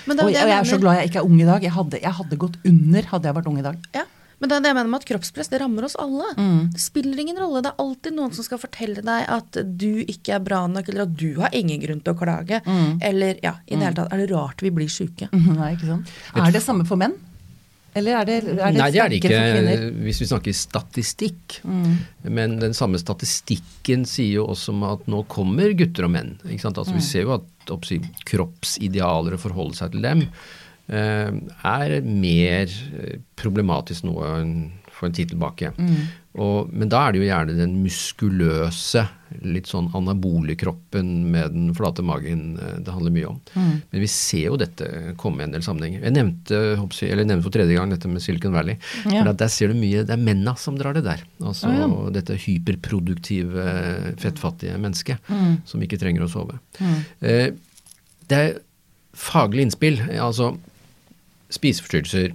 Men 0.07 0.17
det 0.17 0.25
Og, 0.25 0.31
og 0.31 0.35
jeg 0.35 0.57
er 0.57 0.67
så 0.67 0.81
glad 0.81 0.99
jeg 0.99 1.11
ikke 1.11 1.21
er 1.23 1.29
ung 1.29 1.39
i 1.39 1.47
dag. 1.47 1.63
Jeg 1.63 1.75
hadde, 1.77 2.01
jeg 2.03 2.19
hadde 2.19 2.41
gått 2.41 2.59
under 2.67 3.09
hadde 3.13 3.29
jeg 3.29 3.37
vært 3.39 3.49
ung 3.51 3.61
i 3.61 3.65
dag. 3.65 3.87
Ja, 3.95 4.05
men 4.43 4.51
det 4.51 4.55
er 4.57 4.63
det 4.65 4.71
jeg 4.73 4.75
mener 4.75 4.91
med 4.91 4.99
at 4.99 5.05
kroppspress 5.07 5.51
det 5.53 5.59
rammer 5.61 5.85
oss 5.87 5.93
alle. 6.03 6.25
Mm. 6.35 6.71
Det 6.73 6.81
spiller 6.83 7.19
ingen 7.23 7.37
rolle. 7.39 7.61
Det 7.63 7.69
er 7.71 7.79
alltid 7.79 8.17
noen 8.17 8.33
som 8.35 8.43
skal 8.43 8.59
fortelle 8.59 8.99
deg 8.99 9.29
at 9.31 9.59
du 9.79 10.03
ikke 10.03 10.33
er 10.35 10.41
bra 10.43 10.65
nok, 10.67 10.89
eller 10.91 11.05
at 11.05 11.13
du 11.15 11.29
har 11.39 11.55
ingen 11.55 11.79
grunn 11.79 12.01
til 12.03 12.11
å 12.11 12.19
klage. 12.19 12.59
Mm. 12.65 12.97
Eller 13.07 13.39
ja, 13.45 13.53
i 13.63 13.77
det 13.77 13.85
hele 13.87 13.95
tatt 14.01 14.11
er 14.11 14.19
det 14.19 14.27
rart 14.33 14.65
vi 14.65 14.73
blir. 14.75 14.91
Nei, 15.31 15.69
ikke 15.77 15.87
sant? 15.87 16.11
Er 16.35 16.51
det 16.51 16.63
samme 16.65 16.83
for 16.89 16.99
menn? 16.99 17.15
Eller 17.93 18.19
er 18.19 18.25
det, 18.29 18.37
er 18.41 18.57
det 18.57 18.79
Nei, 18.79 18.89
det 18.93 19.01
er 19.03 19.11
det 19.11 19.19
ikke 19.19 19.91
hvis 20.07 20.21
vi 20.23 20.27
snakker 20.29 20.55
statistikk. 20.57 21.59
Mm. 21.67 21.93
Men 22.33 22.57
den 22.61 22.73
samme 22.77 22.97
statistikken 23.01 24.07
sier 24.09 24.39
jo 24.41 24.47
også 24.53 24.73
om 24.73 24.85
at 24.89 25.05
nå 25.11 25.23
kommer 25.31 25.75
gutter 25.77 26.07
og 26.07 26.13
menn. 26.15 26.35
Ikke 26.47 26.65
sant? 26.65 26.81
Altså, 26.81 26.95
Vi 26.97 27.05
ser 27.05 27.27
jo 27.27 27.35
at 27.37 27.73
oppsi, 27.73 27.99
kroppsidealer 28.29 29.37
og 29.37 29.43
forholde 29.43 29.77
seg 29.77 29.93
til 29.93 30.05
dem 30.05 30.25
eh, 30.91 31.29
er 31.69 31.95
mer 32.03 32.67
eh, 32.67 33.19
problematisk 33.39 34.07
nå 34.09 34.17
enn 34.33 34.55
for 34.93 35.09
en 35.09 35.15
tid 35.15 35.31
tilbake. 35.33 35.73
Og, 36.33 36.69
men 36.73 36.89
da 36.89 37.03
er 37.07 37.13
det 37.13 37.19
jo 37.21 37.25
gjerne 37.27 37.53
den 37.59 37.75
muskuløse, 37.83 39.03
litt 39.45 39.65
sånn 39.69 39.87
anabole 39.97 40.53
kroppen 40.57 41.07
med 41.33 41.53
den 41.53 41.67
flate 41.77 42.01
magen 42.05 42.55
eh, 42.61 42.79
det 42.85 42.93
handler 42.93 43.13
mye 43.13 43.27
om. 43.29 43.37
Men 43.57 44.01
vi 44.01 44.09
ser 44.09 44.47
jo 44.51 44.57
dette 44.57 45.13
komme 45.21 45.41
i 45.41 45.45
en 45.47 45.53
del 45.53 45.61
sammenhenger. 45.65 46.01
Jeg 46.05 46.13
nevnte, 46.15 46.59
eller 46.77 47.21
jeg 47.23 47.29
nevnte 47.29 47.45
for 47.47 47.53
tredje 47.55 47.77
gang 47.77 47.93
dette 47.93 48.09
med 48.09 48.21
Silicon 48.25 48.53
Valley. 48.57 48.77
Ja. 49.05 49.23
For 49.23 49.31
der 49.43 49.51
ser 49.53 49.73
du 49.73 49.77
mye, 49.77 50.03
Det 50.05 50.13
er 50.17 50.21
menna 50.25 50.55
som 50.57 50.77
drar 50.77 50.93
det 50.97 51.03
der. 51.05 51.21
Altså 51.41 51.69
Å, 51.69 51.73
ja. 51.77 51.87
dette 52.17 52.37
hyperproduktive, 52.47 53.67
fettfattige 54.21 54.77
mennesket 54.81 55.21
Mm. 55.29 55.61
som 55.69 55.81
ikke 55.85 55.97
trenger 56.01 56.25
å 56.25 56.29
sove. 56.33 56.57
Eh, 57.21 57.51
det 58.29 58.37
er 58.37 58.55
faglig 59.13 59.65
innspill. 59.67 60.01
Altså, 60.21 60.55
spiseforstyrrelser 61.53 62.33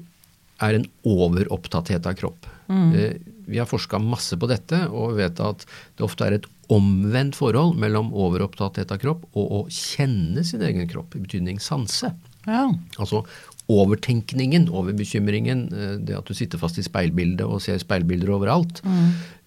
er 0.63 0.75
en 0.79 0.87
overopptatthet 1.07 2.07
av 2.07 2.15
kropp. 2.19 2.47
Eh, 2.71 3.19
vi 3.49 3.59
har 3.61 3.69
forska 3.69 4.01
masse 4.03 4.37
på 4.39 4.49
dette 4.51 4.85
og 4.93 5.17
vet 5.19 5.41
at 5.43 5.65
det 5.97 6.05
ofte 6.07 6.27
er 6.27 6.39
et 6.39 6.49
omvendt 6.73 7.39
forhold 7.39 7.79
mellom 7.81 8.11
overopptatthet 8.13 8.93
av 8.93 9.01
kropp 9.01 9.25
og 9.33 9.55
å 9.59 9.61
kjenne 9.73 10.45
sin 10.45 10.65
egen 10.65 10.89
kropp, 10.91 11.17
i 11.17 11.23
betydning 11.25 11.61
sanse. 11.63 12.13
Ja. 12.49 12.67
Altså 13.01 13.25
overtenkningen, 13.69 14.69
overbekymringen, 14.73 15.67
eh, 15.73 15.97
det 16.01 16.17
at 16.17 16.29
du 16.29 16.37
sitter 16.37 16.61
fast 16.61 16.79
i 16.81 16.85
speilbildet 16.85 17.45
og 17.45 17.61
ser 17.65 17.81
speilbilder 17.81 18.33
overalt, 18.33 18.81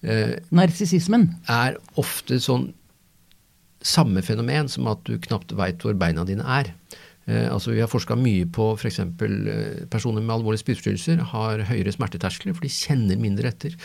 eh, 0.04 0.38
Narsissismen. 0.52 1.30
er 1.50 1.78
ofte 1.98 2.38
sånn 2.38 2.74
samme 3.82 4.22
fenomen 4.22 4.70
som 4.70 4.88
at 4.88 5.04
du 5.06 5.18
knapt 5.18 5.54
veit 5.58 5.82
hvor 5.82 5.98
beina 5.98 6.24
dine 6.24 6.46
er. 6.46 6.74
Eh, 7.30 7.48
altså 7.54 7.72
Vi 7.76 7.80
har 7.84 7.88
forska 7.92 8.16
mye 8.18 8.48
på 8.50 8.72
f.eks. 8.80 9.00
Eh, 9.00 9.86
personer 9.94 10.22
med 10.26 10.34
alvorlige 10.40 10.64
spiseforstyrrelser 10.64 11.22
har 11.36 11.66
høyere 11.70 11.94
smerteterskler, 11.94 12.56
for 12.58 12.66
de 12.66 12.74
kjenner 12.74 13.20
mindre 13.22 13.52
etter. 13.54 13.76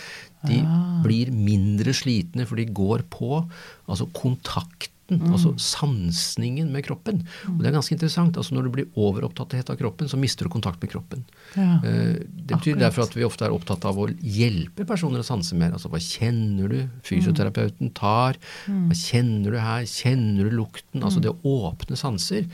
De 0.47 0.61
blir 1.05 1.33
mindre 1.35 1.93
slitne, 1.97 2.47
for 2.49 2.57
de 2.57 2.65
går 2.71 3.05
på. 3.13 3.43
Altså 3.91 4.07
kontakten, 4.17 5.21
altså 5.31 5.53
sansningen 5.63 6.71
med 6.75 6.83
kroppen. 6.87 7.21
Og 7.53 7.61
det 7.63 7.69
er 7.69 7.77
ganske 7.77 7.95
interessant. 7.95 8.37
altså 8.41 8.55
Når 8.57 8.65
du 8.67 8.71
blir 8.75 8.89
overopptatthet 8.99 9.69
av 9.71 9.77
kroppen, 9.79 10.09
så 10.11 10.19
mister 10.19 10.47
du 10.49 10.51
kontakt 10.51 10.81
med 10.83 10.91
kroppen. 10.91 11.23
Ja. 11.55 11.77
Eh, 11.85 12.17
Det 12.25 12.57
betyr 12.57 12.73
Akkurat. 12.75 12.81
derfor 12.87 13.03
at 13.05 13.15
vi 13.17 13.25
ofte 13.27 13.45
er 13.47 13.55
opptatt 13.55 13.85
av 13.85 13.97
å 13.99 14.09
hjelpe 14.23 14.87
personer 14.87 15.21
å 15.21 15.27
sanse 15.29 15.55
mer. 15.55 15.73
Altså 15.77 15.91
hva 15.93 16.01
kjenner 16.03 16.69
du? 16.73 16.89
Fysioterapeuten 17.07 17.93
tar. 17.95 18.35
Hva 18.67 18.95
kjenner 18.97 19.51
du 19.53 19.59
her? 19.59 19.83
Kjenner 19.85 20.49
du 20.51 20.57
lukten? 20.57 21.03
Altså 21.03 21.21
det 21.21 21.31
å 21.31 21.71
åpne 21.71 21.97
sanser 21.97 22.47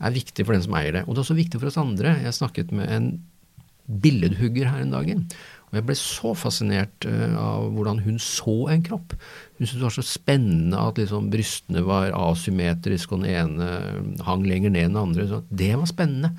er 0.00 0.16
viktig 0.16 0.46
for 0.46 0.56
den 0.56 0.64
som 0.64 0.76
eier 0.78 0.98
det. 0.98 1.06
Og 1.06 1.14
det 1.14 1.20
er 1.20 1.26
også 1.26 1.38
viktig 1.38 1.60
for 1.60 1.70
oss 1.70 1.80
andre. 1.80 2.16
Jeg 2.24 2.36
snakket 2.36 2.74
med 2.76 2.90
en 2.94 3.10
billedhugger 3.90 4.70
her 4.70 4.84
en 4.84 4.94
dag. 4.94 5.10
Og 5.70 5.78
jeg 5.78 5.86
ble 5.86 5.94
så 5.98 6.32
fascinert 6.34 7.06
eh, 7.06 7.36
av 7.38 7.68
hvordan 7.76 8.00
hun 8.02 8.18
så 8.22 8.56
en 8.74 8.82
kropp. 8.86 9.14
Hun 9.58 9.62
syntes 9.62 9.76
det 9.78 9.86
var 9.86 9.94
så 9.94 10.06
spennende 10.06 10.82
at 10.82 10.98
liksom 10.98 11.28
brystene 11.30 11.84
var 11.86 12.10
asymmetriske, 12.16 13.14
og 13.14 13.22
den 13.22 13.30
ene 13.38 14.24
hang 14.26 14.42
lenger 14.48 14.74
ned 14.74 14.88
enn 14.88 14.96
den 14.96 15.02
andre. 15.04 15.28
Så 15.30 15.42
det 15.46 15.72
var 15.78 15.90
spennende. 15.90 16.32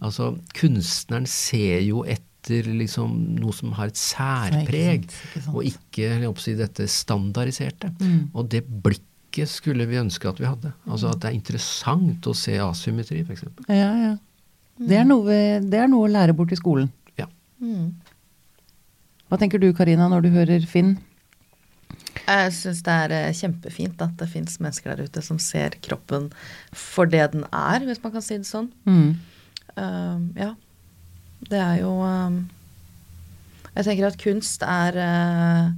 Altså, 0.00 0.32
kunstneren 0.56 1.28
ser 1.28 1.84
jo 1.84 2.06
etter 2.08 2.70
liksom 2.72 3.18
noe 3.36 3.52
som 3.52 3.74
har 3.76 3.92
et 3.92 4.00
særpreg, 4.00 5.04
Ikke 5.04 5.12
sant, 5.12 5.28
ikke 5.28 5.44
sant. 5.44 5.54
og 5.54 5.68
ikke 5.68 6.40
si, 6.40 6.56
dette 6.56 6.88
standardiserte. 6.88 7.92
Mm. 8.00 8.30
Og 8.32 8.48
det 8.48 8.64
blikket 8.64 9.09
ikke 9.30 9.46
skulle 9.46 9.86
vi 9.86 10.00
ønske 10.00 10.28
at 10.28 10.40
vi 10.42 10.48
hadde. 10.48 10.72
Altså 10.90 11.12
at 11.14 11.22
det 11.22 11.30
er 11.30 11.38
interessant 11.38 12.26
å 12.26 12.34
se 12.36 12.56
asymmetri, 12.60 13.22
f.eks. 13.22 13.46
Ja, 13.70 13.92
ja. 13.94 14.16
Det 14.80 14.96
er, 14.96 15.04
noe, 15.04 15.34
det 15.60 15.76
er 15.76 15.90
noe 15.92 16.08
å 16.08 16.10
lære 16.10 16.34
bort 16.36 16.52
i 16.54 16.58
skolen. 16.58 16.88
Ja. 17.20 17.26
Mm. 17.60 17.92
Hva 19.28 19.38
tenker 19.38 19.60
du 19.62 19.68
Karina 19.76 20.08
når 20.10 20.24
du 20.24 20.30
hører 20.34 20.64
Finn? 20.66 20.96
Jeg 22.24 22.54
syns 22.56 22.80
det 22.86 22.94
er 23.04 23.12
eh, 23.14 23.34
kjempefint 23.36 24.00
at 24.02 24.16
det 24.18 24.28
fins 24.32 24.56
mennesker 24.62 24.94
der 24.94 25.10
ute 25.10 25.22
som 25.22 25.38
ser 25.42 25.76
kroppen 25.84 26.30
for 26.74 27.10
det 27.10 27.28
den 27.34 27.44
er, 27.54 27.84
hvis 27.86 28.00
man 28.02 28.14
kan 28.14 28.24
si 28.24 28.38
det 28.40 28.48
sånn. 28.48 28.70
Mm. 28.88 29.12
Uh, 29.76 30.18
ja. 30.38 30.50
Det 31.50 31.56
er 31.56 31.76
jo 31.80 31.92
uh, 32.02 32.34
Jeg 33.76 33.86
tenker 33.86 34.08
at 34.08 34.18
kunst 34.20 34.64
er 34.66 34.98
uh, 34.98 35.70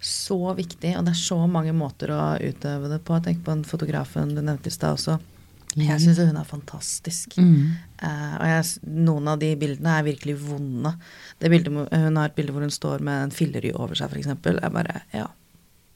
så 0.00 0.54
viktig, 0.56 0.94
og 0.96 1.04
det 1.04 1.12
er 1.12 1.20
så 1.20 1.36
mange 1.50 1.74
måter 1.76 2.12
å 2.14 2.22
utøve 2.40 2.88
det 2.88 3.02
på. 3.04 3.18
Tenk 3.24 3.42
på 3.44 3.52
den 3.52 3.66
fotografen 3.68 4.32
du 4.34 4.40
nevnte 4.40 4.72
i 4.72 4.74
stad 4.74 4.96
også. 4.96 5.18
Jeg 5.78 6.02
syns 6.02 6.18
hun 6.18 6.38
er 6.40 6.46
fantastisk. 6.48 7.36
Mm. 7.38 7.76
Uh, 8.02 8.36
og 8.40 8.46
jeg, 8.48 8.94
noen 9.06 9.28
av 9.30 9.42
de 9.42 9.52
bildene 9.60 9.98
er 10.00 10.06
virkelig 10.08 10.34
vonde. 10.42 10.94
Det 11.38 11.50
bildet, 11.52 11.76
hun 11.92 12.18
har 12.18 12.30
et 12.30 12.38
bilde 12.38 12.54
hvor 12.54 12.64
hun 12.66 12.74
står 12.74 13.04
med 13.06 13.28
en 13.28 13.34
filleri 13.34 13.70
over 13.76 13.98
seg, 13.98 14.10
f.eks. 14.10 14.32
Jeg 14.32 14.74
bare 14.74 15.04
Ja. 15.14 15.28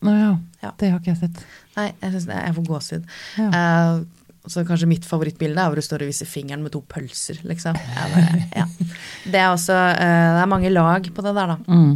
Å 0.04 0.12
ja. 0.12 0.30
Ja. 0.60 0.70
Det 0.78 0.90
har 0.92 1.00
ikke 1.00 1.14
jeg 1.14 1.22
sett. 1.24 1.42
Nei, 1.78 1.88
jeg 1.96 2.12
synes, 2.12 2.28
jeg 2.28 2.54
får 2.58 2.68
gåsehud. 2.68 3.10
Ja. 3.40 3.48
Uh, 3.50 4.24
så 4.52 4.60
kanskje 4.68 4.90
mitt 4.90 5.06
favorittbilde 5.08 5.56
er 5.56 5.70
hvor 5.72 5.80
du 5.80 5.84
står 5.84 6.04
og 6.04 6.10
viser 6.10 6.28
fingeren 6.28 6.60
med 6.62 6.74
to 6.74 6.82
pølser, 6.84 7.40
liksom. 7.48 7.78
Bare, 7.96 8.42
ja. 8.52 8.68
Det 9.32 9.40
er 9.40 9.48
også 9.48 9.72
uh, 9.72 10.34
Det 10.36 10.42
er 10.42 10.50
mange 10.52 10.70
lag 10.70 11.08
på 11.08 11.24
det 11.24 11.32
der, 11.34 11.54
da. 11.54 11.62
Mm. 11.64 11.94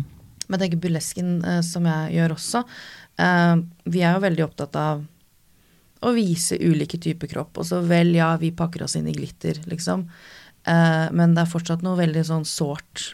Men 0.48 0.58
jeg 0.58 0.66
tenker 0.66 0.82
burlesken, 0.86 1.36
eh, 1.44 1.60
som 1.66 1.86
jeg 1.88 2.16
gjør 2.16 2.34
også, 2.34 2.64
eh, 3.20 3.54
vi 3.84 4.02
er 4.02 4.16
jo 4.16 4.24
veldig 4.26 4.46
opptatt 4.48 4.80
av 4.80 5.06
å 6.00 6.12
vise 6.14 6.58
ulike 6.58 6.98
typer 7.02 7.30
kropp. 7.30 7.60
Og 7.60 7.68
så 7.68 7.80
vel, 7.84 8.14
ja, 8.16 8.32
vi 8.40 8.52
pakker 8.54 8.84
oss 8.86 8.96
inn 8.98 9.08
i 9.10 9.16
glitter, 9.16 9.60
liksom. 9.70 10.08
Eh, 10.64 11.06
men 11.12 11.34
det 11.34 11.44
er 11.44 11.52
fortsatt 11.52 11.84
noe 11.86 11.98
veldig 11.98 12.26
sånn 12.28 12.48
sårt 12.48 13.12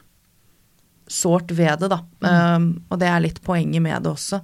sårt 1.07 1.51
ved 1.51 1.82
det, 1.82 1.91
da. 1.93 2.01
Eh, 2.24 2.61
og 2.89 3.01
det 3.01 3.11
er 3.11 3.24
litt 3.24 3.43
poenget 3.45 3.82
med 3.85 4.05
det 4.05 4.12
også. 4.14 4.41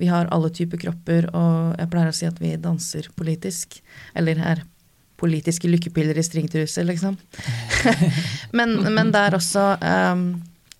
Vi 0.00 0.08
har 0.10 0.30
alle 0.34 0.50
typer 0.50 0.80
kropper, 0.80 1.28
og 1.36 1.78
jeg 1.78 1.90
pleier 1.92 2.10
å 2.10 2.16
si 2.16 2.28
at 2.28 2.40
vi 2.42 2.54
danser 2.60 3.08
politisk. 3.16 3.80
Eller 4.18 4.40
er 4.40 4.64
politiske 5.20 5.70
lykkepiller 5.70 6.18
i 6.18 6.24
stringtruse, 6.26 6.84
liksom. 6.88 7.18
men, 8.58 8.74
men 8.94 9.12
det 9.14 9.20
er 9.28 9.36
også 9.36 9.66
um, 9.82 10.24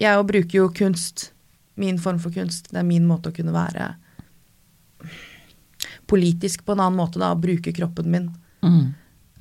Jeg 0.01 0.19
jo 0.19 0.25
bruker 0.27 0.59
jo 0.59 0.71
kunst, 0.75 1.31
min 1.83 2.01
form 2.01 2.23
for 2.23 2.35
kunst. 2.35 2.71
Det 2.71 2.81
er 2.81 2.89
min 2.89 3.07
måte 3.09 3.33
å 3.33 3.37
kunne 3.37 3.55
være 3.55 3.93
politisk 6.11 6.65
på 6.67 6.75
en 6.75 6.83
annen 6.85 7.01
måte, 7.01 7.21
da, 7.21 7.33
å 7.33 7.41
bruke 7.41 7.73
kroppen 7.75 8.11
min. 8.13 8.29
Mm. 8.63 8.93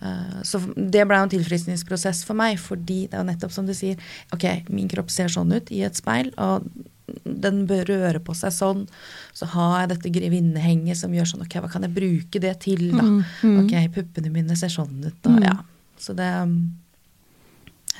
Eh, 0.01 0.39
Så 0.47 0.61
det 0.75 1.03
ble 1.07 1.19
jo 1.19 1.27
en 1.27 1.33
tilfriskningsprosess 1.35 2.23
for 2.27 2.37
meg, 2.37 2.59
fordi 2.61 3.05
det 3.07 3.17
er 3.17 3.23
jo 3.23 3.29
nettopp 3.29 3.53
som 3.53 3.67
du 3.67 3.73
sier, 3.77 3.99
ok, 4.33 4.69
min 4.71 4.89
kropp 4.91 5.11
ser 5.13 5.31
sånn 5.31 5.53
ut 5.53 5.71
i 5.73 5.83
et 5.85 5.99
speil, 5.99 6.31
og 6.41 6.65
den 7.25 7.65
bør 7.67 7.89
røre 7.89 8.21
på 8.23 8.33
seg 8.37 8.53
sånn. 8.55 8.85
Så 9.35 9.49
har 9.51 9.81
jeg 9.81 9.91
dette 9.95 10.13
grevinnehenget 10.15 10.97
som 11.01 11.13
gjør 11.13 11.27
sånn, 11.33 11.43
ok, 11.45 11.59
hva 11.59 11.71
kan 11.71 11.83
jeg 11.85 11.95
bruke 11.97 12.41
det 12.43 12.55
til, 12.63 12.87
da? 12.95 13.03
Mm, 13.03 13.19
mm. 13.43 13.57
Ok, 13.65 13.75
puppene 13.97 14.31
mine 14.33 14.55
ser 14.59 14.71
sånn 14.73 15.01
ut, 15.03 15.17
da. 15.21 15.35
Mm. 15.35 15.43
ja. 15.49 15.57
Så 16.01 16.15
det 16.17 16.29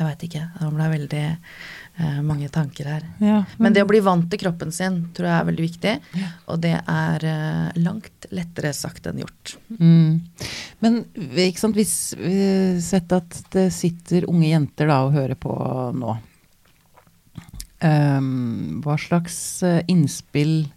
Jeg 0.02 0.08
veit 0.08 0.24
ikke. 0.26 0.42
Det 0.58 0.68
ble 0.74 0.86
veldig 0.96 1.26
eh, 1.30 2.22
mange 2.26 2.48
tanker 2.50 2.88
her. 2.90 3.04
Ja, 3.22 3.44
Men 3.62 3.76
det 3.76 3.84
å 3.86 3.90
bli 3.92 4.02
vant 4.02 4.26
til 4.32 4.42
kroppen 4.42 4.74
sin 4.74 5.04
tror 5.14 5.30
jeg 5.30 5.36
er 5.36 5.48
veldig 5.52 5.68
viktig. 5.68 5.94
Ja. 6.18 6.32
Og 6.50 6.64
det 6.64 6.74
er 6.80 7.28
eh, 7.30 7.78
langt 7.86 8.26
lettere 8.34 8.74
sagt 8.74 9.06
enn 9.12 9.22
gjort. 9.22 9.54
Mm. 9.78 10.24
Men 10.82 11.00
ikke 11.46 11.62
sant, 11.62 11.78
hvis 11.78 11.96
vi 12.18 12.82
sett 12.82 13.14
at 13.14 13.44
det 13.54 13.70
sitter 13.76 14.26
unge 14.32 14.50
jenter 14.50 14.90
da 14.90 15.04
og 15.06 15.14
hører 15.20 15.38
på 15.38 15.54
nå, 16.02 16.18
Um, 17.82 18.82
hva 18.86 18.94
slags 19.02 19.36
eh, 19.66 19.80
innspill 19.90 20.68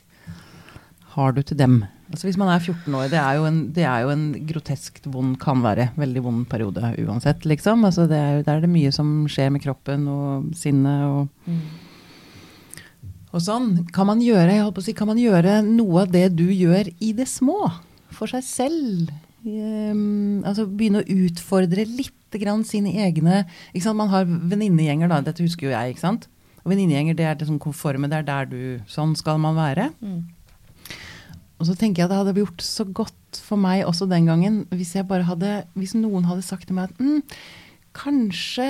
har 1.14 1.34
du 1.36 1.42
til 1.44 1.58
dem? 1.60 1.74
Altså 2.14 2.28
Hvis 2.28 2.38
man 2.38 2.52
er 2.52 2.60
14 2.62 2.94
år, 2.94 3.08
det 3.10 3.18
er 3.18 3.38
jo 3.40 3.46
en, 3.48 3.56
det 3.74 3.86
er 3.90 4.04
jo 4.04 4.12
en 4.14 4.26
groteskt 4.46 5.08
vond, 5.10 5.34
kan 5.42 5.64
være, 5.64 5.88
veldig 5.98 6.22
vond 6.22 6.44
periode 6.46 6.92
uansett, 7.02 7.42
liksom. 7.48 7.82
Altså 7.88 8.06
det 8.10 8.20
er, 8.20 8.44
der 8.46 8.60
er 8.60 8.62
det 8.62 8.70
mye 8.70 8.92
som 8.94 9.24
skjer 9.30 9.50
med 9.50 9.64
kroppen 9.64 10.06
og 10.10 10.52
sinnet 10.58 11.08
og 11.10 11.50
og 13.34 13.42
sånn. 13.42 13.70
Kan 13.90 14.06
man 14.06 14.20
gjøre 14.22 14.60
jeg 14.60 14.70
på 14.70 14.82
å 14.82 14.86
si, 14.86 14.94
kan 14.94 15.10
man 15.10 15.18
gjøre 15.18 15.58
noe 15.66 16.04
av 16.04 16.12
det 16.14 16.28
du 16.38 16.46
gjør 16.54 16.92
i 17.02 17.10
det 17.18 17.26
små? 17.26 17.66
For 18.14 18.30
seg 18.30 18.44
selv? 18.46 19.10
Um, 19.44 20.44
altså 20.46 20.68
Begynne 20.70 21.02
å 21.02 21.16
utfordre 21.26 21.82
litt 21.84 22.38
grann 22.38 22.62
sine 22.66 22.94
egne 23.04 23.42
ikke 23.74 23.84
sant? 23.84 23.98
Man 23.98 24.12
har 24.14 24.24
venninnegjenger, 24.26 25.10
da. 25.10 25.18
Dette 25.26 25.42
husker 25.44 25.68
jo 25.68 25.74
jeg. 25.74 25.96
ikke 25.96 26.04
sant? 26.04 26.28
Og 26.62 26.72
Venninnegjenger 26.72 27.18
det 27.18 27.26
er 27.28 27.36
det 27.38 27.50
sånn 27.50 27.60
konforme. 27.62 28.08
Det 28.10 28.22
er 28.22 28.30
der 28.30 28.48
du 28.48 28.62
Sånn 28.90 29.18
skal 29.18 29.42
man 29.42 29.58
være. 29.58 29.90
Og 31.61 31.68
så 31.68 31.76
tenker 31.78 32.02
jeg 32.02 32.11
det 32.11 32.18
hadde 32.18 32.38
gjort 32.38 32.64
så 32.66 32.86
godt 32.86 33.38
for 33.44 33.61
meg 33.61 33.84
også 33.86 34.09
den 34.11 34.26
gangen 34.30 34.62
hvis 34.74 34.94
jeg 34.96 35.07
bare 35.11 35.26
hadde, 35.28 35.61
hvis 35.78 35.94
noen 35.98 36.26
hadde 36.28 36.44
sagt 36.46 36.68
til 36.68 36.78
meg 36.78 36.90
at 36.90 37.00
mm, 37.02 37.22
kanskje 37.94 38.66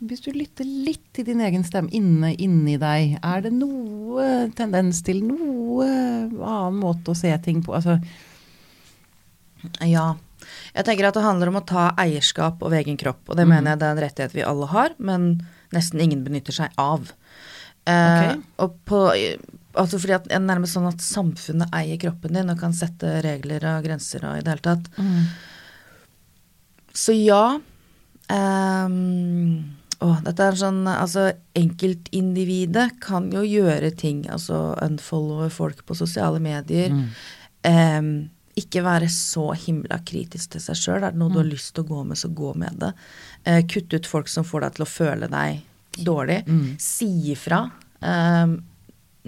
hvis 0.00 0.24
du 0.24 0.30
lytter 0.32 0.64
litt 0.64 1.04
til 1.12 1.26
din 1.28 1.42
egen 1.44 1.64
stemme 1.66 1.92
inne 1.92 2.32
inni 2.40 2.78
deg, 2.80 3.18
er 3.20 3.44
det 3.44 3.52
noe 3.54 4.48
tendens 4.56 5.02
til 5.04 5.20
noe 5.28 5.86
annen 5.86 6.80
måte 6.80 7.12
å 7.12 7.18
se 7.18 7.32
ting 7.44 7.62
på? 7.64 7.76
Altså, 7.76 8.00
Ja. 9.84 10.14
Jeg 10.74 10.86
tenker 10.88 11.06
at 11.06 11.14
det 11.14 11.22
handler 11.22 11.52
om 11.52 11.60
å 11.60 11.66
ta 11.68 11.92
eierskap 12.00 12.64
over 12.64 12.80
egen 12.80 12.96
kropp. 12.98 13.20
Og 13.28 13.36
det 13.38 13.44
mener 13.46 13.72
jeg 13.72 13.78
det 13.78 13.86
er 13.86 13.94
en 13.94 14.02
rettighet 14.02 14.32
vi 14.34 14.42
alle 14.42 14.66
har, 14.72 14.96
men 14.98 15.28
nesten 15.70 16.02
ingen 16.02 16.24
benytter 16.24 16.56
seg 16.56 16.74
av. 16.80 17.12
Okay. 17.82 18.34
Ok. 18.34 18.42
og 18.64 18.74
på, 18.86 18.98
altså 19.78 19.98
fordi 19.98 20.16
at 20.16 20.30
er 20.32 20.42
nærmest 20.44 20.76
sånn 20.76 20.88
at 20.90 21.04
samfunnet 21.04 21.72
eier 21.76 22.00
kroppen 22.02 22.36
din 22.36 22.52
og 22.52 22.60
kan 22.60 22.74
sette 22.76 23.20
regler 23.24 23.64
og 23.72 23.86
grenser 23.86 24.26
og 24.28 24.38
i 24.38 24.44
det 24.44 24.54
hele 24.54 24.66
tatt. 24.66 24.90
Så 26.92 27.14
ja. 27.16 27.44
um, 28.28 28.96
å, 30.02 30.10
dette 30.26 30.44
er 30.44 30.58
sånn 30.58 30.82
Altså, 30.90 31.30
enkeltindividet 31.58 32.98
kan 33.02 33.30
jo 33.32 33.44
gjøre 33.46 33.92
ting. 33.96 34.24
Altså 34.32 34.74
unfollowe 34.82 35.48
folk 35.52 35.84
på 35.88 35.96
sosiale 35.98 36.42
medier. 36.42 36.92
Ehm, 37.68 38.14
ikke 38.58 38.82
være 38.84 39.08
så 39.08 39.52
himla 39.56 40.02
kritisk 40.04 40.52
til 40.52 40.64
seg 40.64 40.76
sjøl. 40.76 40.98
Er 41.00 41.14
det 41.14 41.20
noe 41.22 41.32
du 41.32 41.38
har 41.40 41.48
lyst 41.48 41.72
til 41.76 41.86
å 41.86 41.92
gå 41.94 42.02
med, 42.08 42.20
så 42.20 42.28
gå 42.28 42.52
med 42.60 42.82
det. 42.82 42.90
Eh, 43.48 43.62
kutt 43.70 43.94
ut 43.94 44.10
folk 44.10 44.28
som 44.28 44.44
får 44.44 44.66
deg 44.66 44.76
til 44.76 44.84
å 44.84 44.90
føle 44.90 45.30
deg 45.32 46.02
dårlig. 46.04 46.42
Si 46.82 47.08
ifra. 47.32 47.64
ehm, 48.02 48.58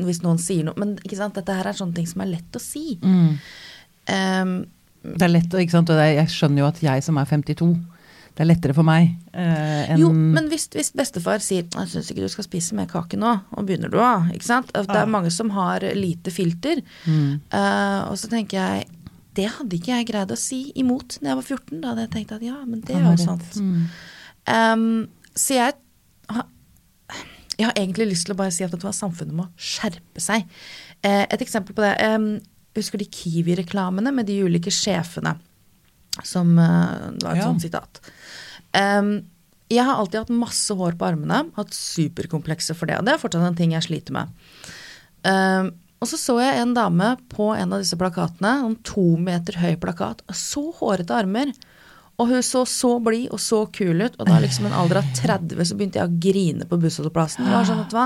hvis 0.01 0.23
noen 0.25 0.41
sier 0.43 0.67
noe. 0.67 0.79
Men 0.81 0.97
ikke 1.03 1.19
sant, 1.21 1.37
dette 1.39 1.55
her 1.55 1.69
er 1.71 1.77
sånne 1.79 1.95
ting 1.99 2.09
som 2.11 2.25
er 2.25 2.33
lett 2.35 2.57
å 2.59 2.63
si. 2.63 2.99
Ehm, 4.11 4.65
Det 5.05 5.23
er 5.27 5.29
lett, 5.29 5.53
ikke 5.53 5.75
sant? 5.75 5.91
Og 5.93 6.01
er, 6.01 6.15
jeg 6.17 6.33
skjønner 6.33 6.65
jo 6.65 6.71
at 6.71 6.81
jeg 6.81 7.03
som 7.05 7.19
er 7.21 7.29
52, 7.29 7.75
det 8.35 8.43
er 8.43 8.49
lettere 8.49 8.75
for 8.75 8.83
meg 8.83 9.13
uh, 9.31 9.93
enn 9.93 10.01
Jo, 10.01 10.09
men 10.11 10.49
hvis, 10.51 10.65
hvis 10.75 10.89
bestefar 10.97 11.39
sier 11.45 11.69
'jeg 11.69 11.91
syns 11.93 12.09
ikke 12.11 12.25
du 12.25 12.33
skal 12.33 12.47
spise 12.49 12.75
mer 12.75 12.89
kake 12.91 13.15
nå', 13.21 13.35
og 13.53 13.67
begynner 13.69 13.93
du 13.93 13.99
da? 14.01 14.27
Ikke 14.35 14.49
sant? 14.49 14.73
Det 14.75 14.91
er 14.91 15.07
mange 15.07 15.31
som 15.31 15.53
har 15.55 15.87
lite 15.95 16.33
filter. 16.35 16.83
Mm. 17.07 17.41
Uh, 17.53 18.11
og 18.11 18.19
så 18.19 18.27
tenker 18.33 18.59
jeg 18.59 18.89
det 19.35 19.51
hadde 19.51 19.77
ikke 19.77 19.93
jeg 19.93 20.07
greid 20.07 20.31
å 20.31 20.39
si 20.39 20.73
imot 20.79 21.19
når 21.21 21.31
jeg 21.31 21.39
var 21.39 21.47
14. 21.47 21.81
Da 21.83 21.89
hadde 21.93 22.05
jeg 22.07 22.11
tenkt 22.11 22.35
at 22.37 22.43
ja, 22.43 22.59
men 22.65 22.83
det 22.87 22.95
er 22.95 23.07
jo 23.07 23.17
sant. 23.19 23.57
Mm. 23.59 23.87
Um, 24.47 25.09
så 25.35 25.57
jeg 25.59 25.75
jeg 27.59 27.67
har 27.69 27.75
egentlig 27.79 28.09
lyst 28.11 28.27
til 28.27 28.35
å 28.35 28.39
bare 28.39 28.53
si 28.55 28.65
at 28.67 28.73
samfunnet 28.95 29.35
må 29.37 29.49
skjerpe 29.57 30.21
seg. 30.23 30.47
Eh, 31.03 31.25
et 31.31 31.41
eksempel 31.45 31.75
på 31.77 31.83
det. 31.85 31.95
jeg 31.99 32.41
husker 32.75 32.99
de 32.99 33.07
Kiwi-reklamene 33.07 34.13
med 34.13 34.27
de 34.27 34.41
ulike 34.43 34.71
sjefene? 34.75 35.37
Som 36.23 36.59
eh, 36.59 37.11
var 37.23 37.33
et 37.35 37.43
Ja. 37.43 37.49
sånt 37.51 37.63
sitat. 37.63 38.01
Jeg 39.71 39.85
har 39.85 39.97
alltid 39.97 40.21
hatt 40.21 40.31
masse 40.35 40.75
hår 40.77 40.97
på 40.99 41.07
armene, 41.07 41.51
hatt 41.57 41.71
superkomplekser 41.73 42.75
for 42.77 42.87
det. 42.87 42.99
Og 42.99 43.05
det 43.07 43.15
er 43.15 43.19
fortsatt 43.23 43.47
en 43.47 43.57
ting 43.57 43.73
jeg 43.73 43.83
sliter 43.87 44.13
med. 44.13 44.29
Og 46.05 46.09
så 46.11 46.19
så 46.21 46.35
jeg 46.43 46.61
en 46.61 46.75
dame 46.77 47.15
på 47.33 47.47
en 47.57 47.73
av 47.73 47.81
disse 47.81 47.97
plakatene, 47.97 48.51
en 48.67 48.77
to 48.85 49.17
meter 49.17 49.57
høy 49.63 49.75
plakat, 49.81 50.21
så 50.37 50.67
hårete 50.77 51.17
armer. 51.17 51.53
Og 52.15 52.31
hun 52.31 52.45
så 52.47 52.63
så 52.69 52.93
blid 53.03 53.33
og 53.35 53.41
så 53.43 53.65
kul 53.75 54.05
ut, 54.05 54.15
og 54.21 54.29
da 54.29 54.37
liksom 54.43 54.69
en 54.69 54.77
alder 54.79 55.01
av 55.01 55.09
30 55.19 55.67
så 55.67 55.75
begynte 55.75 55.99
jeg 55.99 56.07
å 56.07 56.21
grine 56.23 56.67
på 56.71 56.79
bussholdeplassen. 56.79 57.43
Det 57.43 57.55
var 57.57 57.67
sånn 57.67 57.83
at 57.83 57.97
hva? 57.97 58.05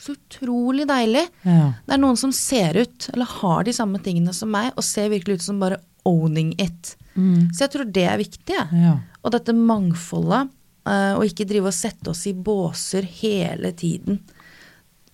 så 0.00 0.14
utrolig 0.16 0.86
deilig. 0.88 1.26
Ja. 1.44 1.66
Det 1.84 1.96
er 1.96 2.00
noen 2.00 2.16
som 2.16 2.32
ser 2.32 2.78
ut, 2.80 3.10
eller 3.12 3.28
har 3.42 3.66
de 3.68 3.74
samme 3.76 4.00
tingene 4.00 4.32
som 4.36 4.48
meg, 4.52 4.72
og 4.76 4.86
ser 4.86 5.12
virkelig 5.12 5.40
ut 5.40 5.46
som 5.50 5.60
bare 5.60 5.82
owning 6.08 6.54
it. 6.56 6.94
Mm. 7.14 7.50
Så 7.52 7.66
jeg 7.66 7.74
tror 7.74 7.92
det 7.92 8.06
er 8.08 8.16
viktig. 8.22 8.56
Ja. 8.56 8.96
Og 9.20 9.36
dette 9.36 9.56
mangfoldet, 9.56 10.56
å 10.88 10.96
og 11.20 11.26
ikke 11.28 11.44
drive 11.44 11.68
og 11.68 11.76
sette 11.76 12.08
oss 12.14 12.24
i 12.26 12.32
båser 12.32 13.04
hele 13.20 13.74
tiden. 13.76 14.22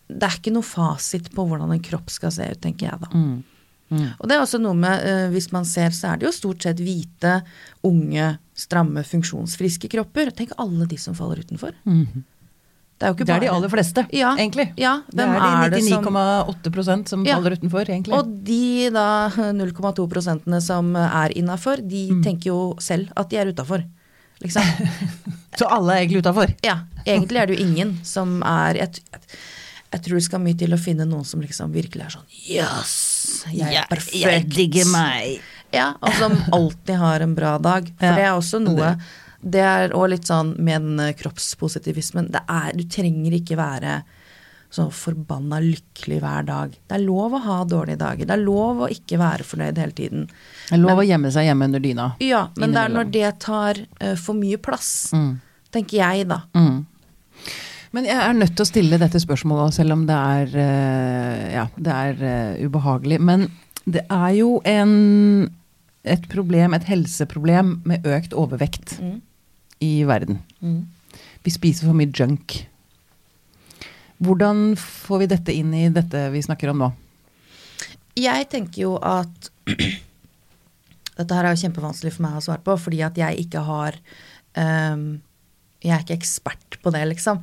Det 0.07 0.23
er 0.23 0.39
ikke 0.39 0.55
noe 0.55 0.65
fasit 0.65 1.33
på 1.35 1.45
hvordan 1.49 1.75
en 1.75 1.83
kropp 1.83 2.13
skal 2.15 2.31
se 2.33 2.47
ut, 2.47 2.61
tenker 2.63 2.87
jeg 2.93 3.03
da. 3.03 3.11
Mm. 3.11 3.41
Og 3.91 4.27
det 4.29 4.35
er 4.37 4.41
også 4.43 4.59
noe 4.61 4.75
med, 4.75 5.05
uh, 5.07 5.31
hvis 5.31 5.53
man 5.53 5.65
ser, 5.65 5.91
så 5.95 6.13
er 6.13 6.17
det 6.19 6.27
jo 6.27 6.33
stort 6.35 6.63
sett 6.63 6.81
hvite, 6.83 7.43
unge, 7.87 8.39
stramme, 8.57 9.05
funksjonsfriske 9.07 9.89
kropper. 9.93 10.33
Tenk 10.35 10.51
alle 10.59 10.87
de 10.91 10.97
som 10.99 11.15
faller 11.15 11.39
utenfor. 11.45 11.73
Det 12.97 13.05
er 13.05 13.13
jo 13.13 13.15
ikke 13.19 13.27
bare 13.29 13.41
Det 13.41 13.47
er 13.47 13.51
de 13.51 13.55
aller 13.55 13.69
fleste, 13.69 14.07
Ja, 14.17 14.31
egentlig. 14.41 14.73
ja, 14.81 15.03
det 15.13 15.21
er 15.21 15.71
de 15.71 15.83
99,8 15.85 16.83
som- 16.85 17.05
som 17.07 17.25
Ja. 17.27 17.35
faller 17.37 17.53
utenfor, 17.59 17.85
egentlig. 17.85 18.15
Og 18.17 18.45
de 18.45 18.89
da 18.91 19.29
0,2 19.53 20.09
prosentene 20.09 20.61
som 20.63 20.97
er 20.97 21.29
innafor, 21.37 21.77
de 21.87 22.09
Mm. 22.11 22.23
tenker 22.25 22.47
jo 22.47 22.75
selv 22.81 23.11
at 23.17 23.29
de 23.29 23.37
er 23.37 23.53
utafor. 23.53 23.85
Liksom. 24.43 24.63
Så 25.59 25.67
alle 25.71 25.93
er 25.93 26.07
egentlig 26.07 26.23
utafor. 26.25 26.55
Ja. 26.65 26.81
Egentlig 27.07 27.37
er 27.41 27.47
det 27.47 27.59
jo 27.59 27.65
ingen 27.65 27.99
som 28.03 28.43
er 28.43 28.77
et, 28.83 29.01
jeg, 29.13 29.21
jeg 29.93 30.03
tror 30.05 30.19
det 30.19 30.25
skal 30.27 30.41
mye 30.43 30.59
til 30.59 30.75
å 30.75 30.79
finne 30.81 31.07
noen 31.09 31.25
som 31.25 31.41
liksom 31.41 31.73
virkelig 31.75 32.05
er 32.07 32.15
sånn 32.17 32.27
Yes! 32.51 32.95
Jeg 33.53 33.77
er 33.79 33.87
perfekt. 33.91 34.17
Jeg 34.19 34.49
digger 34.51 34.89
meg. 34.91 35.41
Ja, 35.75 35.93
og 36.01 36.13
som 36.19 36.35
alltid 36.57 36.97
har 37.01 37.21
en 37.25 37.35
bra 37.39 37.57
dag. 37.63 37.87
For 37.99 38.07
Ja, 38.11 38.15
det 38.19 38.25
er 38.27 38.35
også 38.37 38.59
noe 38.63 38.95
Det 39.47 39.63
er 39.63 39.93
òg 39.95 40.09
litt 40.11 40.27
sånn 40.27 40.55
med 40.59 40.83
den 40.83 41.01
eh, 41.05 41.13
kroppspositivismen. 41.19 42.31
Det 42.35 42.41
er, 42.51 42.73
du 42.75 42.83
trenger 42.91 43.37
ikke 43.39 43.57
være 43.61 44.01
så 44.77 44.89
forbanna 44.91 45.61
lykkelig 45.63 46.19
hver 46.21 46.43
dag. 46.49 46.73
Det 46.91 46.97
er 46.99 47.05
lov 47.05 47.37
å 47.39 47.41
ha 47.45 47.59
dårlige 47.71 48.01
dager. 48.01 48.27
Det 48.27 48.35
er 48.35 48.43
lov 48.43 48.81
å 48.83 48.89
ikke 48.93 49.17
være 49.21 49.47
fornøyd 49.47 49.79
hele 49.79 49.95
tiden. 49.97 50.25
Det 50.67 50.75
er 50.75 50.83
lov 50.83 50.99
å 51.01 51.07
gjemme 51.07 51.31
seg 51.33 51.47
hjemme 51.47 51.69
under 51.71 51.85
dyna. 51.85 52.09
Ja, 52.21 52.43
men 52.59 52.75
det 52.75 52.83
er 52.83 52.93
når 52.93 53.13
det 53.15 53.31
tar 53.47 53.79
uh, 54.03 54.17
for 54.19 54.35
mye 54.37 54.59
plass, 54.59 55.13
Mm. 55.15 55.37
tenker 55.73 55.97
jeg, 56.03 56.27
da. 56.29 56.41
Mm. 56.59 56.83
Men 57.95 58.05
jeg 58.09 58.17
er 58.19 58.33
nødt 58.35 58.55
til 58.57 58.65
å 58.65 58.69
stille 58.69 58.99
dette 58.99 59.21
spørsmålet, 59.23 59.75
selv 59.77 59.93
om 59.95 60.07
det 60.09 60.17
er, 60.17 60.57
eh, 60.63 61.45
ja, 61.55 61.67
det 61.77 61.93
er 61.95 62.25
eh, 62.27 62.65
ubehagelig. 62.67 63.21
Men 63.23 63.47
det 63.87 64.03
er 64.11 64.33
jo 64.41 64.61
en, 64.67 65.51
et 66.05 66.27
problem, 66.33 66.75
et 66.75 66.89
helseproblem 66.91 67.77
med 67.87 68.07
økt 68.07 68.35
overvekt 68.35 68.99
Mm. 69.01 69.21
i 69.81 69.93
verden. 70.09 70.41
Mm. 70.63 70.87
Vi 71.45 71.51
spiser 71.55 71.87
for 71.87 71.95
mye 71.95 72.11
junk. 72.11 72.65
Hvordan 74.19 74.75
får 74.81 75.19
vi 75.23 75.27
dette 75.31 75.53
inn 75.55 75.75
i 75.77 75.89
dette 75.93 76.31
vi 76.33 76.41
snakker 76.43 76.71
om 76.73 76.79
nå? 76.81 76.91
Jeg 78.17 78.49
tenker 78.49 78.83
jo 78.87 78.95
at 79.05 79.51
Dette 81.17 81.33
her 81.33 81.47
er 81.49 81.55
jo 81.55 81.63
kjempevanskelig 81.63 82.11
for 82.13 82.25
meg 82.27 82.35
å 82.37 82.43
svare 82.45 82.61
på, 82.65 82.75
fordi 82.77 82.99
at 83.07 83.17
jeg 83.17 83.39
ikke 83.47 83.63
har 83.65 83.95
ehm, 84.61 85.05
Jeg 85.85 85.95
er 85.95 86.05
ikke 86.05 86.17
ekspert 86.19 86.79
på 86.83 86.93
det, 86.95 87.03
liksom. 87.11 87.43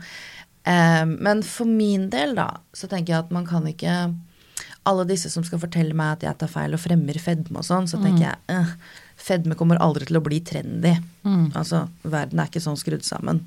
Ehm, 0.69 1.17
men 1.23 1.43
for 1.43 1.69
min 1.69 2.09
del, 2.13 2.35
da, 2.37 2.49
så 2.73 2.87
tenker 2.87 3.13
jeg 3.13 3.25
at 3.25 3.33
man 3.35 3.45
kan 3.45 3.65
ikke 3.67 4.13
Alle 4.85 5.05
disse 5.07 5.29
som 5.31 5.43
skal 5.47 5.59
fortelle 5.61 5.95
meg 5.95 6.17
at 6.17 6.23
jeg 6.25 6.37
tar 6.41 6.49
feil 6.51 6.73
og 6.75 6.81
fremmer 6.83 7.15
fedme 7.19 7.61
og 7.61 7.63
sånn, 7.63 7.85
så 7.87 7.95
tenker 8.03 8.25
jeg 8.25 8.35
eh, 8.51 8.73
fedme 9.15 9.55
kommer 9.55 9.79
aldri 9.79 10.09
til 10.09 10.17
å 10.19 10.23
bli 10.23 10.41
trendy. 10.43 10.91
Altså, 11.55 11.85
verden 12.03 12.39
er 12.43 12.49
ikke 12.51 12.59
sånn 12.59 12.75
skrudd 12.75 13.05
sammen. 13.07 13.39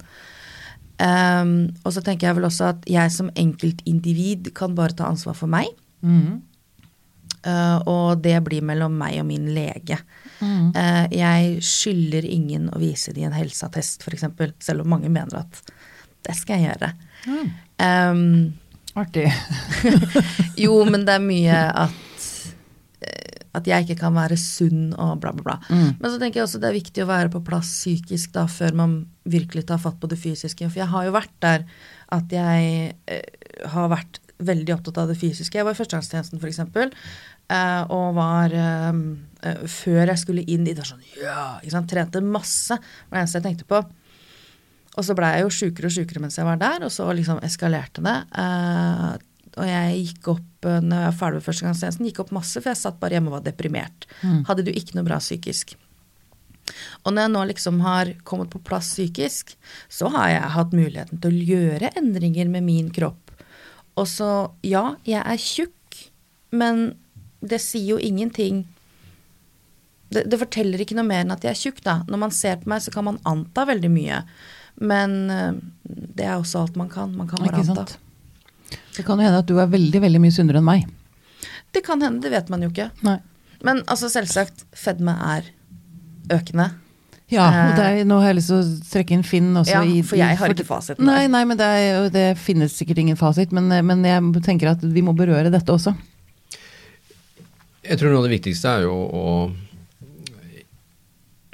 Ehm, 1.04 1.76
og 1.84 1.92
så 1.92 2.00
tenker 2.00 2.30
jeg 2.30 2.38
vel 2.38 2.48
også 2.48 2.70
at 2.70 2.88
jeg 2.88 3.12
som 3.12 3.28
enkeltindivid 3.36 4.48
kan 4.56 4.72
bare 4.74 4.96
ta 4.96 5.10
ansvar 5.12 5.36
for 5.36 5.46
meg. 5.52 5.68
Eh, 7.44 7.78
og 7.84 8.22
det 8.24 8.38
blir 8.48 8.64
mellom 8.64 8.96
meg 8.96 9.20
og 9.20 9.28
min 9.28 9.52
lege. 9.54 10.00
Eh, 10.42 11.04
jeg 11.16 11.64
skylder 11.64 12.26
ingen 12.28 12.68
å 12.72 12.80
vise 12.82 13.14
de 13.16 13.26
en 13.26 13.36
helseattest, 13.36 14.04
f.eks., 14.04 14.26
selv 14.64 14.84
om 14.84 14.94
mange 14.96 15.10
mener 15.12 15.40
at 15.40 15.62
det 16.26 16.34
skal 16.36 16.60
jeg 16.60 16.72
gjøre. 16.72 16.92
Um, 17.80 18.56
Artig. 18.96 19.28
jo, 20.64 20.80
men 20.88 21.04
det 21.06 21.16
er 21.18 21.24
mye 21.24 21.62
at 21.86 22.28
eh, 23.04 23.32
at 23.56 23.68
jeg 23.68 23.86
ikke 23.86 24.02
kan 24.02 24.12
være 24.12 24.36
sunn 24.36 24.90
og 25.00 25.22
bla, 25.22 25.30
bla, 25.32 25.44
bla. 25.46 25.54
Men 25.70 26.10
så 26.12 26.18
tenker 26.20 26.42
jeg 26.42 26.44
også 26.44 26.60
det 26.60 26.68
er 26.68 26.76
viktig 26.76 27.04
å 27.04 27.08
være 27.08 27.30
på 27.32 27.40
plass 27.46 27.70
psykisk 27.78 28.34
da, 28.34 28.44
før 28.52 28.76
man 28.76 28.96
virkelig 29.24 29.64
tar 29.70 29.80
fatt 29.80 29.96
på 30.02 30.10
det 30.12 30.18
fysiske. 30.20 30.68
For 30.68 30.82
jeg 30.82 30.90
har 30.92 31.06
jo 31.06 31.14
vært 31.16 31.32
der 31.40 31.64
at 32.12 32.34
jeg 32.36 32.90
eh, 33.08 33.46
har 33.72 33.88
vært 33.92 34.20
veldig 34.44 34.74
opptatt 34.74 35.00
av 35.00 35.08
det 35.08 35.16
fysiske. 35.16 35.56
Jeg 35.56 35.64
var 35.64 35.76
i 35.76 35.78
førstegangstjenesten, 35.78 36.40
f.eks. 36.42 36.60
Uh, 37.46 37.84
og 37.94 38.16
var 38.16 38.50
eh, 38.50 38.96
eh, 39.46 39.60
Før 39.70 40.00
jeg 40.10 40.18
skulle 40.18 40.42
inn 40.50 40.64
i 40.66 40.72
det 40.74 40.82
sånn 40.88 41.04
ja, 41.14 41.60
Yeah! 41.62 41.84
trente 41.86 42.18
masse. 42.18 42.74
Det 42.74 43.06
var 43.06 43.20
det 43.20 43.22
eneste 43.22 43.38
jeg 43.38 43.44
tenkte 43.44 43.68
på. 43.70 43.78
Og 44.96 45.06
så 45.06 45.14
blei 45.14 45.30
jeg 45.36 45.44
jo 45.44 45.52
sjukere 45.54 45.86
og 45.86 45.94
sjukere 45.94 46.24
mens 46.24 46.40
jeg 46.40 46.48
var 46.48 46.58
der, 46.58 46.82
og 46.88 46.90
så 46.90 47.06
liksom 47.14 47.38
eskalerte 47.46 48.02
det. 48.02 48.16
Eh, 48.42 49.12
og 49.56 49.70
jeg 49.70 50.02
gikk 50.08 50.30
opp 50.34 50.66
når 50.66 50.98
jeg 50.98 51.06
var 51.06 51.18
ferdig 51.20 51.38
med 51.38 51.46
førstegangstjenesten, 51.46 52.08
gikk 52.10 52.18
opp 52.24 52.32
masse, 52.34 52.58
for 52.58 52.72
jeg 52.72 52.80
satt 52.80 52.98
bare 53.00 53.16
hjemme 53.16 53.30
og 53.30 53.38
var 53.38 53.46
deprimert. 53.46 54.08
Hadde 54.48 54.66
det 54.66 54.74
jo 54.74 54.82
ikke 54.82 54.98
noe 54.98 55.06
bra 55.06 55.20
psykisk. 55.22 55.76
Og 57.06 57.14
når 57.14 57.26
jeg 57.26 57.32
nå 57.32 57.44
liksom 57.52 57.78
har 57.84 58.10
kommet 58.26 58.50
på 58.52 58.60
plass 58.66 58.90
psykisk, 58.96 59.54
så 59.88 60.10
har 60.12 60.32
jeg 60.32 60.52
hatt 60.56 60.76
muligheten 60.76 61.22
til 61.22 61.32
å 61.32 61.48
gjøre 61.54 61.92
endringer 61.96 62.50
med 62.52 62.66
min 62.66 62.90
kropp. 62.92 63.32
Og 63.96 64.08
så, 64.10 64.30
ja, 64.66 64.90
jeg 65.08 65.22
er 65.22 65.40
tjukk, 65.40 66.00
men 66.52 66.88
det 67.40 67.60
sier 67.62 67.96
jo 67.96 67.98
ingenting 68.02 68.64
det, 70.08 70.22
det 70.30 70.38
forteller 70.38 70.82
ikke 70.82 70.96
noe 70.96 71.06
mer 71.08 71.24
enn 71.24 71.34
at 71.34 71.44
jeg 71.44 71.50
er 71.50 71.58
tjukk, 71.58 71.80
da. 71.84 71.96
Når 72.06 72.20
man 72.22 72.34
ser 72.34 72.60
på 72.60 72.70
meg, 72.70 72.84
så 72.84 72.92
kan 72.94 73.08
man 73.08 73.18
anta 73.26 73.64
veldig 73.66 73.90
mye. 73.90 74.20
Men 74.78 75.16
eh, 75.34 75.56
det 75.82 76.28
er 76.28 76.36
også 76.36 76.62
alt 76.62 76.78
man 76.78 76.90
kan. 76.92 77.14
Man 77.18 77.28
kan 77.30 77.42
bare 77.42 77.62
anta. 77.62 77.74
sant? 77.82 77.96
Det 78.96 79.04
kan 79.06 79.18
jo 79.18 79.26
hende 79.26 79.42
at 79.42 79.50
du 79.50 79.56
er 79.60 79.68
veldig 79.70 80.02
veldig 80.06 80.22
mye 80.22 80.34
sunnere 80.34 80.62
enn 80.62 80.68
meg. 80.68 80.86
Det 81.74 81.82
kan 81.84 82.00
hende, 82.02 82.22
det 82.24 82.32
vet 82.32 82.50
man 82.52 82.62
jo 82.64 82.70
ikke. 82.70 82.90
Nei. 83.06 83.18
Men 83.66 83.82
altså, 83.90 84.08
selvsagt, 84.12 84.66
fedme 84.76 85.16
er 85.34 85.50
økende. 86.32 86.70
Ja, 87.26 87.46
og 87.50 87.72
det 87.74 87.84
er, 87.84 88.04
nå 88.06 88.20
har 88.22 88.30
jeg 88.30 88.38
lyst 88.38 88.52
til 88.52 88.60
å 88.60 88.66
trekke 88.86 89.16
inn 89.16 89.24
Finn 89.26 89.48
også. 89.58 89.72
Ja, 89.74 89.80
i, 89.82 90.02
for 90.06 90.18
jeg 90.20 90.38
har 90.38 90.52
ikke 90.52 90.68
fasiten. 90.68 91.08
Nei, 91.08 91.24
nei, 91.30 91.42
men 91.48 91.58
det, 91.58 91.66
er, 91.66 92.06
det 92.14 92.26
finnes 92.38 92.76
sikkert 92.78 93.00
ingen 93.02 93.18
fasit. 93.18 93.50
Men, 93.56 93.72
men 93.88 94.06
jeg 94.06 94.44
tenker 94.46 94.76
at 94.76 94.84
vi 94.86 95.02
må 95.02 95.16
berøre 95.18 95.50
dette 95.50 95.74
også. 95.74 95.96
Jeg 97.86 98.00
tror 98.00 98.12
noe 98.12 98.24
av 98.24 98.26
det 98.26 98.36
viktigste 98.36 98.72
er 98.72 98.86
jo 98.86 98.96
å 99.14 99.26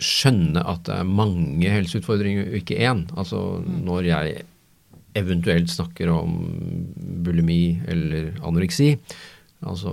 skjønne 0.03 0.63
at 0.67 0.87
det 0.89 0.97
er 0.99 1.11
mange 1.21 1.71
helseutfordringer, 1.71 2.49
og 2.49 2.59
ikke 2.63 2.81
én. 2.83 3.05
Altså 3.19 3.61
når 3.63 4.09
jeg 4.09 4.47
eventuelt 5.19 5.71
snakker 5.71 6.11
om 6.11 6.39
bulimi 7.25 7.77
eller 7.93 8.33
anoreksi, 8.41 8.95
altså 9.63 9.93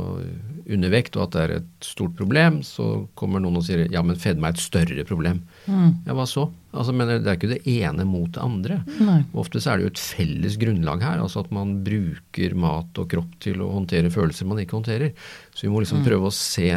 undervekt, 0.70 1.17
og 1.17 1.28
at 1.28 1.36
det 1.36 1.43
er 1.43 1.55
et 1.59 1.86
stort 1.86 2.15
problem, 2.17 2.61
så 2.65 3.05
kommer 3.20 3.41
noen 3.43 3.59
og 3.59 3.65
sier 3.67 3.88
ja, 3.91 4.03
men 4.05 4.20
fedme 4.20 4.49
er 4.49 4.57
et 4.57 4.63
større 4.63 5.05
problem. 5.07 5.43
Ja, 5.67 6.15
hva 6.17 6.28
så? 6.30 6.49
Altså, 6.70 6.93
men 6.93 7.09
det 7.09 7.26
er 7.26 7.38
ikke 7.39 7.49
det 7.49 7.63
ene 7.65 8.03
mot 8.05 8.30
det 8.36 8.41
andre. 8.43 8.76
Nei. 9.01 9.24
Ofte 9.41 9.57
så 9.57 9.72
er 9.72 9.80
det 9.80 9.88
jo 9.88 9.91
et 9.95 10.01
felles 10.01 10.57
grunnlag 10.61 11.01
her, 11.01 11.22
altså 11.24 11.41
at 11.41 11.49
man 11.55 11.80
bruker 11.86 12.53
mat 12.61 13.01
og 13.01 13.09
kropp 13.09 13.32
til 13.41 13.63
å 13.65 13.72
håndtere 13.74 14.11
følelser 14.13 14.45
man 14.49 14.61
ikke 14.61 14.78
håndterer. 14.78 15.15
Så 15.57 15.65
vi 15.65 15.72
må 15.74 15.82
liksom 15.82 16.05
prøve 16.05 16.30
å 16.30 16.36
se 16.36 16.70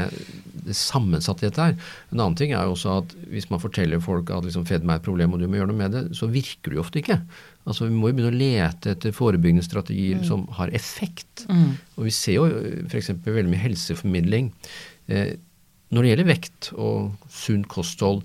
det 0.65 0.77
sammensatte 0.79 1.45
i 1.45 1.51
dette 1.51 1.69
her. 1.69 1.77
En 2.09 2.23
annen 2.23 2.39
ting 2.41 2.55
er 2.57 2.65
jo 2.65 2.73
også 2.73 2.97
at 3.03 3.13
hvis 3.29 3.51
man 3.53 3.61
forteller 3.63 4.01
folk 4.03 4.33
at 4.33 4.49
liksom 4.49 4.65
fedme 4.69 4.97
er 4.97 5.03
et 5.03 5.07
problem 5.07 5.37
og 5.37 5.43
du 5.43 5.47
må 5.51 5.61
gjøre 5.61 5.71
noe 5.75 5.83
med 5.85 5.95
det, 5.95 6.05
så 6.17 6.31
virker 6.33 6.73
det 6.73 6.81
jo 6.81 6.87
ofte 6.87 7.03
ikke. 7.03 7.21
Altså 7.69 7.87
Vi 7.87 7.95
må 7.95 8.09
jo 8.11 8.17
begynne 8.17 8.33
å 8.33 8.41
lete 8.41 8.97
etter 8.97 9.15
forebyggende 9.15 9.63
strategier 9.63 10.25
som 10.27 10.49
har 10.57 10.73
effekt. 10.75 11.45
Og 12.01 12.09
vi 12.09 12.15
ser 12.17 12.41
jo 12.41 12.49
f.eks. 12.89 13.13
veldig 13.23 13.53
mye 13.53 13.61
helseformidling. 13.83 14.53
Eh, 15.09 15.35
når 15.93 16.03
det 16.07 16.11
gjelder 16.15 16.31
vekt 16.33 16.71
og 16.81 17.13
sunt 17.31 17.69
kosthold, 17.69 18.23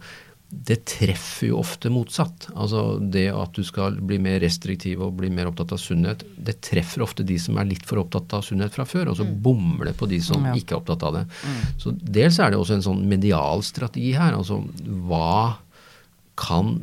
det 0.47 0.77
treffer 0.87 1.49
jo 1.49 1.57
ofte 1.59 1.89
motsatt. 1.91 2.45
Altså 2.55 2.95
det 3.11 3.25
at 3.35 3.51
du 3.57 3.65
skal 3.67 3.97
bli 3.99 4.15
mer 4.23 4.39
restriktiv 4.39 5.01
og 5.03 5.17
bli 5.19 5.27
mer 5.29 5.49
opptatt 5.49 5.73
av 5.75 5.81
sunnhet, 5.81 6.23
det 6.39 6.61
treffer 6.63 7.03
ofte 7.03 7.25
de 7.27 7.35
som 7.41 7.57
er 7.59 7.67
litt 7.67 7.83
for 7.85 7.99
opptatt 7.99 8.31
av 8.37 8.45
sunnhet 8.47 8.71
fra 8.71 8.85
før, 8.87 9.11
og 9.11 9.17
så 9.19 9.25
bommer 9.27 9.89
det 9.89 9.97
på 9.99 10.07
de 10.07 10.21
som 10.23 10.45
Ja. 10.45 10.53
ikke 10.55 10.77
er 10.77 10.79
opptatt 10.79 11.03
av 11.03 11.13
det. 11.17 11.25
Så 11.77 11.91
dels 11.99 12.39
er 12.39 12.51
det 12.51 12.59
også 12.61 12.75
en 12.75 12.85
sånn 12.87 13.03
medial 13.11 13.59
strategi 13.61 14.13
her. 14.15 14.37
Altså 14.39 14.61
hva 14.87 15.57
kan 16.39 16.77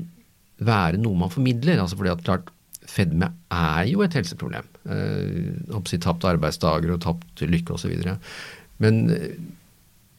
være 0.60 0.98
noe 1.00 1.16
man 1.16 1.30
formidler? 1.32 1.80
Altså 1.80 1.96
fordi 1.96 2.12
at 2.12 2.24
klart, 2.26 2.50
fedme 2.84 3.32
er 3.50 3.88
jo 3.88 4.02
et 4.04 4.12
helseproblem. 4.12 4.68
Eh, 4.84 5.96
tapt 6.04 6.28
arbeidsdager 6.28 6.92
og 6.92 7.00
tapt 7.00 7.40
lykke 7.48 7.72
osv. 7.72 7.96
Men 8.84 9.04
eh, 9.14 9.34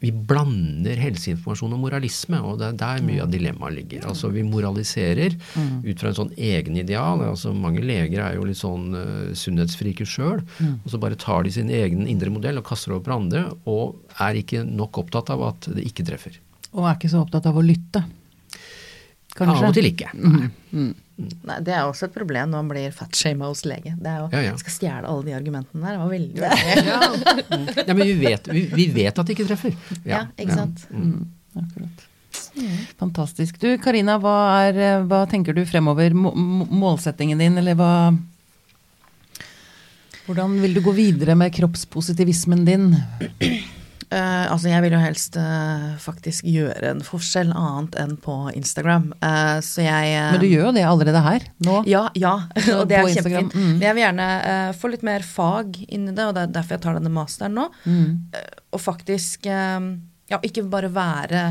vi 0.04 0.12
blander 0.12 1.00
helseinformasjon 1.00 1.74
og 1.74 1.80
moralisme, 1.82 2.38
og 2.44 2.60
det 2.60 2.68
er 2.68 2.80
der 2.82 3.06
mye 3.06 3.24
av 3.24 3.32
dilemmaet 3.32 3.78
ligger. 3.78 4.04
Altså 4.12 4.30
Vi 4.34 4.44
moraliserer 4.46 5.38
ut 5.38 6.02
fra 6.02 6.12
en 6.12 6.18
sånn 6.20 6.34
egenideal. 6.36 7.24
Altså 7.26 7.54
Mange 7.56 7.82
leger 7.82 8.22
er 8.22 8.36
jo 8.36 8.46
litt 8.46 8.60
sånn 8.60 8.92
uh, 8.94 9.32
sunnhetsfrike 9.38 10.06
sjøl, 10.06 10.44
og 10.76 10.92
så 10.92 11.00
bare 11.02 11.18
tar 11.18 11.48
de 11.48 11.56
sin 11.56 11.72
egen 11.74 12.06
indre 12.12 12.34
modell 12.34 12.60
og 12.62 12.68
kaster 12.68 12.92
det 12.92 13.00
over 13.00 13.08
på 13.08 13.16
andre, 13.16 13.46
og 13.72 14.20
er 14.28 14.42
ikke 14.44 14.66
nok 14.68 15.02
opptatt 15.06 15.32
av 15.34 15.48
at 15.48 15.72
det 15.74 15.88
ikke 15.88 16.06
treffer. 16.12 16.38
Og 16.76 16.86
er 16.86 17.00
ikke 17.00 17.14
så 17.16 17.24
opptatt 17.24 17.48
av 17.50 17.58
å 17.58 17.66
lytte. 17.66 18.04
Kanskje. 19.36 19.58
Av 19.58 19.72
og 19.72 19.80
til 19.80 19.90
ikke. 19.90 20.12
Nei. 20.20 20.94
Nei, 21.18 21.60
det 21.64 21.72
er 21.72 21.86
også 21.88 22.10
et 22.10 22.14
problem 22.16 22.50
når 22.52 22.64
man 22.66 22.70
blir 22.74 22.92
fatshama 22.92 23.48
hos 23.48 23.62
lege. 23.64 23.94
Det 23.96 24.10
er 24.12 24.18
jo, 24.20 24.26
Ja, 24.34 24.42
ja. 24.50 24.56
Skal 24.60 24.74
stjele 24.74 25.08
alle 25.08 25.24
de 25.30 25.36
argumentene 25.38 25.80
der. 25.86 25.96
Det 25.96 26.02
var 26.02 26.12
veldig, 26.12 26.42
veldig 26.42 27.86
Ja, 27.88 27.94
men 27.96 28.02
vi 28.04 28.18
vet, 28.20 28.50
vi, 28.52 28.66
vi 28.74 28.88
vet 28.98 29.16
at 29.22 29.26
det 29.30 29.38
ikke 29.38 29.48
treffer. 29.48 29.78
Ja, 30.04 30.26
ikke 30.36 30.58
sant. 30.60 30.84
Mm, 30.92 31.24
akkurat. 31.62 32.04
Fantastisk. 33.00 33.58
Du 33.64 33.70
Karina, 33.80 34.18
hva, 34.20 34.36
er, 34.68 34.78
eh, 34.90 35.04
hva 35.08 35.22
tenker 35.32 35.56
du 35.56 35.64
fremover? 35.68 36.12
Må, 36.16 36.34
må- 36.36 36.68
målsettingen 36.84 37.40
din, 37.40 37.56
eller 37.64 37.78
hva 37.80 37.92
Hvordan 40.26 40.56
vil 40.60 40.74
du 40.74 40.82
gå 40.82 40.92
videre 40.98 41.36
med 41.38 41.54
kroppspositivismen 41.54 42.64
din? 42.66 42.88
Eh, 44.16 44.46
altså, 44.52 44.70
jeg 44.72 44.84
vil 44.86 44.96
jo 44.96 45.02
helst 45.02 45.36
uh, 45.40 45.96
faktisk 46.00 46.46
gjøre 46.48 46.94
en 46.94 47.04
forskjell 47.04 47.52
annet 47.52 47.98
enn 48.00 48.16
på 48.22 48.36
Instagram. 48.56 49.10
Uh, 49.20 49.60
så 49.66 49.84
jeg 49.84 50.16
Men 50.16 50.40
du 50.40 50.48
gjør 50.48 50.70
jo 50.70 50.76
det 50.78 50.86
allerede 50.88 51.24
her, 51.26 51.48
nå. 51.68 51.82
Ja, 51.90 52.06
ja. 52.16 52.36
Og 52.78 52.88
det 52.88 53.00
er 53.02 53.10
Instagram, 53.10 53.50
kjempefint. 53.50 53.60
mm. 53.60 53.76
Men 53.76 53.88
jeg 53.90 53.98
vil 53.98 54.06
gjerne 54.06 54.30
få 54.80 54.92
litt 54.94 55.06
mer 55.06 55.28
fag 55.28 55.80
inn 55.86 56.08
i 56.08 56.16
det, 56.16 56.30
og 56.30 56.36
det 56.38 56.46
er 56.46 56.58
derfor 56.60 56.78
jeg 56.78 56.86
tar 56.86 57.00
denne 57.00 57.14
masteren 57.14 57.58
nå. 57.58 57.70
Mm. 57.84 58.12
Og 58.76 58.82
faktisk 58.82 59.48
ja, 59.50 60.40
ikke 60.40 60.64
bare 60.72 60.92
være 60.94 61.46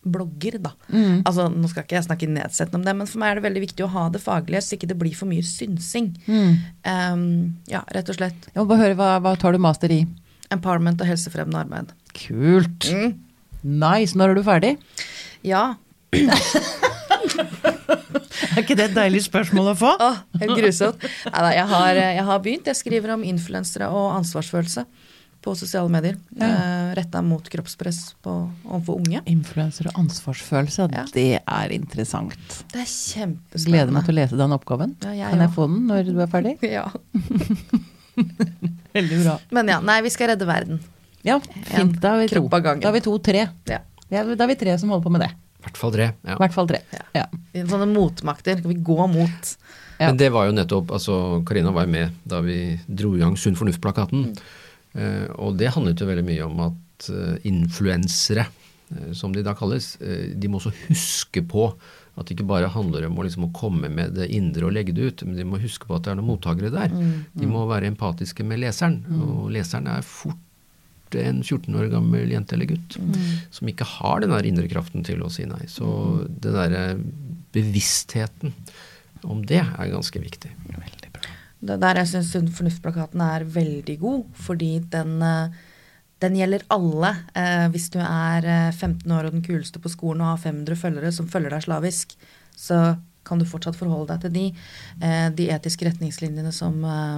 blogger, 0.00 0.56
da. 0.62 0.72
Mm. 0.88 1.20
Altså, 1.28 1.48
nå 1.52 1.68
skal 1.68 1.84
ikke 1.84 1.98
jeg 1.98 2.06
snakke 2.06 2.28
nedsettende 2.30 2.80
om 2.80 2.86
det, 2.86 2.94
men 2.96 3.08
for 3.10 3.20
meg 3.20 3.32
er 3.32 3.40
det 3.40 3.46
veldig 3.48 3.62
viktig 3.66 3.84
å 3.84 3.90
ha 3.92 4.06
det 4.12 4.22
faglige, 4.22 4.62
så 4.64 4.76
ikke 4.76 4.88
det 4.90 4.96
blir 5.00 5.16
for 5.16 5.28
mye 5.28 5.44
synsing. 5.44 6.14
Mm. 6.24 6.54
Um, 6.86 7.26
ja, 7.70 7.82
rett 7.92 8.08
og 8.12 8.16
slett. 8.16 8.48
Jeg 8.48 8.62
må 8.62 8.68
bare 8.70 8.86
høre, 8.86 8.96
hva, 9.00 9.10
hva 9.24 9.34
tar 9.40 9.56
du 9.56 9.60
master 9.62 9.92
i? 9.92 10.00
Empowerment 10.50 11.00
og 11.00 11.06
helsefremmende 11.10 11.60
arbeid. 11.64 11.92
Kult. 12.16 12.88
Mm. 12.90 13.14
Nice. 13.62 14.16
Når 14.18 14.32
er 14.32 14.34
du 14.40 14.42
ferdig? 14.46 14.72
Ja. 15.46 15.74
Er 18.50 18.64
ikke 18.64 18.74
det 18.78 18.88
et 18.90 18.96
deilig 18.96 19.20
spørsmål 19.28 19.68
å 19.72 19.76
få? 19.78 19.90
Åh, 20.02 20.16
helt 20.40 20.56
grusomt. 20.58 21.04
Neida, 21.28 21.50
jeg, 21.54 21.66
har, 21.70 21.98
jeg 22.16 22.24
har 22.26 22.40
begynt. 22.42 22.66
Jeg 22.70 22.78
skriver 22.80 23.12
om 23.14 23.22
influensere 23.26 23.86
og 23.94 24.08
ansvarsfølelse 24.16 24.82
på 25.44 25.54
sosiale 25.56 25.88
medier. 25.92 26.16
Ja. 26.36 26.48
Eh, 26.48 26.88
Retta 26.98 27.22
mot 27.24 27.46
kroppspress 27.52 28.00
på, 28.24 28.34
overfor 28.66 28.98
unge. 29.00 29.22
Influenser 29.30 29.88
og 29.92 30.00
ansvarsfølelse, 30.02 30.88
Ja. 30.92 31.04
det 31.14 31.28
er 31.40 31.76
interessant. 31.76 32.34
Det 32.74 32.82
er 32.82 32.90
kjempespennende. 32.90 33.70
Gleder 33.70 33.94
meg 33.96 34.08
til 34.08 34.16
å 34.16 34.18
lese 34.18 34.40
den 34.40 34.56
oppgaven. 34.58 34.96
Ja, 35.06 35.14
jeg 35.22 35.30
kan 35.30 35.44
jeg 35.46 35.52
også. 35.52 35.56
få 35.60 35.70
den 35.70 35.86
når 35.92 36.10
du 36.10 36.20
er 36.26 36.34
ferdig? 36.34 36.58
Ja. 36.80 36.86
Veldig 38.96 39.20
bra. 39.24 39.36
Men 39.56 39.70
ja, 39.72 39.78
nei, 39.84 40.00
vi 40.06 40.12
skal 40.12 40.32
redde 40.32 40.48
verden. 40.48 40.80
Ja, 41.26 41.36
fint. 41.68 41.98
Da 42.00 42.14
er 42.16 42.24
vi 42.24 42.32
to. 42.32 42.42
Da 42.48 42.74
er 42.74 42.96
vi 42.96 43.02
to-tre. 43.04 43.44
Ja. 43.68 43.80
Ja, 44.10 44.24
da 44.24 44.44
er 44.44 44.50
vi 44.50 44.58
tre 44.58 44.74
som 44.80 44.92
holder 44.92 45.06
på 45.06 45.12
med 45.14 45.24
det. 45.26 45.30
I 45.60 45.66
hvert 45.66 45.78
fall 45.78 45.92
tre. 45.94 46.06
Ja. 46.24 46.36
Hvert 46.40 46.56
fall 46.56 46.70
tre. 46.70 46.80
Ja. 46.96 47.04
Ja. 47.18 47.26
Sånne 47.68 47.88
motmakter. 47.90 48.56
Skal 48.58 48.72
vi 48.72 48.78
gå 48.80 48.98
mot? 49.12 49.52
Ja. 50.00 50.08
Men 50.08 50.20
det 50.20 50.30
var 50.32 50.48
jo 50.48 50.54
nettopp 50.56 50.94
altså 50.96 51.14
Karina 51.44 51.74
var 51.76 51.84
jo 51.84 51.92
med 51.92 52.14
da 52.24 52.38
vi 52.40 52.56
dro 52.88 53.12
i 53.18 53.20
gang 53.20 53.36
Sunn 53.36 53.58
fornuft-plakaten. 53.58 54.30
Eh, 54.96 55.26
og 55.36 55.58
det 55.60 55.74
handlet 55.74 56.00
jo 56.00 56.08
veldig 56.08 56.24
mye 56.24 56.46
om 56.46 56.62
at 56.70 57.10
eh, 57.12 57.36
influensere, 57.50 58.46
eh, 58.94 59.10
som 59.16 59.34
de 59.36 59.44
da 59.44 59.52
kalles, 59.58 59.92
eh, 60.00 60.32
de 60.32 60.48
må 60.48 60.58
også 60.58 60.72
huske 60.88 61.44
på 61.52 61.68
at 62.20 62.28
det 62.28 62.36
ikke 62.36 62.48
bare 62.50 62.68
handler 62.70 63.06
om 63.08 63.16
å, 63.18 63.24
liksom, 63.24 63.48
å 63.48 63.54
komme 63.56 63.88
med 63.88 64.12
det 64.18 64.28
indre 64.36 64.68
og 64.68 64.74
legge 64.76 64.92
det 64.96 65.08
ut, 65.08 65.24
men 65.24 65.38
de 65.40 65.46
må 65.48 65.60
huske 65.62 65.88
på 65.88 65.96
at 65.96 66.04
det 66.04 66.12
er 66.12 66.20
noen 66.20 66.28
mottakere 66.34 66.70
der. 66.74 66.92
De 67.32 67.48
må 67.48 67.64
være 67.70 67.88
empatiske 67.90 68.44
med 68.44 68.60
leseren, 68.60 69.00
og 69.24 69.48
leseren 69.54 69.88
er 69.90 70.06
fort 70.06 70.38
en 71.18 71.40
14 71.42 71.74
år 71.74 71.88
gammel 71.90 72.30
jente 72.30 72.54
eller 72.54 72.68
gutt 72.70 72.94
som 73.50 73.66
ikke 73.66 73.86
har 73.96 74.20
den 74.22 74.30
der 74.30 74.46
indre 74.46 74.68
kraften 74.70 75.02
til 75.02 75.24
å 75.26 75.30
si 75.32 75.42
nei. 75.48 75.64
Så 75.66 75.88
den 76.28 76.54
derre 76.54 76.84
bevisstheten 77.56 78.54
om 79.26 79.42
det 79.46 79.64
er 79.64 79.90
ganske 79.90 80.20
viktig. 80.22 80.52
Det 81.60 81.74
er 81.74 81.82
der 81.82 81.98
jeg 82.00 82.08
syns 82.12 82.30
Sunn 82.32 82.52
fornuft-plakaten 82.56 83.20
er 83.20 83.44
veldig 83.44 83.96
god, 84.00 84.22
fordi 84.46 84.70
den, 84.92 85.18
eh, 85.22 85.50
den 86.20 86.36
gjelder 86.36 86.64
alle. 86.72 87.14
Eh, 87.34 87.66
hvis 87.72 87.88
du 87.92 87.98
er 88.02 88.44
eh, 88.44 88.72
15 88.72 89.04
år 89.12 89.28
og 89.28 89.36
den 89.36 89.44
kuleste 89.46 89.80
på 89.82 89.92
skolen 89.92 90.24
og 90.24 90.34
har 90.34 90.42
500 90.42 90.76
følgere 90.80 91.12
som 91.16 91.28
følger 91.30 91.54
deg 91.54 91.64
slavisk, 91.64 92.16
så 92.56 92.98
kan 93.26 93.40
du 93.40 93.44
fortsatt 93.48 93.76
forholde 93.76 94.14
deg 94.14 94.24
til 94.24 94.34
de. 94.34 94.44
Eh, 95.04 95.28
de 95.36 95.48
etiske 95.52 95.86
retningslinjene 95.88 96.52
som 96.56 96.76
eh, 96.84 97.16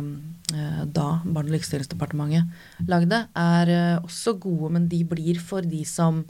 eh, 0.54 0.84
da 0.86 1.08
Barne- 1.24 1.48
og 1.48 1.56
likestillingsdepartementet 1.56 2.88
lagde, 2.90 3.24
er 3.38 3.72
eh, 3.74 3.98
også 4.02 4.36
gode, 4.42 4.72
men 4.76 4.88
de 4.92 5.02
blir 5.08 5.40
for 5.42 5.66
de 5.66 5.84
som 5.88 6.24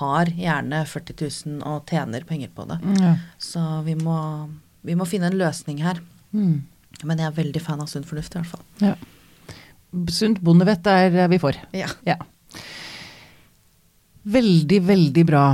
har 0.00 0.30
gjerne 0.32 0.84
40 0.88 1.18
000 1.20 1.64
og 1.68 1.90
tjener 1.90 2.24
penger 2.28 2.52
på 2.54 2.64
det. 2.70 2.78
Ja. 3.02 3.16
Så 3.42 3.60
vi 3.84 3.96
må, 3.98 4.18
vi 4.86 4.96
må 4.96 5.04
finne 5.08 5.28
en 5.28 5.36
løsning 5.36 5.82
her. 5.84 6.00
Mm. 6.32 6.62
Men 7.02 7.20
jeg 7.20 7.28
er 7.28 7.36
veldig 7.36 7.60
fan 7.60 7.82
av 7.82 7.90
sunn 7.90 8.06
fornuft, 8.08 8.32
i 8.32 8.40
hvert 8.40 8.54
fall. 8.54 8.64
ja. 8.84 8.94
Sunt 10.12 10.40
bondevett 10.40 10.86
er 10.88 11.28
vi 11.28 11.38
for. 11.42 11.56
Ja. 11.76 11.88
Ja. 12.08 12.16
Veldig, 14.22 14.78
veldig 14.86 15.24
bra. 15.26 15.44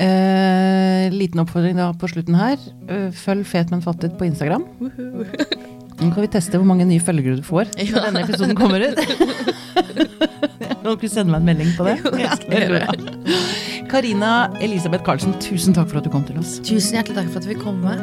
Eh, 0.00 1.10
liten 1.12 1.40
oppfordring 1.42 1.76
da 1.76 1.90
på 2.00 2.08
slutten 2.08 2.34
her. 2.38 2.56
Eh, 2.88 3.10
følg 3.12 3.44
Fet, 3.46 3.70
men 3.70 3.82
fattet 3.84 4.16
på 4.18 4.24
Instagram. 4.26 4.64
Nå 5.96 6.10
kan 6.12 6.22
vi 6.24 6.28
teste 6.32 6.56
hvor 6.58 6.66
mange 6.68 6.86
nye 6.88 7.00
følgere 7.00 7.36
du 7.38 7.44
får 7.44 7.70
når 7.76 7.90
Ja. 7.92 8.02
denne 8.08 8.24
episoden 8.24 8.56
kommer 8.56 8.80
ut. 8.80 8.98
Nå 10.86 10.94
kan 10.96 11.02
du 11.02 11.08
sende 11.12 11.32
meg 11.32 11.40
en 11.40 11.50
melding 11.52 11.72
på 11.76 11.84
det. 11.88 11.96
Ja. 12.26 12.32
Karina 13.86 14.30
Elisabeth 14.64 15.04
Karlsen, 15.06 15.36
tusen 15.40 15.76
takk 15.76 15.88
for 15.92 16.00
at 16.00 16.04
du 16.08 16.10
kom 16.10 16.24
til 16.26 16.40
oss. 16.40 16.56
Tusen 16.66 16.98
hjertelig 16.98 17.20
takk 17.20 17.30
for 17.30 17.44
at 17.44 17.46
vi 17.52 17.54
kom 17.60 17.78
med. 17.84 18.02